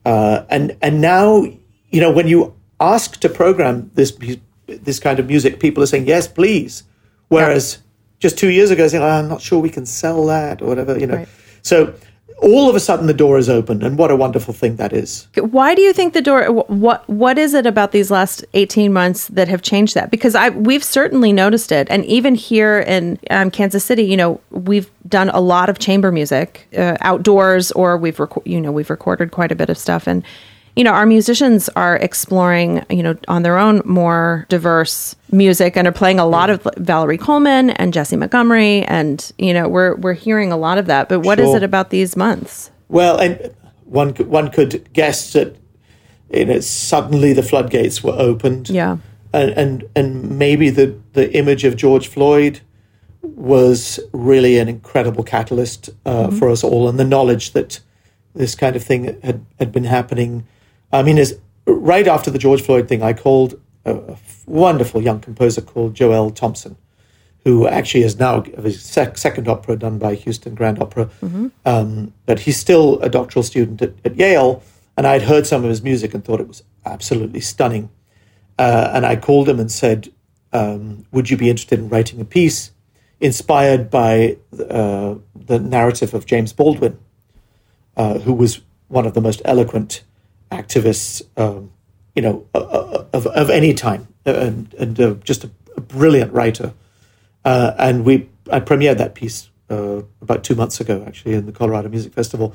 uh, 0.06 0.46
and 0.50 0.78
and 0.82 1.02
now 1.02 1.44
you 1.90 2.00
know 2.00 2.12
when 2.12 2.30
you 2.30 2.56
ask 2.80 3.20
to 3.20 3.28
program 3.28 3.92
this 3.96 4.18
this 4.66 5.00
kind 5.00 5.20
of 5.20 5.28
music, 5.28 5.60
people 5.60 5.84
are 5.84 5.88
saying 5.88 6.08
yes, 6.08 6.28
please. 6.28 6.84
Whereas 7.28 7.80
just 8.20 8.38
two 8.38 8.50
years 8.50 8.72
ago, 8.72 8.88
saying 8.88 9.04
oh, 9.04 9.08
I'm 9.08 9.28
not 9.28 9.42
sure 9.42 9.60
we 9.60 9.70
can 9.70 9.86
sell 9.86 10.26
that 10.28 10.62
or 10.62 10.68
whatever, 10.68 10.98
you 10.98 11.08
know. 11.08 11.18
Right. 11.18 11.28
So 11.62 11.94
all 12.42 12.70
of 12.70 12.76
a 12.76 12.80
sudden 12.80 13.08
the 13.08 13.14
door 13.14 13.38
is 13.38 13.50
open, 13.50 13.84
and 13.84 13.98
what 13.98 14.12
a 14.12 14.16
wonderful 14.16 14.54
thing 14.54 14.78
that 14.78 14.94
is. 14.94 15.28
Why 15.36 15.76
do 15.76 15.82
you 15.82 15.94
think 15.94 16.14
the 16.14 16.22
door? 16.22 16.52
What 16.52 17.08
What 17.10 17.38
is 17.38 17.54
it 17.54 17.66
about 17.66 17.92
these 17.92 18.10
last 18.12 18.46
eighteen 18.54 18.94
months 18.94 19.28
that 19.28 19.48
have 19.48 19.62
changed 19.62 19.96
that? 19.96 20.12
Because 20.12 20.36
I 20.36 20.50
we've 20.50 20.84
certainly 20.84 21.34
noticed 21.34 21.72
it, 21.72 21.88
and 21.90 22.06
even 22.06 22.36
here 22.36 22.80
in 22.80 23.20
um, 23.30 23.52
Kansas 23.52 23.84
City, 23.84 24.04
you 24.04 24.18
know, 24.18 24.40
we've 24.52 24.90
done 25.08 25.30
a 25.30 25.40
lot 25.40 25.70
of 25.70 25.80
chamber 25.80 26.12
music 26.12 26.68
uh, 26.78 26.98
outdoors, 27.02 27.72
or 27.74 27.98
we've 27.98 28.18
reco- 28.18 28.46
you 28.46 28.62
know 28.62 28.72
we've 28.72 28.90
recorded 28.90 29.32
quite 29.32 29.52
a 29.52 29.56
bit 29.56 29.70
of 29.70 29.78
stuff, 29.78 30.08
and 30.08 30.24
you 30.80 30.86
know 30.86 30.94
our 30.94 31.06
musicians 31.06 31.68
are 31.76 31.98
exploring 31.98 32.86
you 32.90 33.04
know 33.04 33.18
on 33.28 33.44
their 33.44 33.58
own 33.58 33.82
more 33.84 34.46
diverse 34.48 35.14
music 35.30 35.76
and 35.76 35.86
are 35.86 35.92
playing 35.92 36.20
a 36.20 36.26
lot 36.26 36.50
of 36.50 36.66
Valerie 36.78 37.18
Coleman 37.18 37.72
and 37.72 37.94
Jessie 37.94 38.16
Montgomery, 38.16 38.84
and 38.86 39.30
you 39.38 39.54
know 39.54 39.68
we're 39.68 39.96
we're 39.98 40.14
hearing 40.14 40.54
a 40.54 40.58
lot 40.58 40.78
of 40.78 40.86
that. 40.86 41.10
But 41.10 41.20
what 41.20 41.38
is 41.38 41.48
Sure. 41.48 41.58
it 41.58 41.64
about 41.64 41.90
these 41.90 42.16
months? 42.16 42.72
Well, 42.88 43.18
and 43.20 43.54
one 43.84 44.14
could, 44.14 44.28
one 44.28 44.52
could 44.52 44.92
guess 44.94 45.34
that 45.34 45.58
you 46.34 46.46
know 46.46 46.62
suddenly 46.62 47.34
the 47.34 47.44
floodgates 47.44 48.02
were 48.02 48.16
opened. 48.18 48.70
Yeah. 48.70 49.00
and 49.34 49.52
and, 49.52 49.84
and 49.98 50.40
maybe 50.40 50.70
the, 50.70 50.98
the 51.12 51.30
image 51.38 51.66
of 51.66 51.76
George 51.76 52.08
Floyd 52.08 52.62
was 53.22 54.00
really 54.14 54.58
an 54.60 54.70
incredible 54.70 55.26
catalyst 55.26 55.90
uh, 56.06 56.32
for 56.32 56.50
us 56.50 56.64
all, 56.64 56.88
and 56.88 56.98
the 56.98 57.04
knowledge 57.04 57.52
that 57.52 57.82
this 58.34 58.56
kind 58.56 58.78
of 58.78 58.84
thing 58.84 59.20
had, 59.22 59.46
had 59.60 59.74
been 59.74 59.84
happening. 59.84 60.46
I 60.92 61.04
mean, 61.04 61.18
is 61.18 61.38
right 61.66 62.08
after 62.08 62.32
the 62.32 62.40
George 62.40 62.62
Floyd 62.62 62.88
thing, 62.88 63.04
I 63.04 63.14
called 63.14 63.60
a, 63.86 63.96
a 63.96 64.18
wonderful 64.46 65.02
young 65.02 65.20
composer 65.20 65.62
called 65.62 65.94
Joel 65.94 66.32
Thompson, 66.32 66.76
who 67.44 67.68
actually 67.68 68.04
is 68.04 68.18
now 68.20 68.38
of 68.38 68.64
his 68.64 68.82
sec- 68.82 69.18
second 69.18 69.48
opera 69.48 69.76
done 69.76 69.98
by 70.00 70.16
Houston 70.16 70.56
Grand 70.56 70.82
Opera. 70.82 71.10
Um, 71.66 72.14
but 72.26 72.40
he's 72.40 72.58
still 72.58 73.00
a 73.02 73.10
doctoral 73.10 73.44
student 73.44 73.82
at, 73.82 73.94
at 74.04 74.16
Yale, 74.16 74.64
and 74.98 75.06
I'd 75.08 75.24
heard 75.24 75.48
some 75.48 75.64
of 75.64 75.70
his 75.70 75.82
music 75.82 76.14
and 76.14 76.24
thought 76.24 76.42
it 76.42 76.48
was 76.48 76.64
absolutely 76.86 77.40
stunning. 77.42 77.90
Uh, 78.58 78.92
and 78.94 79.06
I 79.06 79.16
called 79.16 79.48
him 79.48 79.60
and 79.60 79.72
said, 79.72 80.12
um, 80.52 81.06
"Would 81.12 81.30
you 81.30 81.38
be 81.38 81.50
interested 81.50 81.80
in 81.80 81.88
writing 81.88 82.20
a 82.20 82.26
piece 82.26 82.72
inspired 83.22 83.90
by 83.90 84.38
uh, 84.70 85.16
the 85.36 85.60
narrative 85.60 86.14
of 86.14 86.26
James 86.26 86.52
Baldwin, 86.52 86.98
uh, 87.96 88.20
who 88.20 88.34
was 88.34 88.62
one 88.88 89.06
of 89.06 89.14
the 89.14 89.22
most 89.22 89.42
eloquent 89.46 90.04
activists, 90.52 91.22
um, 91.38 91.72
you 92.16 92.22
know, 92.22 92.46
uh, 92.54 92.60
uh, 92.60 93.06
of, 93.14 93.28
of 93.28 93.50
any 93.50 93.74
time, 93.74 94.08
and, 94.26 94.74
and 94.76 95.00
uh, 95.00 95.14
just 95.24 95.44
a, 95.44 95.52
a 95.78 95.82
brilliant 95.82 96.34
writer." 96.34 96.74
Uh, 97.46 97.74
and 97.78 98.06
we 98.06 98.30
I 98.52 98.60
premiered 98.60 98.98
that 98.98 99.16
piece 99.16 99.50
uh, 99.70 100.02
about 100.22 100.44
two 100.44 100.56
months 100.56 100.80
ago, 100.82 101.04
actually, 101.08 101.36
in 101.36 101.46
the 101.46 101.52
Colorado 101.52 101.90
Music 101.90 102.14
Festival. 102.14 102.54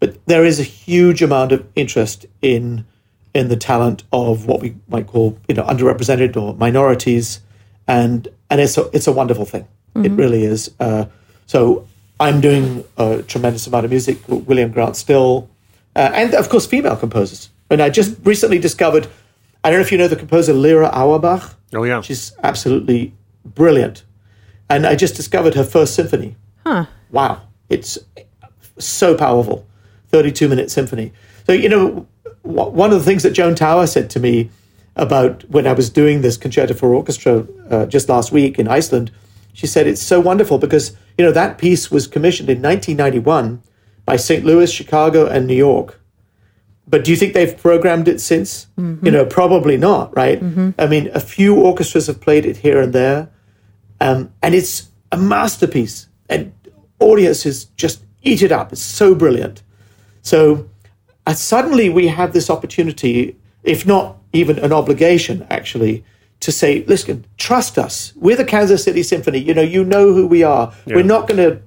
But 0.00 0.24
there 0.26 0.44
is 0.44 0.58
a 0.58 0.64
huge 0.64 1.22
amount 1.22 1.52
of 1.52 1.66
interest 1.76 2.26
in 2.40 2.86
in 3.34 3.48
the 3.48 3.56
talent 3.56 4.04
of 4.12 4.46
what 4.46 4.60
we 4.60 4.74
might 4.88 5.06
call 5.06 5.38
you 5.48 5.54
know 5.54 5.64
underrepresented 5.64 6.36
or 6.36 6.54
minorities, 6.54 7.40
and 7.86 8.28
and 8.50 8.60
it's 8.60 8.76
a, 8.78 8.88
it's 8.92 9.06
a 9.06 9.12
wonderful 9.12 9.44
thing. 9.44 9.66
It 9.94 10.12
really 10.12 10.44
is. 10.44 10.70
Uh, 10.80 11.04
so 11.46 11.86
I'm 12.18 12.40
doing 12.40 12.84
a 12.96 13.22
tremendous 13.22 13.66
amount 13.66 13.84
of 13.84 13.90
music. 13.90 14.18
William 14.26 14.70
Grant 14.70 14.96
Still, 14.96 15.50
uh, 15.96 16.10
and 16.14 16.34
of 16.34 16.48
course 16.48 16.66
female 16.66 16.96
composers. 16.96 17.50
And 17.70 17.80
I 17.80 17.90
just 17.90 18.18
recently 18.24 18.58
discovered. 18.58 19.06
I 19.64 19.70
don't 19.70 19.78
know 19.78 19.84
if 19.84 19.92
you 19.92 19.98
know 19.98 20.08
the 20.08 20.16
composer 20.16 20.52
Lera 20.52 20.88
Auerbach. 20.88 21.54
Oh, 21.74 21.84
yeah. 21.84 22.00
she's 22.00 22.32
absolutely 22.42 23.14
brilliant. 23.44 24.04
And 24.68 24.86
I 24.86 24.96
just 24.96 25.14
discovered 25.14 25.54
her 25.54 25.64
first 25.64 25.94
symphony. 25.94 26.36
Huh. 26.64 26.86
Wow. 27.10 27.42
It's 27.68 27.98
so 28.78 29.14
powerful. 29.16 29.66
32 30.08 30.48
minute 30.48 30.70
symphony. 30.70 31.12
So, 31.46 31.52
you 31.52 31.68
know, 31.68 32.06
w- 32.44 32.70
one 32.70 32.92
of 32.92 32.98
the 32.98 33.04
things 33.04 33.22
that 33.22 33.30
Joan 33.30 33.54
Tower 33.54 33.86
said 33.86 34.10
to 34.10 34.20
me 34.20 34.50
about 34.96 35.48
when 35.48 35.66
I 35.66 35.72
was 35.72 35.88
doing 35.88 36.20
this 36.20 36.36
concerto 36.36 36.74
for 36.74 36.94
orchestra 36.94 37.46
uh, 37.70 37.86
just 37.86 38.08
last 38.08 38.32
week 38.32 38.58
in 38.58 38.68
Iceland, 38.68 39.10
she 39.54 39.66
said 39.66 39.86
it's 39.86 40.02
so 40.02 40.20
wonderful 40.20 40.58
because, 40.58 40.96
you 41.16 41.24
know, 41.24 41.32
that 41.32 41.58
piece 41.58 41.90
was 41.90 42.06
commissioned 42.06 42.50
in 42.50 42.60
1991 42.60 43.62
by 44.04 44.16
St. 44.16 44.44
Louis, 44.44 44.70
Chicago, 44.70 45.26
and 45.26 45.46
New 45.46 45.54
York. 45.54 46.00
But 46.88 47.04
do 47.04 47.10
you 47.10 47.16
think 47.16 47.32
they've 47.32 47.56
programmed 47.56 48.08
it 48.08 48.20
since? 48.20 48.66
You 49.04 49.10
know, 49.10 49.24
probably 49.24 49.76
not, 49.76 50.14
right? 50.16 50.42
I 50.78 50.86
mean, 50.86 51.10
a 51.14 51.20
few 51.20 51.54
orchestras 51.60 52.06
have 52.08 52.20
played 52.20 52.44
it 52.44 52.56
here 52.58 52.80
and 52.82 52.92
there, 52.92 53.30
um, 54.00 54.32
and 54.42 54.54
it's 54.54 54.90
a 55.12 55.16
masterpiece. 55.16 56.08
And 56.28 56.52
audiences 56.98 57.66
just 57.76 58.02
eat 58.22 58.42
it 58.42 58.52
up. 58.52 58.72
It's 58.72 58.82
so 58.82 59.14
brilliant. 59.14 59.62
So 60.22 60.68
uh, 61.26 61.34
suddenly 61.34 61.88
we 61.88 62.08
have 62.08 62.32
this 62.32 62.50
opportunity, 62.50 63.36
if 63.62 63.86
not 63.86 64.16
even 64.32 64.58
an 64.58 64.72
obligation, 64.72 65.46
actually, 65.50 66.04
to 66.40 66.50
say, 66.52 66.84
listen, 66.86 67.24
trust 67.38 67.78
us. 67.78 68.12
We're 68.16 68.36
the 68.36 68.44
Kansas 68.44 68.82
City 68.82 69.02
Symphony. 69.02 69.38
You 69.38 69.54
know, 69.54 69.62
you 69.62 69.84
know 69.84 70.12
who 70.12 70.26
we 70.26 70.42
are. 70.42 70.72
We're 70.96 71.04
not 71.04 71.28
going 71.28 71.38
to 71.38 71.62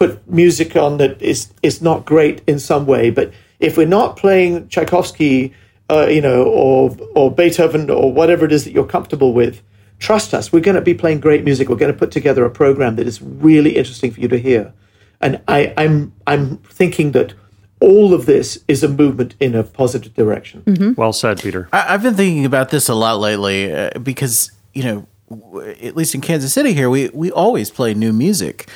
put 0.00 0.28
music 0.28 0.74
on 0.74 0.96
that 0.96 1.20
is 1.22 1.52
is 1.62 1.80
not 1.80 2.04
great 2.04 2.42
in 2.46 2.58
some 2.58 2.86
way, 2.86 3.10
but 3.10 3.32
if 3.60 3.76
we're 3.76 3.86
not 3.86 4.16
playing 4.16 4.66
Tchaikovsky, 4.68 5.52
uh, 5.90 6.06
you 6.06 6.22
know, 6.22 6.42
or 6.44 6.96
or 7.14 7.30
Beethoven 7.30 7.90
or 7.90 8.12
whatever 8.12 8.44
it 8.46 8.52
is 8.52 8.64
that 8.64 8.72
you're 8.72 8.86
comfortable 8.86 9.32
with, 9.34 9.62
trust 9.98 10.32
us. 10.34 10.50
We're 10.52 10.60
going 10.62 10.76
to 10.76 10.80
be 10.80 10.94
playing 10.94 11.20
great 11.20 11.44
music. 11.44 11.68
We're 11.68 11.76
going 11.76 11.92
to 11.92 11.98
put 11.98 12.10
together 12.10 12.44
a 12.44 12.50
program 12.50 12.96
that 12.96 13.06
is 13.06 13.20
really 13.22 13.76
interesting 13.76 14.10
for 14.10 14.20
you 14.20 14.28
to 14.28 14.38
hear. 14.38 14.72
And 15.20 15.40
I, 15.46 15.74
I'm 15.76 16.14
I'm 16.26 16.56
thinking 16.58 17.12
that 17.12 17.34
all 17.80 18.14
of 18.14 18.24
this 18.24 18.58
is 18.68 18.82
a 18.82 18.88
movement 18.88 19.34
in 19.38 19.54
a 19.54 19.62
positive 19.62 20.14
direction. 20.14 20.94
Well 20.96 21.12
said, 21.12 21.40
Peter. 21.40 21.68
I, 21.72 21.94
I've 21.94 22.02
been 22.02 22.14
thinking 22.14 22.46
about 22.46 22.70
this 22.70 22.88
a 22.88 22.94
lot 22.94 23.20
lately 23.20 23.70
uh, 23.72 23.98
because 23.98 24.50
you 24.72 24.82
know, 24.82 25.06
w- 25.28 25.70
at 25.82 25.94
least 25.94 26.14
in 26.14 26.22
Kansas 26.22 26.54
City 26.54 26.72
here, 26.72 26.88
we 26.88 27.10
we 27.12 27.30
always 27.30 27.70
play 27.70 27.92
new 27.92 28.14
music, 28.14 28.66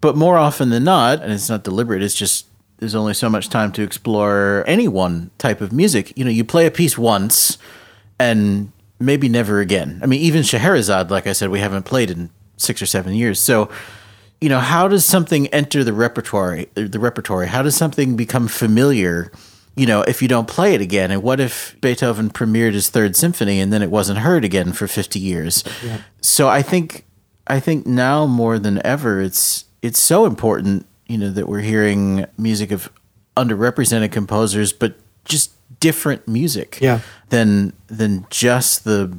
but 0.00 0.16
more 0.16 0.36
often 0.36 0.70
than 0.70 0.84
not, 0.84 1.22
and 1.22 1.32
it's 1.32 1.48
not 1.48 1.64
deliberate. 1.64 2.02
It's 2.02 2.14
just 2.14 2.46
there's 2.78 2.94
only 2.94 3.14
so 3.14 3.28
much 3.28 3.48
time 3.48 3.72
to 3.72 3.82
explore 3.82 4.64
any 4.66 4.86
one 4.86 5.30
type 5.38 5.60
of 5.60 5.72
music. 5.72 6.16
You 6.16 6.24
know, 6.24 6.30
you 6.30 6.44
play 6.44 6.66
a 6.66 6.70
piece 6.70 6.96
once, 6.96 7.58
and 8.18 8.70
maybe 9.00 9.28
never 9.28 9.60
again. 9.60 10.00
I 10.02 10.06
mean, 10.06 10.20
even 10.20 10.42
Scheherazade, 10.42 11.10
like 11.10 11.26
I 11.26 11.32
said, 11.32 11.50
we 11.50 11.60
haven't 11.60 11.84
played 11.84 12.10
in 12.10 12.30
six 12.56 12.80
or 12.82 12.86
seven 12.86 13.14
years. 13.14 13.40
So, 13.40 13.68
you 14.40 14.48
know, 14.48 14.60
how 14.60 14.88
does 14.88 15.04
something 15.04 15.48
enter 15.48 15.82
the 15.82 15.92
repertoire? 15.92 16.64
The 16.74 16.98
repertoire. 16.98 17.46
How 17.46 17.62
does 17.62 17.76
something 17.76 18.16
become 18.16 18.46
familiar? 18.48 19.32
You 19.76 19.86
know, 19.86 20.02
if 20.02 20.22
you 20.22 20.28
don't 20.28 20.48
play 20.48 20.74
it 20.74 20.80
again, 20.80 21.12
and 21.12 21.22
what 21.22 21.38
if 21.38 21.76
Beethoven 21.80 22.30
premiered 22.30 22.72
his 22.72 22.90
third 22.90 23.14
symphony 23.14 23.60
and 23.60 23.72
then 23.72 23.82
it 23.82 23.90
wasn't 23.90 24.20
heard 24.20 24.44
again 24.44 24.72
for 24.72 24.88
fifty 24.88 25.20
years? 25.20 25.62
So 26.20 26.48
I 26.48 26.62
think, 26.62 27.04
I 27.46 27.60
think 27.60 27.86
now 27.86 28.26
more 28.26 28.58
than 28.58 28.84
ever, 28.84 29.20
it's 29.20 29.64
it's 29.82 29.98
so 29.98 30.26
important. 30.26 30.86
You 31.06 31.18
know 31.18 31.30
that 31.30 31.48
we're 31.48 31.60
hearing 31.60 32.26
music 32.36 32.70
of 32.70 32.90
underrepresented 33.36 34.12
composers, 34.12 34.72
but 34.72 34.94
just 35.24 35.52
different 35.80 36.26
music 36.26 36.78
Yeah. 36.80 37.00
than 37.28 37.72
than 37.86 38.26
just 38.30 38.84
the 38.84 39.16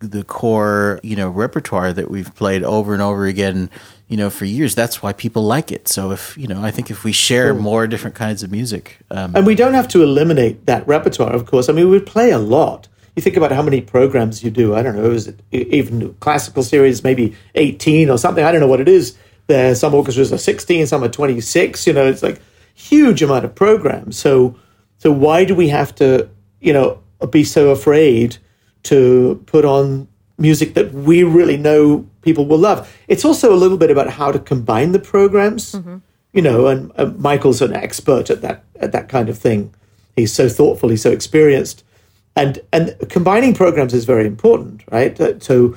the 0.00 0.24
core 0.24 0.98
you 1.02 1.14
know 1.14 1.28
repertoire 1.28 1.92
that 1.92 2.10
we've 2.10 2.34
played 2.34 2.62
over 2.64 2.94
and 2.94 3.02
over 3.02 3.26
again 3.26 3.68
you 4.08 4.16
know 4.16 4.30
for 4.30 4.46
years 4.46 4.74
that's 4.74 5.02
why 5.02 5.12
people 5.12 5.42
like 5.42 5.70
it 5.70 5.88
so 5.88 6.10
if 6.10 6.38
you 6.38 6.46
know 6.48 6.62
i 6.64 6.70
think 6.70 6.90
if 6.90 7.04
we 7.04 7.12
share 7.12 7.52
more 7.52 7.86
different 7.86 8.16
kinds 8.16 8.42
of 8.42 8.50
music 8.50 8.96
um, 9.10 9.36
And 9.36 9.44
we 9.46 9.54
don't 9.54 9.74
have 9.74 9.88
to 9.88 10.02
eliminate 10.02 10.64
that 10.64 10.86
repertoire, 10.88 11.34
of 11.34 11.44
course. 11.44 11.68
I 11.68 11.74
mean, 11.74 11.90
we 11.90 12.00
play 12.00 12.30
a 12.30 12.38
lot. 12.38 12.88
You 13.14 13.22
think 13.22 13.36
about 13.36 13.52
how 13.52 13.60
many 13.62 13.82
programs 13.82 14.42
you 14.42 14.50
do. 14.50 14.74
I 14.74 14.82
don't 14.82 14.96
know, 14.96 15.10
is 15.10 15.28
it 15.28 15.38
even 15.52 16.14
classical 16.20 16.62
series, 16.62 17.04
maybe 17.04 17.36
18 17.54 18.08
or 18.08 18.16
something? 18.16 18.42
I 18.42 18.50
don't 18.52 18.60
know 18.62 18.68
what 18.74 18.80
it 18.80 18.88
is. 18.88 19.16
There, 19.50 19.74
some 19.74 19.94
orchestras 19.94 20.32
are 20.32 20.38
16, 20.38 20.86
some 20.86 21.04
are 21.04 21.08
26. 21.08 21.86
You 21.86 21.92
know, 21.92 22.06
it's 22.06 22.22
like 22.22 22.40
huge 22.74 23.22
amount 23.22 23.44
of 23.44 23.54
programs. 23.54 24.16
So, 24.16 24.56
so 24.98 25.10
why 25.10 25.44
do 25.44 25.54
we 25.54 25.68
have 25.68 25.94
to, 25.96 26.28
you 26.60 26.72
know, 26.72 27.02
be 27.30 27.44
so 27.44 27.70
afraid 27.70 28.38
to 28.84 29.42
put 29.46 29.64
on 29.64 30.08
music 30.38 30.74
that 30.74 30.92
we 30.94 31.22
really 31.22 31.56
know 31.56 32.06
people 32.22 32.46
will 32.46 32.58
love? 32.58 32.96
It's 33.08 33.24
also 33.24 33.52
a 33.52 33.58
little 33.62 33.76
bit 33.76 33.90
about 33.90 34.10
how 34.10 34.32
to 34.32 34.38
combine 34.38 34.92
the 34.92 34.98
programs 34.98 35.74
you 36.32 36.42
know, 36.42 36.66
and 36.66 36.92
uh, 36.96 37.06
Michael's 37.18 37.60
an 37.62 37.72
expert 37.74 38.30
at 38.30 38.40
that 38.42 38.64
at 38.76 38.92
that 38.92 39.08
kind 39.08 39.28
of 39.28 39.38
thing. 39.38 39.74
He's 40.16 40.32
so 40.32 40.48
thoughtful, 40.48 40.88
he's 40.88 41.02
so 41.02 41.10
experienced, 41.10 41.84
and 42.36 42.60
and 42.72 42.96
combining 43.08 43.54
programs 43.54 43.94
is 43.94 44.04
very 44.04 44.26
important, 44.26 44.82
right? 44.90 45.18
Uh, 45.20 45.38
so, 45.40 45.76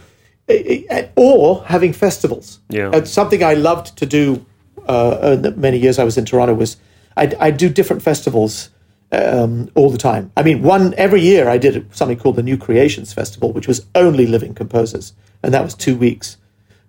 or 1.16 1.64
having 1.66 1.94
festivals. 1.94 2.60
Yeah. 2.70 2.90
Uh, 2.90 3.06
something 3.06 3.44
I 3.44 3.54
loved 3.54 3.98
to 3.98 4.06
do 4.06 4.46
uh, 4.88 5.34
in 5.34 5.42
the 5.42 5.52
many 5.52 5.78
years 5.78 6.00
I 6.00 6.04
was 6.04 6.18
in 6.18 6.26
Toronto 6.26 6.54
was 6.54 6.78
I 7.16 7.34
I 7.40 7.52
do 7.52 7.70
different 7.70 8.02
festivals 8.02 8.70
um, 9.12 9.70
all 9.76 9.90
the 9.90 9.98
time. 9.98 10.32
I 10.36 10.44
mean, 10.44 10.64
one 10.64 10.94
every 10.96 11.22
year 11.22 11.48
I 11.48 11.58
did 11.58 11.96
something 11.96 12.18
called 12.18 12.36
the 12.36 12.44
New 12.44 12.58
Creations 12.58 13.14
Festival, 13.14 13.54
which 13.54 13.68
was 13.68 13.86
only 13.96 14.26
living 14.28 14.54
composers, 14.54 15.14
and 15.42 15.54
that 15.54 15.64
was 15.64 15.76
two 15.76 15.96
weeks. 15.96 16.38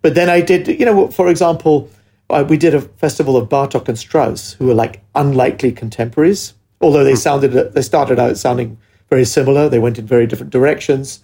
But 0.02 0.14
then 0.14 0.28
I 0.28 0.40
did, 0.40 0.68
you 0.68 0.84
know, 0.84 1.08
for 1.08 1.28
example, 1.28 1.88
uh, 2.30 2.44
we 2.46 2.56
did 2.56 2.74
a 2.74 2.80
festival 2.80 3.36
of 3.36 3.48
Bartok 3.48 3.88
and 3.88 3.98
Strauss, 3.98 4.54
who 4.54 4.66
were 4.66 4.74
like 4.74 5.02
unlikely 5.14 5.72
contemporaries. 5.72 6.54
Although 6.80 7.04
they 7.04 7.14
sounded, 7.14 7.52
they 7.52 7.82
started 7.82 8.18
out 8.18 8.36
sounding 8.36 8.78
very 9.08 9.24
similar. 9.24 9.68
They 9.68 9.78
went 9.78 9.98
in 9.98 10.06
very 10.06 10.26
different 10.26 10.52
directions. 10.52 11.22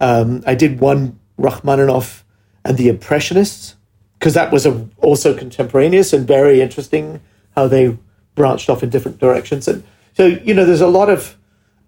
Um, 0.00 0.42
I 0.46 0.54
did 0.54 0.80
one 0.80 1.18
Rachmaninoff 1.38 2.24
and 2.64 2.76
the 2.76 2.88
Impressionists 2.88 3.76
because 4.18 4.34
that 4.34 4.52
was 4.52 4.66
a, 4.66 4.88
also 4.98 5.36
contemporaneous 5.36 6.12
and 6.12 6.26
very 6.26 6.60
interesting 6.60 7.20
how 7.54 7.68
they 7.68 7.96
branched 8.34 8.70
off 8.70 8.82
in 8.82 8.90
different 8.90 9.18
directions. 9.18 9.68
And 9.68 9.82
so, 10.14 10.26
you 10.26 10.54
know, 10.54 10.64
there's 10.64 10.80
a 10.80 10.88
lot 10.88 11.10
of 11.10 11.36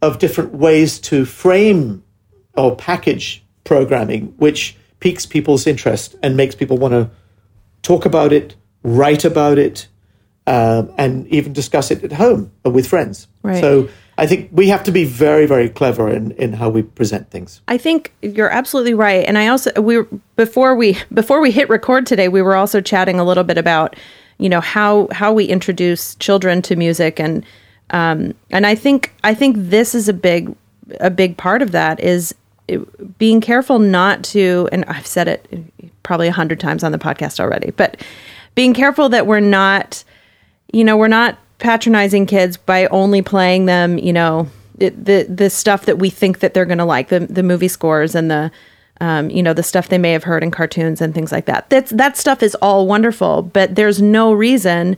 of 0.01 0.19
different 0.21 0.55
ways 0.55 1.01
to 1.01 1.25
frame 1.25 2.05
or 2.57 2.77
package 2.77 3.45
programming, 3.65 4.27
which 4.37 4.77
piques 5.01 5.27
people's 5.27 5.67
interest 5.67 6.15
and 6.23 6.37
makes 6.37 6.55
people 6.55 6.79
want 6.79 6.93
to 6.93 7.11
talk 7.83 8.05
about 8.05 8.33
it, 8.33 8.55
write 8.85 9.25
about 9.25 9.59
it, 9.59 9.89
um, 10.47 10.93
and 10.97 11.27
even 11.29 11.53
discuss 11.53 11.91
it 11.91 12.05
at 12.05 12.13
home 12.13 12.53
with 12.65 12.87
friends. 12.87 13.27
Right. 13.43 13.61
So 13.61 13.89
I 14.19 14.27
think 14.27 14.51
we 14.51 14.69
have 14.69 14.83
to 14.83 14.91
be 14.91 15.05
very, 15.05 15.47
very 15.47 15.69
clever 15.69 16.09
in, 16.09 16.33
in 16.33 16.53
how 16.53 16.69
we 16.69 16.83
present 16.83 17.31
things. 17.31 17.63
I 17.69 17.79
think 17.79 18.13
you're 18.21 18.51
absolutely 18.51 18.93
right. 18.93 19.25
And 19.25 19.39
I 19.39 19.47
also 19.47 19.71
we 19.81 20.03
before 20.35 20.75
we 20.75 20.99
before 21.15 21.41
we 21.41 21.53
hit 21.53 21.69
record 21.69 22.05
today, 22.05 22.29
we 22.29 22.43
were 22.43 22.57
also 22.57 22.81
chatting 22.81 23.21
a 23.21 23.25
little 23.25 23.45
bit 23.45 23.57
about 23.57 23.95
you 24.39 24.49
know 24.49 24.61
how 24.61 25.07
how 25.13 25.33
we 25.33 25.45
introduce 25.45 26.17
children 26.17 26.63
to 26.63 26.75
music 26.75 27.21
and 27.21 27.47
um, 27.91 28.35
and 28.51 28.67
I 28.67 28.75
think 28.75 29.15
I 29.23 29.35
think 29.35 29.55
this 29.57 29.95
is 29.95 30.09
a 30.09 30.13
big 30.13 30.53
a 30.99 31.11
big 31.11 31.37
part 31.37 31.63
of 31.63 31.71
that 31.71 32.01
is 32.01 32.35
being 33.19 33.41
careful 33.41 33.79
not 33.79 34.25
to 34.25 34.69
and 34.73 34.85
I've 34.87 35.07
said 35.07 35.29
it 35.29 35.49
probably 36.03 36.27
a 36.27 36.33
hundred 36.33 36.59
times 36.59 36.83
on 36.83 36.91
the 36.91 36.99
podcast 36.99 37.39
already, 37.39 37.71
but 37.71 38.03
being 38.57 38.75
careful 38.75 39.09
that 39.11 39.29
we're 39.29 39.39
not 39.39 40.03
you 40.73 40.85
know, 40.85 40.97
we're 40.97 41.09
not 41.09 41.39
patronizing 41.59 42.27
kids 42.27 42.57
by 42.57 42.87
only 42.87 43.23
playing 43.23 43.67
them, 43.67 43.99
you 43.99 44.13
know, 44.13 44.49
the 44.77 45.27
the 45.29 45.51
stuff 45.51 45.87
that 45.87 45.99
we 45.99 46.09
think 46.09 46.39
that 46.39 46.55
they're 46.55 46.65
going 46.65 46.79
to 46.79 46.85
like, 46.85 47.09
the 47.09 47.21
the 47.21 47.43
movie 47.43 47.69
scores 47.69 48.15
and 48.15 48.31
the 48.31 48.51
um, 49.01 49.31
you 49.31 49.43
know, 49.43 49.55
the 49.55 49.63
stuff 49.63 49.89
they 49.89 49.99
may 49.99 50.11
have 50.13 50.25
heard 50.25 50.43
in 50.43 50.51
cartoons 50.51 51.01
and 51.01 51.15
things 51.15 51.31
like 51.31 51.47
that. 51.47 51.71
That's 51.71 51.91
that 51.93 52.17
stuff 52.17 52.43
is 52.43 52.55
all 52.57 52.87
wonderful, 52.87 53.43
but 53.43 53.75
there's 53.75 54.03
no 54.03 54.33
reason 54.33 54.97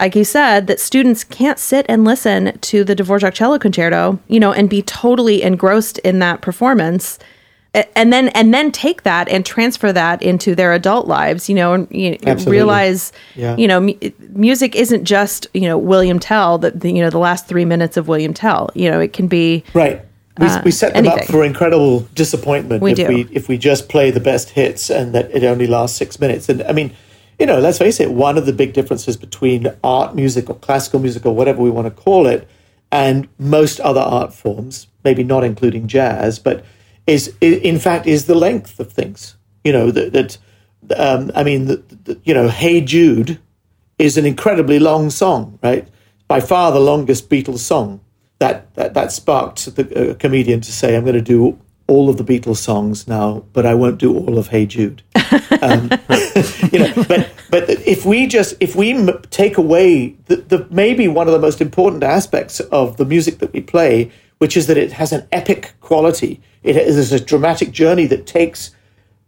like 0.00 0.14
you 0.14 0.24
said, 0.24 0.66
that 0.68 0.80
students 0.80 1.24
can't 1.24 1.58
sit 1.58 1.84
and 1.88 2.04
listen 2.04 2.56
to 2.60 2.84
the 2.84 2.94
Dvorak 2.94 3.34
cello 3.34 3.58
concerto, 3.58 4.18
you 4.28 4.38
know, 4.38 4.52
and 4.52 4.70
be 4.70 4.82
totally 4.82 5.42
engrossed 5.42 5.98
in 5.98 6.20
that 6.20 6.40
performance, 6.40 7.18
and 7.74 8.12
then 8.12 8.28
and 8.28 8.52
then 8.54 8.72
take 8.72 9.02
that 9.02 9.28
and 9.28 9.44
transfer 9.44 9.92
that 9.92 10.22
into 10.22 10.54
their 10.54 10.72
adult 10.72 11.06
lives, 11.06 11.48
you 11.48 11.54
know, 11.54 11.74
and 11.74 11.86
you 11.90 12.16
Absolutely. 12.26 12.52
realize, 12.52 13.12
Yeah. 13.36 13.56
you 13.56 13.68
know, 13.68 13.80
mu- 13.80 13.94
music 14.30 14.74
isn't 14.74 15.04
just 15.04 15.46
you 15.54 15.62
know 15.62 15.76
William 15.78 16.18
Tell, 16.18 16.58
the, 16.58 16.70
the 16.70 16.90
you 16.90 17.02
know 17.02 17.10
the 17.10 17.18
last 17.18 17.46
three 17.46 17.64
minutes 17.64 17.96
of 17.96 18.08
William 18.08 18.32
Tell, 18.34 18.70
you 18.74 18.90
know, 18.90 19.00
it 19.00 19.12
can 19.12 19.28
be 19.28 19.64
Right. 19.74 20.00
We, 20.38 20.46
uh, 20.46 20.62
we 20.64 20.70
set 20.70 20.94
them 20.94 21.08
up 21.08 21.24
for 21.24 21.44
incredible 21.44 22.06
disappointment 22.14 22.80
We 22.80 22.92
if 22.92 22.96
do. 22.96 23.08
we 23.08 23.28
if 23.32 23.48
we 23.48 23.58
just 23.58 23.88
play 23.88 24.10
the 24.12 24.20
best 24.20 24.50
hits 24.50 24.88
and 24.88 25.12
that 25.14 25.30
it 25.34 25.42
only 25.44 25.66
lasts 25.66 25.96
six 25.98 26.20
minutes. 26.20 26.48
And 26.48 26.62
I 26.62 26.72
mean, 26.72 26.92
you 27.40 27.46
know, 27.46 27.58
let's 27.58 27.78
face 27.78 27.98
it, 28.00 28.12
one 28.12 28.38
of 28.38 28.46
the 28.46 28.52
big 28.52 28.72
differences 28.72 29.16
between 29.16 29.66
art 29.84 30.14
music 30.14 30.48
or 30.48 30.54
classical 30.54 31.00
music 31.00 31.26
or 31.26 31.34
whatever 31.34 31.60
we 31.60 31.70
want 31.70 31.86
to 31.86 31.90
call 32.02 32.26
it 32.26 32.48
and 32.92 33.28
most 33.38 33.80
other 33.80 34.00
art 34.00 34.32
forms, 34.32 34.86
maybe 35.04 35.22
not 35.24 35.42
including 35.44 35.86
jazz, 35.88 36.38
but 36.38 36.64
is 37.08 37.34
i- 37.42 37.46
in 37.70 37.78
fact 37.80 38.06
is 38.06 38.26
the 38.26 38.34
length 38.36 38.78
of 38.80 38.92
things. 38.92 39.36
You 39.64 39.72
know 39.72 39.90
that 39.90 40.12
that 40.12 40.38
um, 40.96 41.30
I 41.34 41.42
mean, 41.42 41.82
you 42.24 42.34
know, 42.34 42.48
Hey 42.48 42.80
Jude 42.80 43.38
is 43.98 44.16
an 44.16 44.24
incredibly 44.26 44.78
long 44.78 45.10
song, 45.10 45.58
right? 45.62 45.88
By 46.28 46.40
far 46.40 46.72
the 46.72 46.80
longest 46.80 47.28
Beatles 47.28 47.58
song. 47.60 48.00
That 48.38 48.72
that, 48.76 48.94
that 48.94 49.10
sparked 49.12 49.74
the 49.74 50.10
uh, 50.10 50.14
comedian 50.14 50.60
to 50.60 50.72
say, 50.72 50.94
"I'm 50.96 51.04
going 51.04 51.14
to 51.16 51.20
do 51.36 51.58
all 51.88 52.08
of 52.08 52.16
the 52.18 52.24
Beatles 52.24 52.58
songs 52.58 53.08
now, 53.08 53.44
but 53.52 53.66
I 53.66 53.74
won't 53.74 53.98
do 53.98 54.16
all 54.16 54.38
of 54.38 54.48
Hey 54.48 54.66
Jude." 54.66 55.02
Um, 55.60 55.90
you 56.72 56.78
know, 56.78 56.92
but 57.08 57.28
but 57.50 57.68
if 57.68 58.06
we 58.06 58.28
just 58.28 58.54
if 58.60 58.76
we 58.76 58.92
m- 58.92 59.20
take 59.30 59.58
away 59.58 60.14
the, 60.26 60.36
the 60.36 60.68
maybe 60.70 61.08
one 61.08 61.26
of 61.26 61.32
the 61.32 61.40
most 61.40 61.60
important 61.60 62.04
aspects 62.04 62.60
of 62.60 62.96
the 62.96 63.04
music 63.04 63.38
that 63.40 63.52
we 63.52 63.60
play, 63.60 64.12
which 64.38 64.56
is 64.56 64.68
that 64.68 64.76
it 64.76 64.92
has 64.92 65.12
an 65.12 65.26
epic 65.32 65.72
quality. 65.80 66.40
It 66.62 66.76
is 66.76 67.12
a 67.12 67.20
dramatic 67.20 67.70
journey 67.70 68.06
that 68.06 68.26
takes 68.26 68.72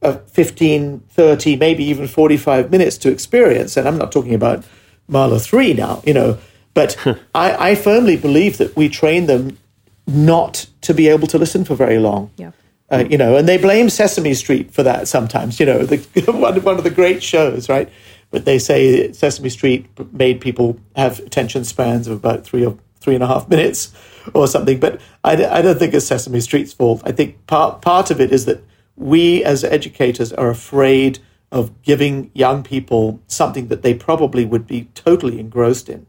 uh, 0.02 0.18
15, 0.26 1.00
30, 1.10 1.56
maybe 1.56 1.84
even 1.84 2.06
45 2.06 2.70
minutes 2.70 2.98
to 2.98 3.10
experience. 3.10 3.76
And 3.76 3.86
I'm 3.86 3.98
not 3.98 4.12
talking 4.12 4.34
about 4.34 4.64
Mahler 5.08 5.38
3 5.38 5.74
now, 5.74 6.02
you 6.06 6.14
know, 6.14 6.38
but 6.74 6.96
I, 7.34 7.70
I 7.70 7.74
firmly 7.74 8.16
believe 8.16 8.58
that 8.58 8.76
we 8.76 8.88
train 8.88 9.26
them 9.26 9.58
not 10.06 10.66
to 10.82 10.94
be 10.94 11.08
able 11.08 11.26
to 11.28 11.38
listen 11.38 11.64
for 11.64 11.74
very 11.74 11.98
long. 11.98 12.30
Yeah. 12.36 12.52
Uh, 12.90 13.04
you 13.08 13.16
know, 13.16 13.36
and 13.36 13.48
they 13.48 13.56
blame 13.56 13.88
Sesame 13.88 14.34
Street 14.34 14.72
for 14.72 14.82
that 14.82 15.06
sometimes, 15.06 15.60
you 15.60 15.66
know, 15.66 15.84
the, 15.84 15.98
one, 16.32 16.60
one 16.62 16.76
of 16.76 16.82
the 16.82 16.90
great 16.90 17.22
shows, 17.22 17.68
right? 17.68 17.88
But 18.30 18.44
they 18.44 18.58
say 18.58 19.12
Sesame 19.12 19.48
Street 19.48 19.86
made 20.12 20.40
people 20.40 20.78
have 20.96 21.20
attention 21.20 21.64
spans 21.64 22.08
of 22.08 22.16
about 22.16 22.44
three 22.44 22.64
or 22.64 22.76
three 23.01 23.14
and 23.14 23.24
a 23.24 23.26
half 23.26 23.48
minutes 23.48 23.92
or 24.34 24.46
something. 24.46 24.78
But 24.78 25.01
I, 25.24 25.32
I 25.44 25.62
don't 25.62 25.78
think 25.78 25.94
it's 25.94 26.07
Sesame 26.07 26.40
Street's 26.40 26.72
fault. 26.72 27.03
I 27.05 27.12
think 27.12 27.46
part, 27.46 27.82
part 27.82 28.11
of 28.11 28.20
it 28.20 28.32
is 28.32 28.44
that 28.44 28.62
we 28.96 29.42
as 29.44 29.64
educators 29.64 30.32
are 30.32 30.51
afraid 30.51 31.18
of 31.51 31.82
giving 31.82 32.30
young 32.34 32.62
people 32.62 33.20
something 33.26 33.68
that 33.68 33.82
they 33.82 33.94
probably 33.94 34.44
would 34.44 34.66
be 34.66 34.84
totally 34.94 35.40
engrossed 35.40 35.88
in. 35.88 36.07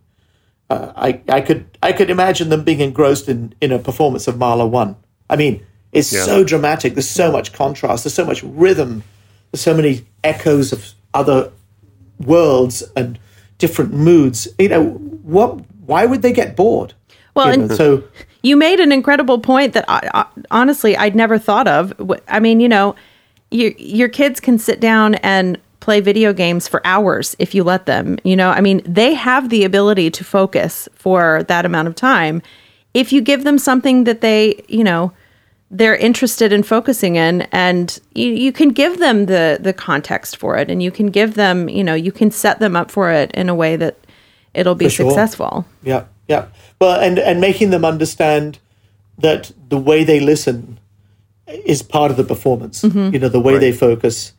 Uh, 0.70 0.94
I, 0.96 1.22
I 1.28 1.42
could 1.42 1.66
I 1.82 1.92
could 1.94 2.10
imagine 2.10 2.50
them 2.50 2.64
being 2.64 2.80
engrossed 2.80 3.28
in, 3.28 3.54
in 3.60 3.72
a 3.72 3.80
performance 3.80 4.28
of 4.28 4.38
Mahler 4.38 4.68
one. 4.68 4.96
I 5.30 5.36
mean, 5.36 5.66
it's 5.92 6.14
Yeah. 6.14 6.24
so 6.24 6.44
dramatic. 6.44 6.94
There's 6.94 7.10
so 7.10 7.32
much 7.32 7.54
contrast. 7.54 8.04
There's 8.04 8.14
so 8.14 8.24
much 8.26 8.44
rhythm. 8.44 9.04
There's 9.52 9.62
so 9.62 9.74
many 9.74 10.06
echoes 10.24 10.72
of 10.72 10.94
other 11.14 11.52
worlds 12.20 12.84
and 12.96 13.20
different 13.58 13.94
moods. 13.94 14.48
You 14.60 14.70
know, 14.70 14.84
what? 15.24 15.60
Why 15.92 16.06
would 16.06 16.22
they 16.22 16.32
get 16.32 16.56
bored? 16.56 16.94
Well, 17.36 17.48
You 17.54 17.64
and- 17.64 17.72
so 17.74 18.04
You 18.44 18.56
made 18.56 18.80
an 18.80 18.92
incredible 18.92 19.40
point 19.40 19.74
that 19.74 19.86
I, 19.88 20.10
I, 20.14 20.26
honestly 20.50 20.96
I'd 20.98 21.16
never 21.16 21.38
thought 21.38 21.68
of. 21.68 21.94
I 22.28 22.40
mean, 22.40 22.60
you 22.60 22.70
know, 22.70 22.96
you, 23.52 23.76
your 23.78 24.08
kids 24.08 24.40
can 24.40 24.58
sit 24.58 24.80
down 24.80 25.16
and 25.16 25.60
play 25.82 26.00
video 26.00 26.32
games 26.32 26.68
for 26.68 26.82
hours 26.86 27.36
if 27.40 27.54
you 27.54 27.64
let 27.64 27.86
them. 27.86 28.18
You 28.24 28.36
know, 28.36 28.50
I 28.50 28.62
mean, 28.62 28.82
they 28.86 29.14
have 29.14 29.50
the 29.50 29.64
ability 29.66 30.10
to 30.12 30.24
focus 30.24 30.88
for 30.96 31.44
that 31.44 31.66
amount 31.66 31.88
of 31.88 31.96
time 31.96 32.42
if 32.94 33.14
you 33.14 33.22
give 33.22 33.44
them 33.44 33.58
something 33.58 34.04
that 34.06 34.22
they, 34.22 34.64
you 34.68 34.84
know, 34.84 35.12
they're 35.70 35.96
interested 35.96 36.52
in 36.52 36.64
focusing 36.64 37.16
in 37.16 37.44
and 37.54 38.00
you, 38.14 38.28
you 38.28 38.52
can 38.52 38.70
give 38.70 39.00
them 39.00 39.28
the 39.28 39.58
the 39.62 39.72
context 39.72 40.36
for 40.36 40.58
it 40.58 40.70
and 40.70 40.84
you 40.84 40.92
can 40.92 41.08
give 41.08 41.36
them, 41.36 41.70
you 41.70 41.84
know, 41.84 41.94
you 41.94 42.12
can 42.12 42.30
set 42.30 42.60
them 42.60 42.76
up 42.76 42.92
for 42.92 43.10
it 43.10 43.32
in 43.32 43.48
a 43.48 43.56
way 43.56 43.78
that 43.78 43.96
it'll 44.54 44.76
be 44.76 44.90
sure. 44.90 45.10
successful. 45.10 45.66
Yeah, 45.84 46.06
yeah. 46.28 46.48
Well, 46.80 47.00
and 47.00 47.20
and 47.20 47.42
making 47.42 47.70
them 47.70 47.86
understand 47.86 48.60
that 49.18 49.52
the 49.70 49.78
way 49.78 50.04
they 50.04 50.20
listen 50.20 50.80
is 51.48 51.82
part 51.82 52.12
of 52.12 52.18
the 52.18 52.24
performance. 52.24 52.84
You 52.84 53.20
know, 53.20 53.30
the 53.30 53.40
way 53.40 53.58
they 53.58 53.72
focus. 53.72 54.34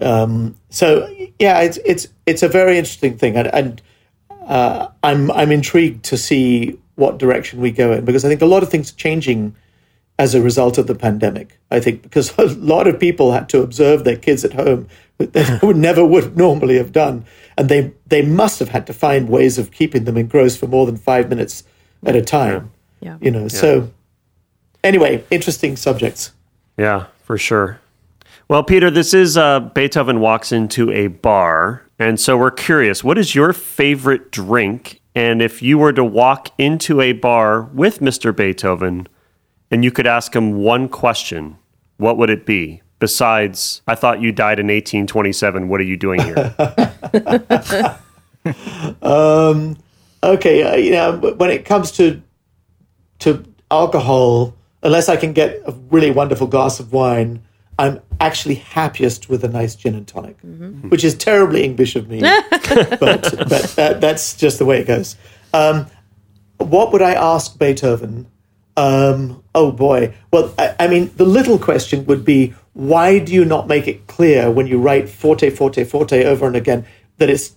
Um, 0.00 0.56
so 0.70 1.08
yeah, 1.38 1.60
it's 1.60 1.78
it's 1.84 2.08
it's 2.26 2.42
a 2.42 2.48
very 2.48 2.78
interesting 2.78 3.16
thing, 3.16 3.36
and, 3.36 3.48
and 3.48 3.82
uh, 4.46 4.88
I'm 5.02 5.30
I'm 5.32 5.52
intrigued 5.52 6.04
to 6.06 6.16
see 6.16 6.78
what 6.94 7.18
direction 7.18 7.60
we 7.60 7.70
go 7.70 7.92
in 7.92 8.04
because 8.04 8.24
I 8.24 8.28
think 8.28 8.42
a 8.42 8.46
lot 8.46 8.62
of 8.62 8.70
things 8.70 8.90
are 8.92 8.96
changing 8.96 9.54
as 10.18 10.34
a 10.34 10.42
result 10.42 10.78
of 10.78 10.88
the 10.88 10.94
pandemic. 10.94 11.58
I 11.70 11.80
think 11.80 12.02
because 12.02 12.32
a 12.38 12.46
lot 12.46 12.86
of 12.88 12.98
people 12.98 13.32
had 13.32 13.48
to 13.50 13.62
observe 13.62 14.04
their 14.04 14.16
kids 14.16 14.44
at 14.44 14.54
home 14.54 14.88
that 15.18 15.32
they 15.32 15.58
would 15.66 15.76
never 15.76 16.04
would 16.04 16.36
normally 16.36 16.76
have 16.76 16.92
done, 16.92 17.24
and 17.58 17.68
they 17.68 17.92
they 18.06 18.22
must 18.22 18.60
have 18.60 18.70
had 18.70 18.86
to 18.86 18.94
find 18.94 19.28
ways 19.28 19.58
of 19.58 19.72
keeping 19.72 20.04
them 20.04 20.16
engrossed 20.16 20.58
for 20.58 20.68
more 20.68 20.86
than 20.86 20.96
five 20.96 21.28
minutes 21.28 21.64
at 22.06 22.16
a 22.16 22.22
time. 22.22 22.70
Yeah. 23.00 23.18
You 23.20 23.30
know, 23.30 23.48
so 23.48 23.90
anyway, 24.82 25.24
interesting 25.30 25.76
subjects. 25.76 26.32
Yeah, 26.76 27.06
for 27.24 27.36
sure. 27.36 27.80
Well, 28.48 28.62
Peter, 28.62 28.90
this 28.90 29.12
is 29.12 29.36
uh, 29.36 29.60
Beethoven 29.60 30.20
walks 30.20 30.52
into 30.52 30.90
a 30.90 31.08
bar. 31.08 31.82
And 31.98 32.18
so 32.18 32.36
we're 32.36 32.52
curious 32.52 33.02
what 33.02 33.18
is 33.18 33.34
your 33.34 33.52
favorite 33.52 34.30
drink? 34.30 35.00
And 35.14 35.42
if 35.42 35.60
you 35.60 35.78
were 35.78 35.92
to 35.92 36.04
walk 36.04 36.50
into 36.58 37.00
a 37.00 37.12
bar 37.12 37.62
with 37.62 37.98
Mr. 37.98 38.34
Beethoven 38.34 39.08
and 39.70 39.84
you 39.84 39.90
could 39.90 40.06
ask 40.06 40.34
him 40.34 40.54
one 40.54 40.88
question, 40.88 41.58
what 41.96 42.16
would 42.16 42.30
it 42.30 42.46
be? 42.46 42.82
Besides, 42.98 43.82
I 43.86 43.94
thought 43.94 44.20
you 44.20 44.32
died 44.32 44.58
in 44.58 44.66
1827. 44.66 45.68
What 45.68 45.80
are 45.80 45.84
you 45.84 45.96
doing 45.96 46.20
here? 46.20 46.54
Okay, 50.22 50.62
uh, 50.62 50.74
you 50.76 50.90
know, 50.90 51.16
when 51.36 51.50
it 51.50 51.64
comes 51.64 51.92
to 51.92 52.20
to 53.20 53.44
alcohol, 53.70 54.54
unless 54.82 55.08
I 55.08 55.16
can 55.16 55.32
get 55.32 55.60
a 55.66 55.72
really 55.90 56.10
wonderful 56.10 56.46
glass 56.46 56.80
of 56.80 56.92
wine, 56.92 57.42
I'm 57.78 58.00
actually 58.20 58.56
happiest 58.56 59.28
with 59.28 59.44
a 59.44 59.48
nice 59.48 59.76
gin 59.76 59.94
and 59.94 60.06
tonic, 60.06 60.36
which 60.88 61.04
is 61.04 61.14
terribly 61.14 61.62
English 61.62 61.94
of 61.94 62.08
me, 62.08 62.20
but 62.60 63.00
but 63.00 63.62
that, 63.76 63.98
that's 64.00 64.36
just 64.36 64.58
the 64.58 64.64
way 64.64 64.80
it 64.80 64.86
goes. 64.88 65.16
Um, 65.54 65.86
what 66.58 66.92
would 66.92 67.02
I 67.02 67.12
ask 67.12 67.56
Beethoven? 67.58 68.26
Um, 68.76 69.42
oh 69.54 69.70
boy. 69.72 70.14
Well, 70.32 70.52
I, 70.58 70.74
I 70.80 70.88
mean, 70.88 71.10
the 71.16 71.24
little 71.24 71.58
question 71.58 72.04
would 72.06 72.24
be, 72.24 72.54
why 72.78 73.18
do 73.18 73.32
you 73.32 73.44
not 73.44 73.66
make 73.66 73.88
it 73.88 74.06
clear 74.06 74.48
when 74.52 74.68
you 74.68 74.78
write 74.78 75.08
forte, 75.08 75.50
forte, 75.50 75.82
forte 75.82 76.24
over 76.24 76.46
and 76.46 76.54
again 76.54 76.86
that 77.16 77.28
it's 77.28 77.56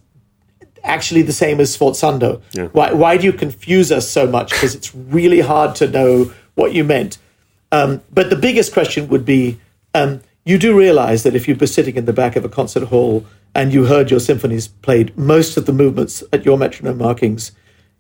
actually 0.83 1.21
the 1.21 1.31
same 1.31 1.59
as 1.59 1.77
Sforzando? 1.77 2.41
Why, 2.73 2.91
why 2.91 3.17
do 3.17 3.27
you 3.27 3.31
confuse 3.31 3.91
us 3.91 4.09
so 4.09 4.25
much? 4.25 4.49
Because 4.49 4.73
it's 4.73 4.95
really 4.95 5.39
hard 5.39 5.75
to 5.75 5.87
know 5.87 6.33
what 6.55 6.73
you 6.73 6.83
meant. 6.83 7.19
Um, 7.71 8.01
but 8.11 8.31
the 8.31 8.35
biggest 8.35 8.73
question 8.73 9.09
would 9.09 9.23
be 9.23 9.59
um, 9.93 10.21
you 10.43 10.57
do 10.57 10.75
realize 10.75 11.21
that 11.21 11.35
if 11.35 11.47
you 11.47 11.53
were 11.53 11.67
sitting 11.67 11.97
in 11.97 12.05
the 12.05 12.13
back 12.13 12.35
of 12.35 12.43
a 12.43 12.49
concert 12.49 12.85
hall 12.85 13.23
and 13.53 13.71
you 13.71 13.85
heard 13.85 14.09
your 14.09 14.19
symphonies 14.19 14.69
played, 14.69 15.15
most 15.15 15.55
of 15.55 15.67
the 15.67 15.73
movements 15.73 16.23
at 16.33 16.45
your 16.45 16.57
metronome 16.57 16.97
markings, 16.97 17.51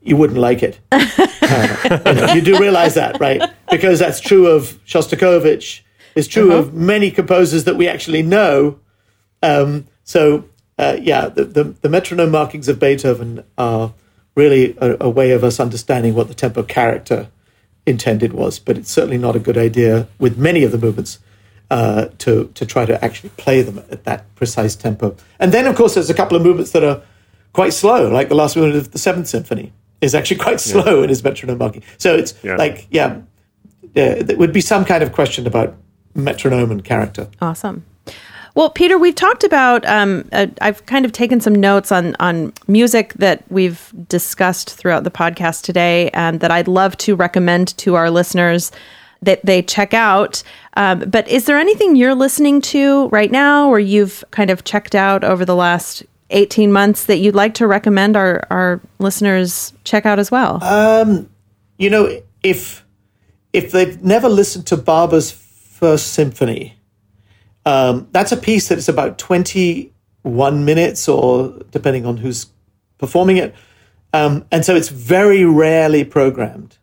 you 0.01 0.17
wouldn't 0.17 0.39
like 0.39 0.63
it. 0.63 0.79
Uh, 1.51 1.99
you, 2.05 2.13
know, 2.13 2.33
you 2.33 2.41
do 2.41 2.57
realize 2.57 2.93
that, 2.93 3.19
right? 3.19 3.41
Because 3.69 3.99
that's 3.99 4.21
true 4.21 4.47
of 4.47 4.79
Shostakovich, 4.85 5.81
it's 6.15 6.27
true 6.27 6.51
of 6.53 6.73
many 6.73 7.11
composers 7.11 7.63
that 7.65 7.75
we 7.75 7.87
actually 7.87 8.23
know. 8.23 8.79
Um, 9.43 9.87
so, 10.03 10.45
uh, 10.77 10.97
yeah, 11.01 11.27
the, 11.29 11.43
the, 11.45 11.63
the 11.81 11.89
metronome 11.89 12.31
markings 12.31 12.67
of 12.67 12.79
Beethoven 12.79 13.43
are 13.57 13.93
really 14.35 14.75
a, 14.79 14.97
a 15.05 15.09
way 15.09 15.31
of 15.31 15.43
us 15.43 15.59
understanding 15.59 16.13
what 16.15 16.27
the 16.27 16.33
tempo 16.33 16.63
character 16.63 17.27
intended 17.85 18.33
was, 18.33 18.59
but 18.59 18.77
it's 18.77 18.91
certainly 18.91 19.17
not 19.17 19.35
a 19.35 19.39
good 19.39 19.57
idea 19.57 20.07
with 20.19 20.37
many 20.37 20.63
of 20.63 20.71
the 20.71 20.77
movements 20.77 21.19
uh, 21.71 22.07
to 22.17 22.51
to 22.53 22.65
try 22.65 22.85
to 22.85 23.03
actually 23.03 23.29
play 23.37 23.61
them 23.61 23.79
at 23.89 24.03
that 24.03 24.33
precise 24.35 24.75
tempo. 24.75 25.15
And 25.39 25.51
then, 25.53 25.65
of 25.67 25.75
course, 25.75 25.93
there's 25.95 26.09
a 26.09 26.13
couple 26.13 26.35
of 26.35 26.43
movements 26.43 26.71
that 26.71 26.83
are 26.83 27.01
quite 27.53 27.73
slow, 27.73 28.09
like 28.09 28.27
the 28.29 28.35
last 28.35 28.55
movement 28.55 28.75
of 28.77 28.91
the 28.91 28.97
Seventh 28.99 29.27
Symphony 29.27 29.71
is 30.01 30.13
actually 30.13 30.37
quite 30.37 30.59
slow 30.59 31.01
in 31.03 31.09
his 31.09 31.23
metronome 31.23 31.57
marking. 31.59 31.83
So 31.97 32.15
it's 32.15 32.33
Yeah. 32.43 32.55
like, 32.55 32.87
yeah, 32.91 33.21
yeah, 33.93 34.21
there 34.21 34.37
would 34.37 34.51
be 34.53 34.61
some 34.61 34.83
kind 34.85 35.01
of 35.03 35.11
question 35.11 35.47
about 35.47 35.75
metronome 36.15 36.71
and 36.71 36.83
character. 36.83 37.27
Awesome. 37.41 37.85
Well, 38.53 38.69
Peter, 38.69 38.97
we've 38.97 39.15
talked 39.15 39.43
about. 39.43 39.85
Um, 39.85 40.27
uh, 40.33 40.47
I've 40.59 40.85
kind 40.85 41.05
of 41.05 41.13
taken 41.13 41.39
some 41.39 41.55
notes 41.55 41.91
on 41.91 42.15
on 42.19 42.53
music 42.67 43.13
that 43.13 43.43
we've 43.49 43.93
discussed 44.09 44.73
throughout 44.73 45.03
the 45.05 45.11
podcast 45.11 45.63
today, 45.63 46.09
and 46.13 46.41
that 46.41 46.51
I'd 46.51 46.67
love 46.67 46.97
to 46.97 47.15
recommend 47.15 47.77
to 47.77 47.95
our 47.95 48.09
listeners 48.09 48.71
that 49.21 49.45
they 49.45 49.61
check 49.61 49.93
out. 49.93 50.43
Um, 50.75 50.99
but 50.99 51.27
is 51.27 51.45
there 51.45 51.57
anything 51.57 51.95
you're 51.95 52.15
listening 52.15 52.59
to 52.61 53.07
right 53.09 53.31
now, 53.31 53.69
or 53.69 53.79
you've 53.79 54.23
kind 54.31 54.49
of 54.49 54.63
checked 54.65 54.95
out 54.95 55.23
over 55.23 55.45
the 55.45 55.55
last 55.55 56.03
18 56.31 56.71
months 56.73 57.05
that 57.05 57.17
you'd 57.17 57.35
like 57.35 57.53
to 57.55 57.67
recommend 57.67 58.17
our 58.17 58.45
our 58.49 58.81
listeners 58.99 59.71
check 59.85 60.05
out 60.05 60.19
as 60.19 60.29
well? 60.29 60.59
you 61.77 61.89
know, 61.89 62.21
if 62.43 62.85
if 63.53 63.71
they've 63.71 64.03
never 64.03 64.27
listened 64.27 64.67
to 64.67 64.77
Barber's 64.77 65.31
First 65.81 66.13
Symphony, 66.13 66.77
um, 67.65 68.07
that's 68.11 68.31
a 68.31 68.37
piece 68.37 68.69
that 68.69 68.77
is 68.77 68.87
about 68.87 69.17
twenty 69.17 69.91
one 70.21 70.63
minutes, 70.63 71.09
or 71.09 71.59
depending 71.71 72.05
on 72.05 72.17
who's 72.17 72.45
performing 72.99 73.37
it, 73.37 73.55
um, 74.13 74.45
and 74.51 74.63
so 74.63 74.75
it's 74.75 74.89
very 74.89 75.43
rarely 75.43 76.05
programmed, 76.05 76.77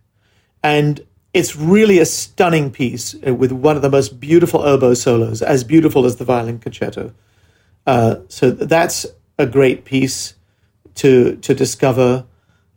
and 0.63 1.01
it's 1.33 1.55
really 1.55 2.01
a 2.01 2.05
stunning 2.05 2.73
piece 2.73 3.15
uh, 3.25 3.33
with 3.33 3.53
one 3.53 3.77
of 3.77 3.83
the 3.83 3.91
most 3.91 4.19
beautiful 4.19 4.61
oboe 4.63 4.95
solos, 4.95 5.43
as 5.43 5.63
beautiful 5.63 6.05
as 6.05 6.17
the 6.17 6.25
violin 6.25 6.59
concerto. 6.59 7.13
Uh, 7.87 8.17
so 8.29 8.51
that's 8.51 9.07
a 9.39 9.47
great 9.47 9.85
piece 9.85 10.35
to 10.97 11.37
to 11.37 11.55
discover. 11.55 12.25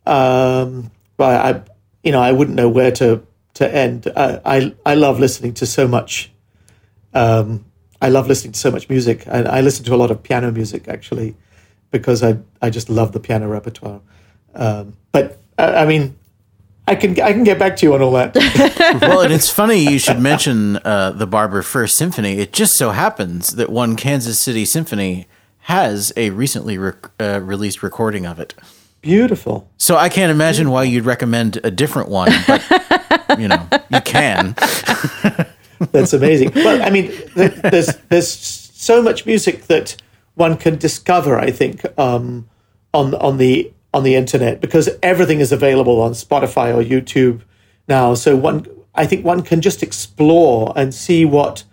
Um, 0.06 0.90
but 1.16 1.34
I, 1.44 1.62
you 2.04 2.12
know, 2.12 2.20
I 2.20 2.32
wouldn't 2.32 2.56
know 2.56 2.68
where 2.68 2.92
to 2.92 3.26
to 3.62 3.74
end. 3.74 4.12
I 4.16 4.40
I, 4.44 4.74
I 4.86 4.94
love 4.94 5.18
listening 5.20 5.54
to 5.54 5.66
so 5.66 5.88
much. 5.88 6.30
Um, 7.14 7.64
I 8.00 8.08
love 8.08 8.26
listening 8.26 8.52
to 8.52 8.58
so 8.58 8.70
much 8.70 8.88
music. 8.88 9.26
I, 9.28 9.42
I 9.42 9.60
listen 9.60 9.84
to 9.84 9.94
a 9.94 9.96
lot 9.96 10.10
of 10.10 10.22
piano 10.22 10.50
music 10.50 10.88
actually, 10.88 11.36
because 11.90 12.22
I 12.22 12.38
I 12.60 12.70
just 12.70 12.88
love 12.88 13.12
the 13.12 13.20
piano 13.20 13.48
repertoire. 13.48 14.00
Um, 14.54 14.94
but 15.12 15.38
I, 15.58 15.82
I 15.82 15.86
mean, 15.86 16.16
I 16.86 16.96
can 16.96 17.18
I 17.20 17.32
can 17.32 17.44
get 17.44 17.58
back 17.58 17.76
to 17.76 17.86
you 17.86 17.94
on 17.94 18.02
all 18.02 18.12
that. 18.12 18.34
well, 19.00 19.20
and 19.20 19.32
it's 19.32 19.48
funny 19.48 19.76
you 19.76 19.98
should 19.98 20.18
mention 20.18 20.76
uh, 20.78 21.12
the 21.12 21.26
Barber 21.26 21.62
First 21.62 21.96
Symphony. 21.96 22.38
It 22.38 22.52
just 22.52 22.76
so 22.76 22.90
happens 22.90 23.54
that 23.56 23.70
one 23.70 23.94
Kansas 23.96 24.38
City 24.38 24.64
Symphony 24.64 25.26
has 25.66 26.12
a 26.16 26.30
recently 26.30 26.76
rec- 26.76 27.10
uh, 27.20 27.40
released 27.40 27.82
recording 27.82 28.26
of 28.26 28.40
it. 28.40 28.54
Beautiful. 29.00 29.68
So 29.78 29.96
I 29.96 30.08
can't 30.08 30.30
imagine 30.30 30.70
why 30.70 30.84
you'd 30.84 31.04
recommend 31.04 31.60
a 31.64 31.70
different 31.70 32.08
one, 32.08 32.30
but 32.46 32.62
you 33.38 33.48
know 33.48 33.68
you 33.90 34.00
can. 34.00 34.54
That's 35.92 36.12
amazing. 36.12 36.52
well, 36.54 36.82
I 36.82 36.90
mean, 36.90 37.12
there's 37.34 37.96
there's 38.08 38.30
so 38.30 39.02
much 39.02 39.26
music 39.26 39.66
that 39.66 39.96
one 40.34 40.56
can 40.56 40.78
discover. 40.78 41.38
I 41.38 41.50
think 41.50 41.84
um, 41.98 42.48
on 42.94 43.14
on 43.16 43.38
the 43.38 43.72
on 43.94 44.04
the 44.04 44.14
internet 44.14 44.60
because 44.60 44.88
everything 45.02 45.40
is 45.40 45.52
available 45.52 46.00
on 46.00 46.12
Spotify 46.12 46.74
or 46.74 46.82
YouTube 46.82 47.42
now. 47.88 48.14
So 48.14 48.36
one, 48.36 48.66
I 48.94 49.06
think 49.06 49.24
one 49.24 49.42
can 49.42 49.60
just 49.60 49.82
explore 49.82 50.72
and 50.76 50.94
see 50.94 51.24
what 51.24 51.64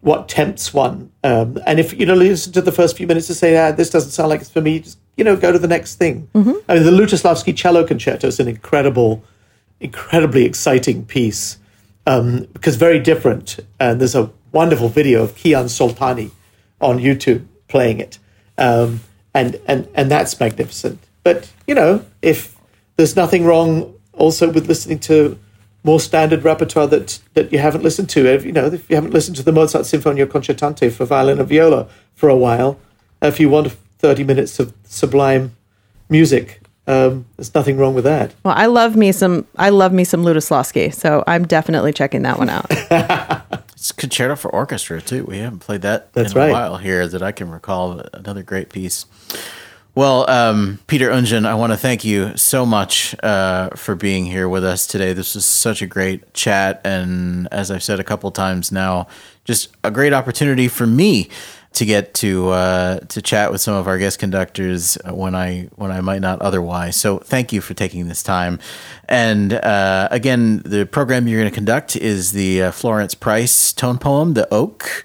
what 0.00 0.28
tempts 0.28 0.74
one. 0.74 1.10
Um, 1.22 1.58
and 1.66 1.80
if 1.80 1.98
you 1.98 2.06
know, 2.06 2.14
listen 2.14 2.52
to 2.52 2.60
the 2.60 2.72
first 2.72 2.96
few 2.96 3.06
minutes 3.06 3.26
to 3.28 3.34
say, 3.34 3.56
"Ah, 3.56 3.72
this 3.72 3.90
doesn't 3.90 4.10
sound 4.10 4.28
like 4.28 4.40
it's 4.40 4.50
for 4.50 4.60
me," 4.60 4.80
just 4.80 4.98
you 5.16 5.24
know, 5.24 5.36
go 5.36 5.52
to 5.52 5.58
the 5.58 5.68
next 5.68 5.94
thing. 5.96 6.28
I 6.68 6.74
mean, 6.74 6.84
the 6.84 6.90
Lutoslawski 6.90 7.56
Cello 7.56 7.84
Concerto 7.86 8.26
is 8.26 8.40
an 8.40 8.48
incredible, 8.48 9.22
incredibly 9.80 10.44
exciting 10.44 11.04
piece 11.04 11.58
um, 12.06 12.46
because 12.52 12.76
very 12.76 12.98
different. 12.98 13.58
And 13.80 14.00
there's 14.00 14.14
a 14.14 14.30
wonderful 14.52 14.88
video 14.88 15.22
of 15.22 15.34
Kian 15.34 15.64
Soltani 15.64 16.30
on 16.80 16.98
YouTube 16.98 17.46
playing 17.68 18.00
it, 18.00 18.18
um, 18.58 19.00
and 19.32 19.60
and 19.66 19.88
and 19.94 20.10
that's 20.10 20.38
magnificent. 20.38 20.98
But 21.22 21.50
you 21.66 21.74
know, 21.74 22.04
if 22.22 22.56
there's 22.96 23.16
nothing 23.16 23.44
wrong 23.44 23.94
also 24.12 24.50
with 24.50 24.68
listening 24.68 25.00
to 25.00 25.38
more 25.82 26.00
standard 26.00 26.44
repertoire 26.44 26.86
that 26.88 27.20
that 27.34 27.52
you 27.52 27.58
haven't 27.58 27.82
listened 27.82 28.08
to, 28.10 28.26
if, 28.26 28.44
you 28.44 28.52
know, 28.52 28.66
if 28.66 28.88
you 28.88 28.96
haven't 28.96 29.12
listened 29.12 29.36
to 29.36 29.42
the 29.42 29.52
Mozart 29.52 29.84
Sinfonia 29.84 30.26
Concertante 30.26 30.90
for 30.92 31.04
violin 31.04 31.38
and 31.38 31.48
viola 31.48 31.88
for 32.14 32.28
a 32.28 32.36
while, 32.36 32.78
if 33.22 33.40
you 33.40 33.48
want 33.48 33.72
30 33.98 34.24
minutes 34.24 34.58
of 34.58 34.72
sublime 34.84 35.56
music, 36.08 36.60
um, 36.86 37.24
there's 37.36 37.54
nothing 37.54 37.76
wrong 37.76 37.94
with 37.94 38.04
that. 38.04 38.34
Well, 38.44 38.54
I 38.56 38.66
love 38.66 38.96
me 38.96 39.12
some. 39.12 39.46
I 39.56 39.70
love 39.70 39.92
me 39.92 40.04
some 40.04 40.22
Lutoslawski, 40.22 40.92
so 40.92 41.24
I'm 41.26 41.46
definitely 41.46 41.92
checking 41.92 42.22
that 42.22 42.38
one 42.38 42.50
out. 42.50 42.70
It's 43.84 43.92
concerto 43.92 44.34
for 44.34 44.50
orchestra 44.50 45.02
too. 45.02 45.24
We 45.24 45.36
haven't 45.36 45.58
played 45.58 45.82
that 45.82 46.10
That's 46.14 46.32
in 46.32 46.38
right. 46.38 46.48
a 46.48 46.52
while 46.52 46.76
here 46.78 47.06
that 47.06 47.22
I 47.22 47.32
can 47.32 47.50
recall. 47.50 48.00
Another 48.14 48.42
great 48.42 48.70
piece. 48.70 49.04
Well, 49.94 50.28
um, 50.30 50.78
Peter 50.86 51.10
Oundjian, 51.10 51.44
I 51.44 51.54
want 51.54 51.74
to 51.74 51.76
thank 51.76 52.02
you 52.02 52.34
so 52.34 52.64
much 52.64 53.14
uh, 53.22 53.68
for 53.76 53.94
being 53.94 54.24
here 54.24 54.48
with 54.48 54.64
us 54.64 54.86
today. 54.86 55.12
This 55.12 55.34
was 55.34 55.44
such 55.44 55.82
a 55.82 55.86
great 55.86 56.32
chat, 56.32 56.80
and 56.82 57.46
as 57.52 57.70
I've 57.70 57.82
said 57.82 58.00
a 58.00 58.04
couple 58.04 58.30
times 58.30 58.72
now, 58.72 59.06
just 59.44 59.68
a 59.84 59.90
great 59.90 60.14
opportunity 60.14 60.66
for 60.66 60.86
me 60.86 61.28
to 61.74 61.84
get 61.84 62.14
to 62.14 62.50
uh, 62.50 63.00
to 63.00 63.20
chat 63.20 63.52
with 63.52 63.60
some 63.60 63.74
of 63.74 63.86
our 63.86 63.98
guest 63.98 64.18
conductors 64.18 64.96
when 65.10 65.34
I 65.34 65.68
when 65.76 65.90
I 65.90 66.00
might 66.00 66.20
not 66.20 66.40
otherwise. 66.40 66.96
So 66.96 67.18
thank 67.18 67.52
you 67.52 67.60
for 67.60 67.74
taking 67.74 68.08
this 68.08 68.22
time. 68.22 68.58
And 69.08 69.52
uh, 69.52 70.08
again, 70.10 70.62
the 70.64 70.86
program 70.86 71.28
you're 71.28 71.40
going 71.40 71.50
to 71.50 71.54
conduct 71.54 71.96
is 71.96 72.32
the 72.32 72.62
uh, 72.64 72.70
Florence 72.72 73.14
Price 73.14 73.72
tone 73.72 73.98
poem, 73.98 74.34
"The 74.34 74.52
Oak." 74.52 75.04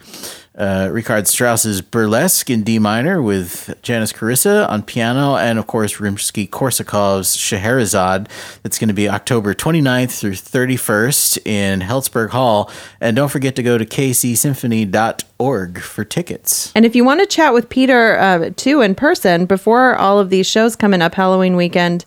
Uh, 0.59 0.89
Richard 0.91 1.25
Strauss's 1.25 1.81
Burlesque 1.81 2.49
in 2.49 2.63
D 2.63 2.79
minor 2.79 3.21
with 3.21 3.73
Janice 3.81 4.11
Carissa 4.11 4.67
on 4.67 4.83
piano, 4.83 5.37
and 5.37 5.57
of 5.57 5.67
course 5.67 6.01
Rimsky 6.01 6.49
Korsakov's 6.49 7.37
Scheherazade. 7.37 8.27
That's 8.61 8.77
going 8.77 8.89
to 8.89 8.93
be 8.93 9.07
October 9.07 9.53
29th 9.53 10.19
through 10.19 10.33
31st 10.33 11.47
in 11.47 11.79
Helzberg 11.79 12.31
Hall. 12.31 12.69
And 12.99 13.15
don't 13.15 13.29
forget 13.29 13.55
to 13.55 13.63
go 13.63 13.77
to 13.77 13.85
kcsymphony.org 13.85 15.79
for 15.79 16.03
tickets. 16.03 16.73
And 16.75 16.85
if 16.85 16.93
you 16.93 17.05
want 17.05 17.21
to 17.21 17.25
chat 17.25 17.53
with 17.53 17.69
Peter 17.69 18.19
uh, 18.19 18.49
too 18.57 18.81
in 18.81 18.95
person 18.95 19.45
before 19.45 19.95
all 19.95 20.19
of 20.19 20.29
these 20.29 20.45
shows 20.45 20.75
coming 20.75 21.01
up 21.01 21.15
Halloween 21.15 21.55
weekend, 21.55 22.03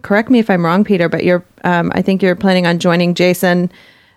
correct 0.00 0.30
me 0.30 0.38
if 0.38 0.48
I'm 0.48 0.64
wrong, 0.64 0.82
Peter, 0.82 1.10
but 1.10 1.24
you're 1.24 1.44
um, 1.64 1.92
I 1.94 2.00
think 2.00 2.22
you're 2.22 2.36
planning 2.36 2.66
on 2.66 2.78
joining 2.78 3.12
Jason 3.12 3.70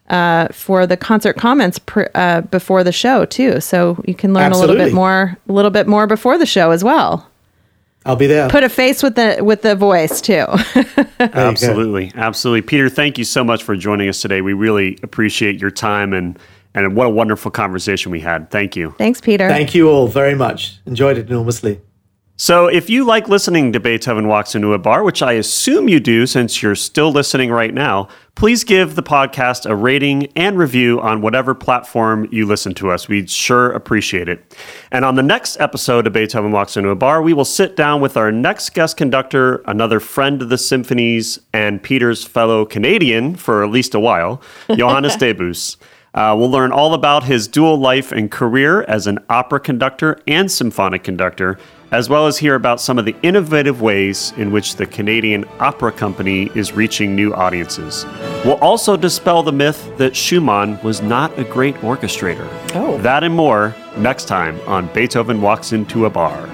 uh, 0.10 0.48
for 0.50 0.86
the 0.86 0.98
concert 0.98 1.38
comments 1.38 1.80
pr- 1.80 2.04
uh, 2.14 2.42
before 2.42 2.84
the 2.84 2.92
show 2.92 3.26
too. 3.26 3.60
So 3.60 4.02
you 4.06 4.14
can 4.14 4.34
learn 4.34 4.44
Absolutely. 4.44 4.76
a 4.76 4.78
little 4.78 4.90
bit 4.90 4.96
more, 4.96 5.38
a 5.48 5.52
little 5.52 5.72
bit 5.72 5.88
more 5.88 6.08
before 6.08 6.38
the 6.38 6.46
show 6.46 6.72
as 6.72 6.84
well. 6.84 7.30
I'll 8.06 8.16
be 8.16 8.28
there. 8.28 8.48
Put 8.50 8.64
a 8.64 8.70
face 8.70 9.02
with 9.02 9.16
the 9.16 9.40
with 9.42 9.64
the 9.64 9.76
voice 9.76 10.22
too. 10.22 10.46
Absolutely, 11.20 12.12
absolutely, 12.16 12.62
Peter. 12.62 12.88
Thank 12.88 13.18
you 13.18 13.24
so 13.24 13.44
much 13.44 13.64
for 13.64 13.76
joining 13.76 14.10
us 14.10 14.22
today. 14.22 14.42
We 14.42 14.54
really 14.54 15.00
appreciate 15.02 15.60
your 15.60 15.72
time 15.72 16.14
and 16.14 16.38
and 16.76 16.96
what 16.96 17.08
a 17.08 17.10
wonderful 17.10 17.50
conversation 17.50 18.12
we 18.12 18.20
had. 18.20 18.52
Thank 18.52 18.76
you. 18.76 18.94
Thanks, 18.98 19.22
Peter. 19.22 19.48
Thank 19.48 19.74
you 19.74 19.90
all 19.90 20.08
very 20.08 20.36
much. 20.36 20.78
Enjoyed 20.86 21.18
it 21.18 21.30
enormously. 21.30 21.82
So, 22.38 22.68
if 22.68 22.90
you 22.90 23.06
like 23.06 23.30
listening 23.30 23.72
to 23.72 23.80
Beethoven 23.80 24.28
Walks 24.28 24.56
into 24.56 24.74
a 24.74 24.78
Bar, 24.78 25.06
which 25.06 25.22
I 25.22 25.34
assume 25.34 25.88
you 25.88 26.02
do 26.02 26.28
since 26.28 26.62
you're 26.62 26.76
still 26.76 27.10
listening 27.10 27.50
right 27.50 27.74
now, 27.74 28.10
please 28.36 28.66
give 28.66 28.96
the 28.96 29.04
podcast 29.04 29.66
a 29.66 29.74
rating 29.74 30.26
and 30.36 30.58
review 30.58 31.00
on 31.00 31.22
whatever 31.22 31.56
platform 31.56 32.28
you 32.34 32.46
listen 32.46 32.74
to 32.74 32.92
us. 32.92 33.08
We'd 33.08 33.30
sure 33.30 33.72
appreciate 33.72 34.28
it. 34.28 34.54
And 34.92 35.06
on 35.06 35.16
the 35.16 35.24
next 35.24 35.62
episode 35.62 36.08
of 36.08 36.12
Beethoven 36.12 36.52
Walks 36.52 36.76
into 36.76 36.90
a 36.90 36.96
Bar, 36.96 37.22
we 37.22 37.32
will 37.32 37.46
sit 37.46 37.78
down 37.78 38.02
with 38.02 38.18
our 38.18 38.34
next 38.34 38.74
guest 38.74 38.98
conductor, 38.98 39.64
another 39.66 40.02
friend 40.02 40.42
of 40.42 40.50
the 40.50 40.58
symphonies 40.58 41.40
and 41.54 41.82
Peter's 41.82 42.26
fellow 42.26 42.66
Canadian 42.66 43.36
for 43.36 43.64
at 43.64 43.72
least 43.72 43.96
a 43.96 44.00
while, 44.02 44.42
Johannes 44.76 45.16
Debus. 45.16 45.78
Uh, 46.16 46.34
we'll 46.38 46.50
learn 46.50 46.72
all 46.72 46.94
about 46.94 47.26
his 47.26 47.48
dual 47.48 47.78
life 47.78 48.14
and 48.14 48.32
career 48.32 48.84
as 48.84 49.06
an 49.06 49.20
opera 49.30 49.60
conductor 49.60 50.18
and 50.28 50.50
symphonic 50.50 51.04
conductor, 51.04 51.60
as 51.92 52.10
well 52.10 52.28
as 52.28 52.38
hear 52.38 52.56
about 52.56 52.82
some 52.82 52.98
of 52.98 53.06
the 53.06 53.16
innovative 53.22 53.82
ways 53.82 54.34
in 54.38 54.52
which 54.52 54.76
the 54.76 54.86
Canadian 54.86 55.46
Opera 55.60 55.92
Company 55.92 56.52
is 56.56 56.74
reaching 56.74 57.16
new 57.16 57.34
audiences. 57.34 58.06
We'll 58.44 58.56
also 58.56 58.98
dispel 58.98 59.44
the 59.44 59.52
myth 59.52 59.92
that 59.98 60.16
Schumann 60.16 60.82
was 60.84 61.02
not 61.02 61.38
a 61.38 61.44
great 61.44 61.76
orchestrator. 61.76 62.48
Oh. 62.74 62.98
That 63.00 63.24
and 63.24 63.36
more 63.36 63.76
next 63.98 64.26
time 64.26 64.60
on 64.68 64.88
Beethoven 64.94 65.42
Walks 65.42 65.74
into 65.74 66.06
a 66.06 66.10
Bar. 66.10 66.50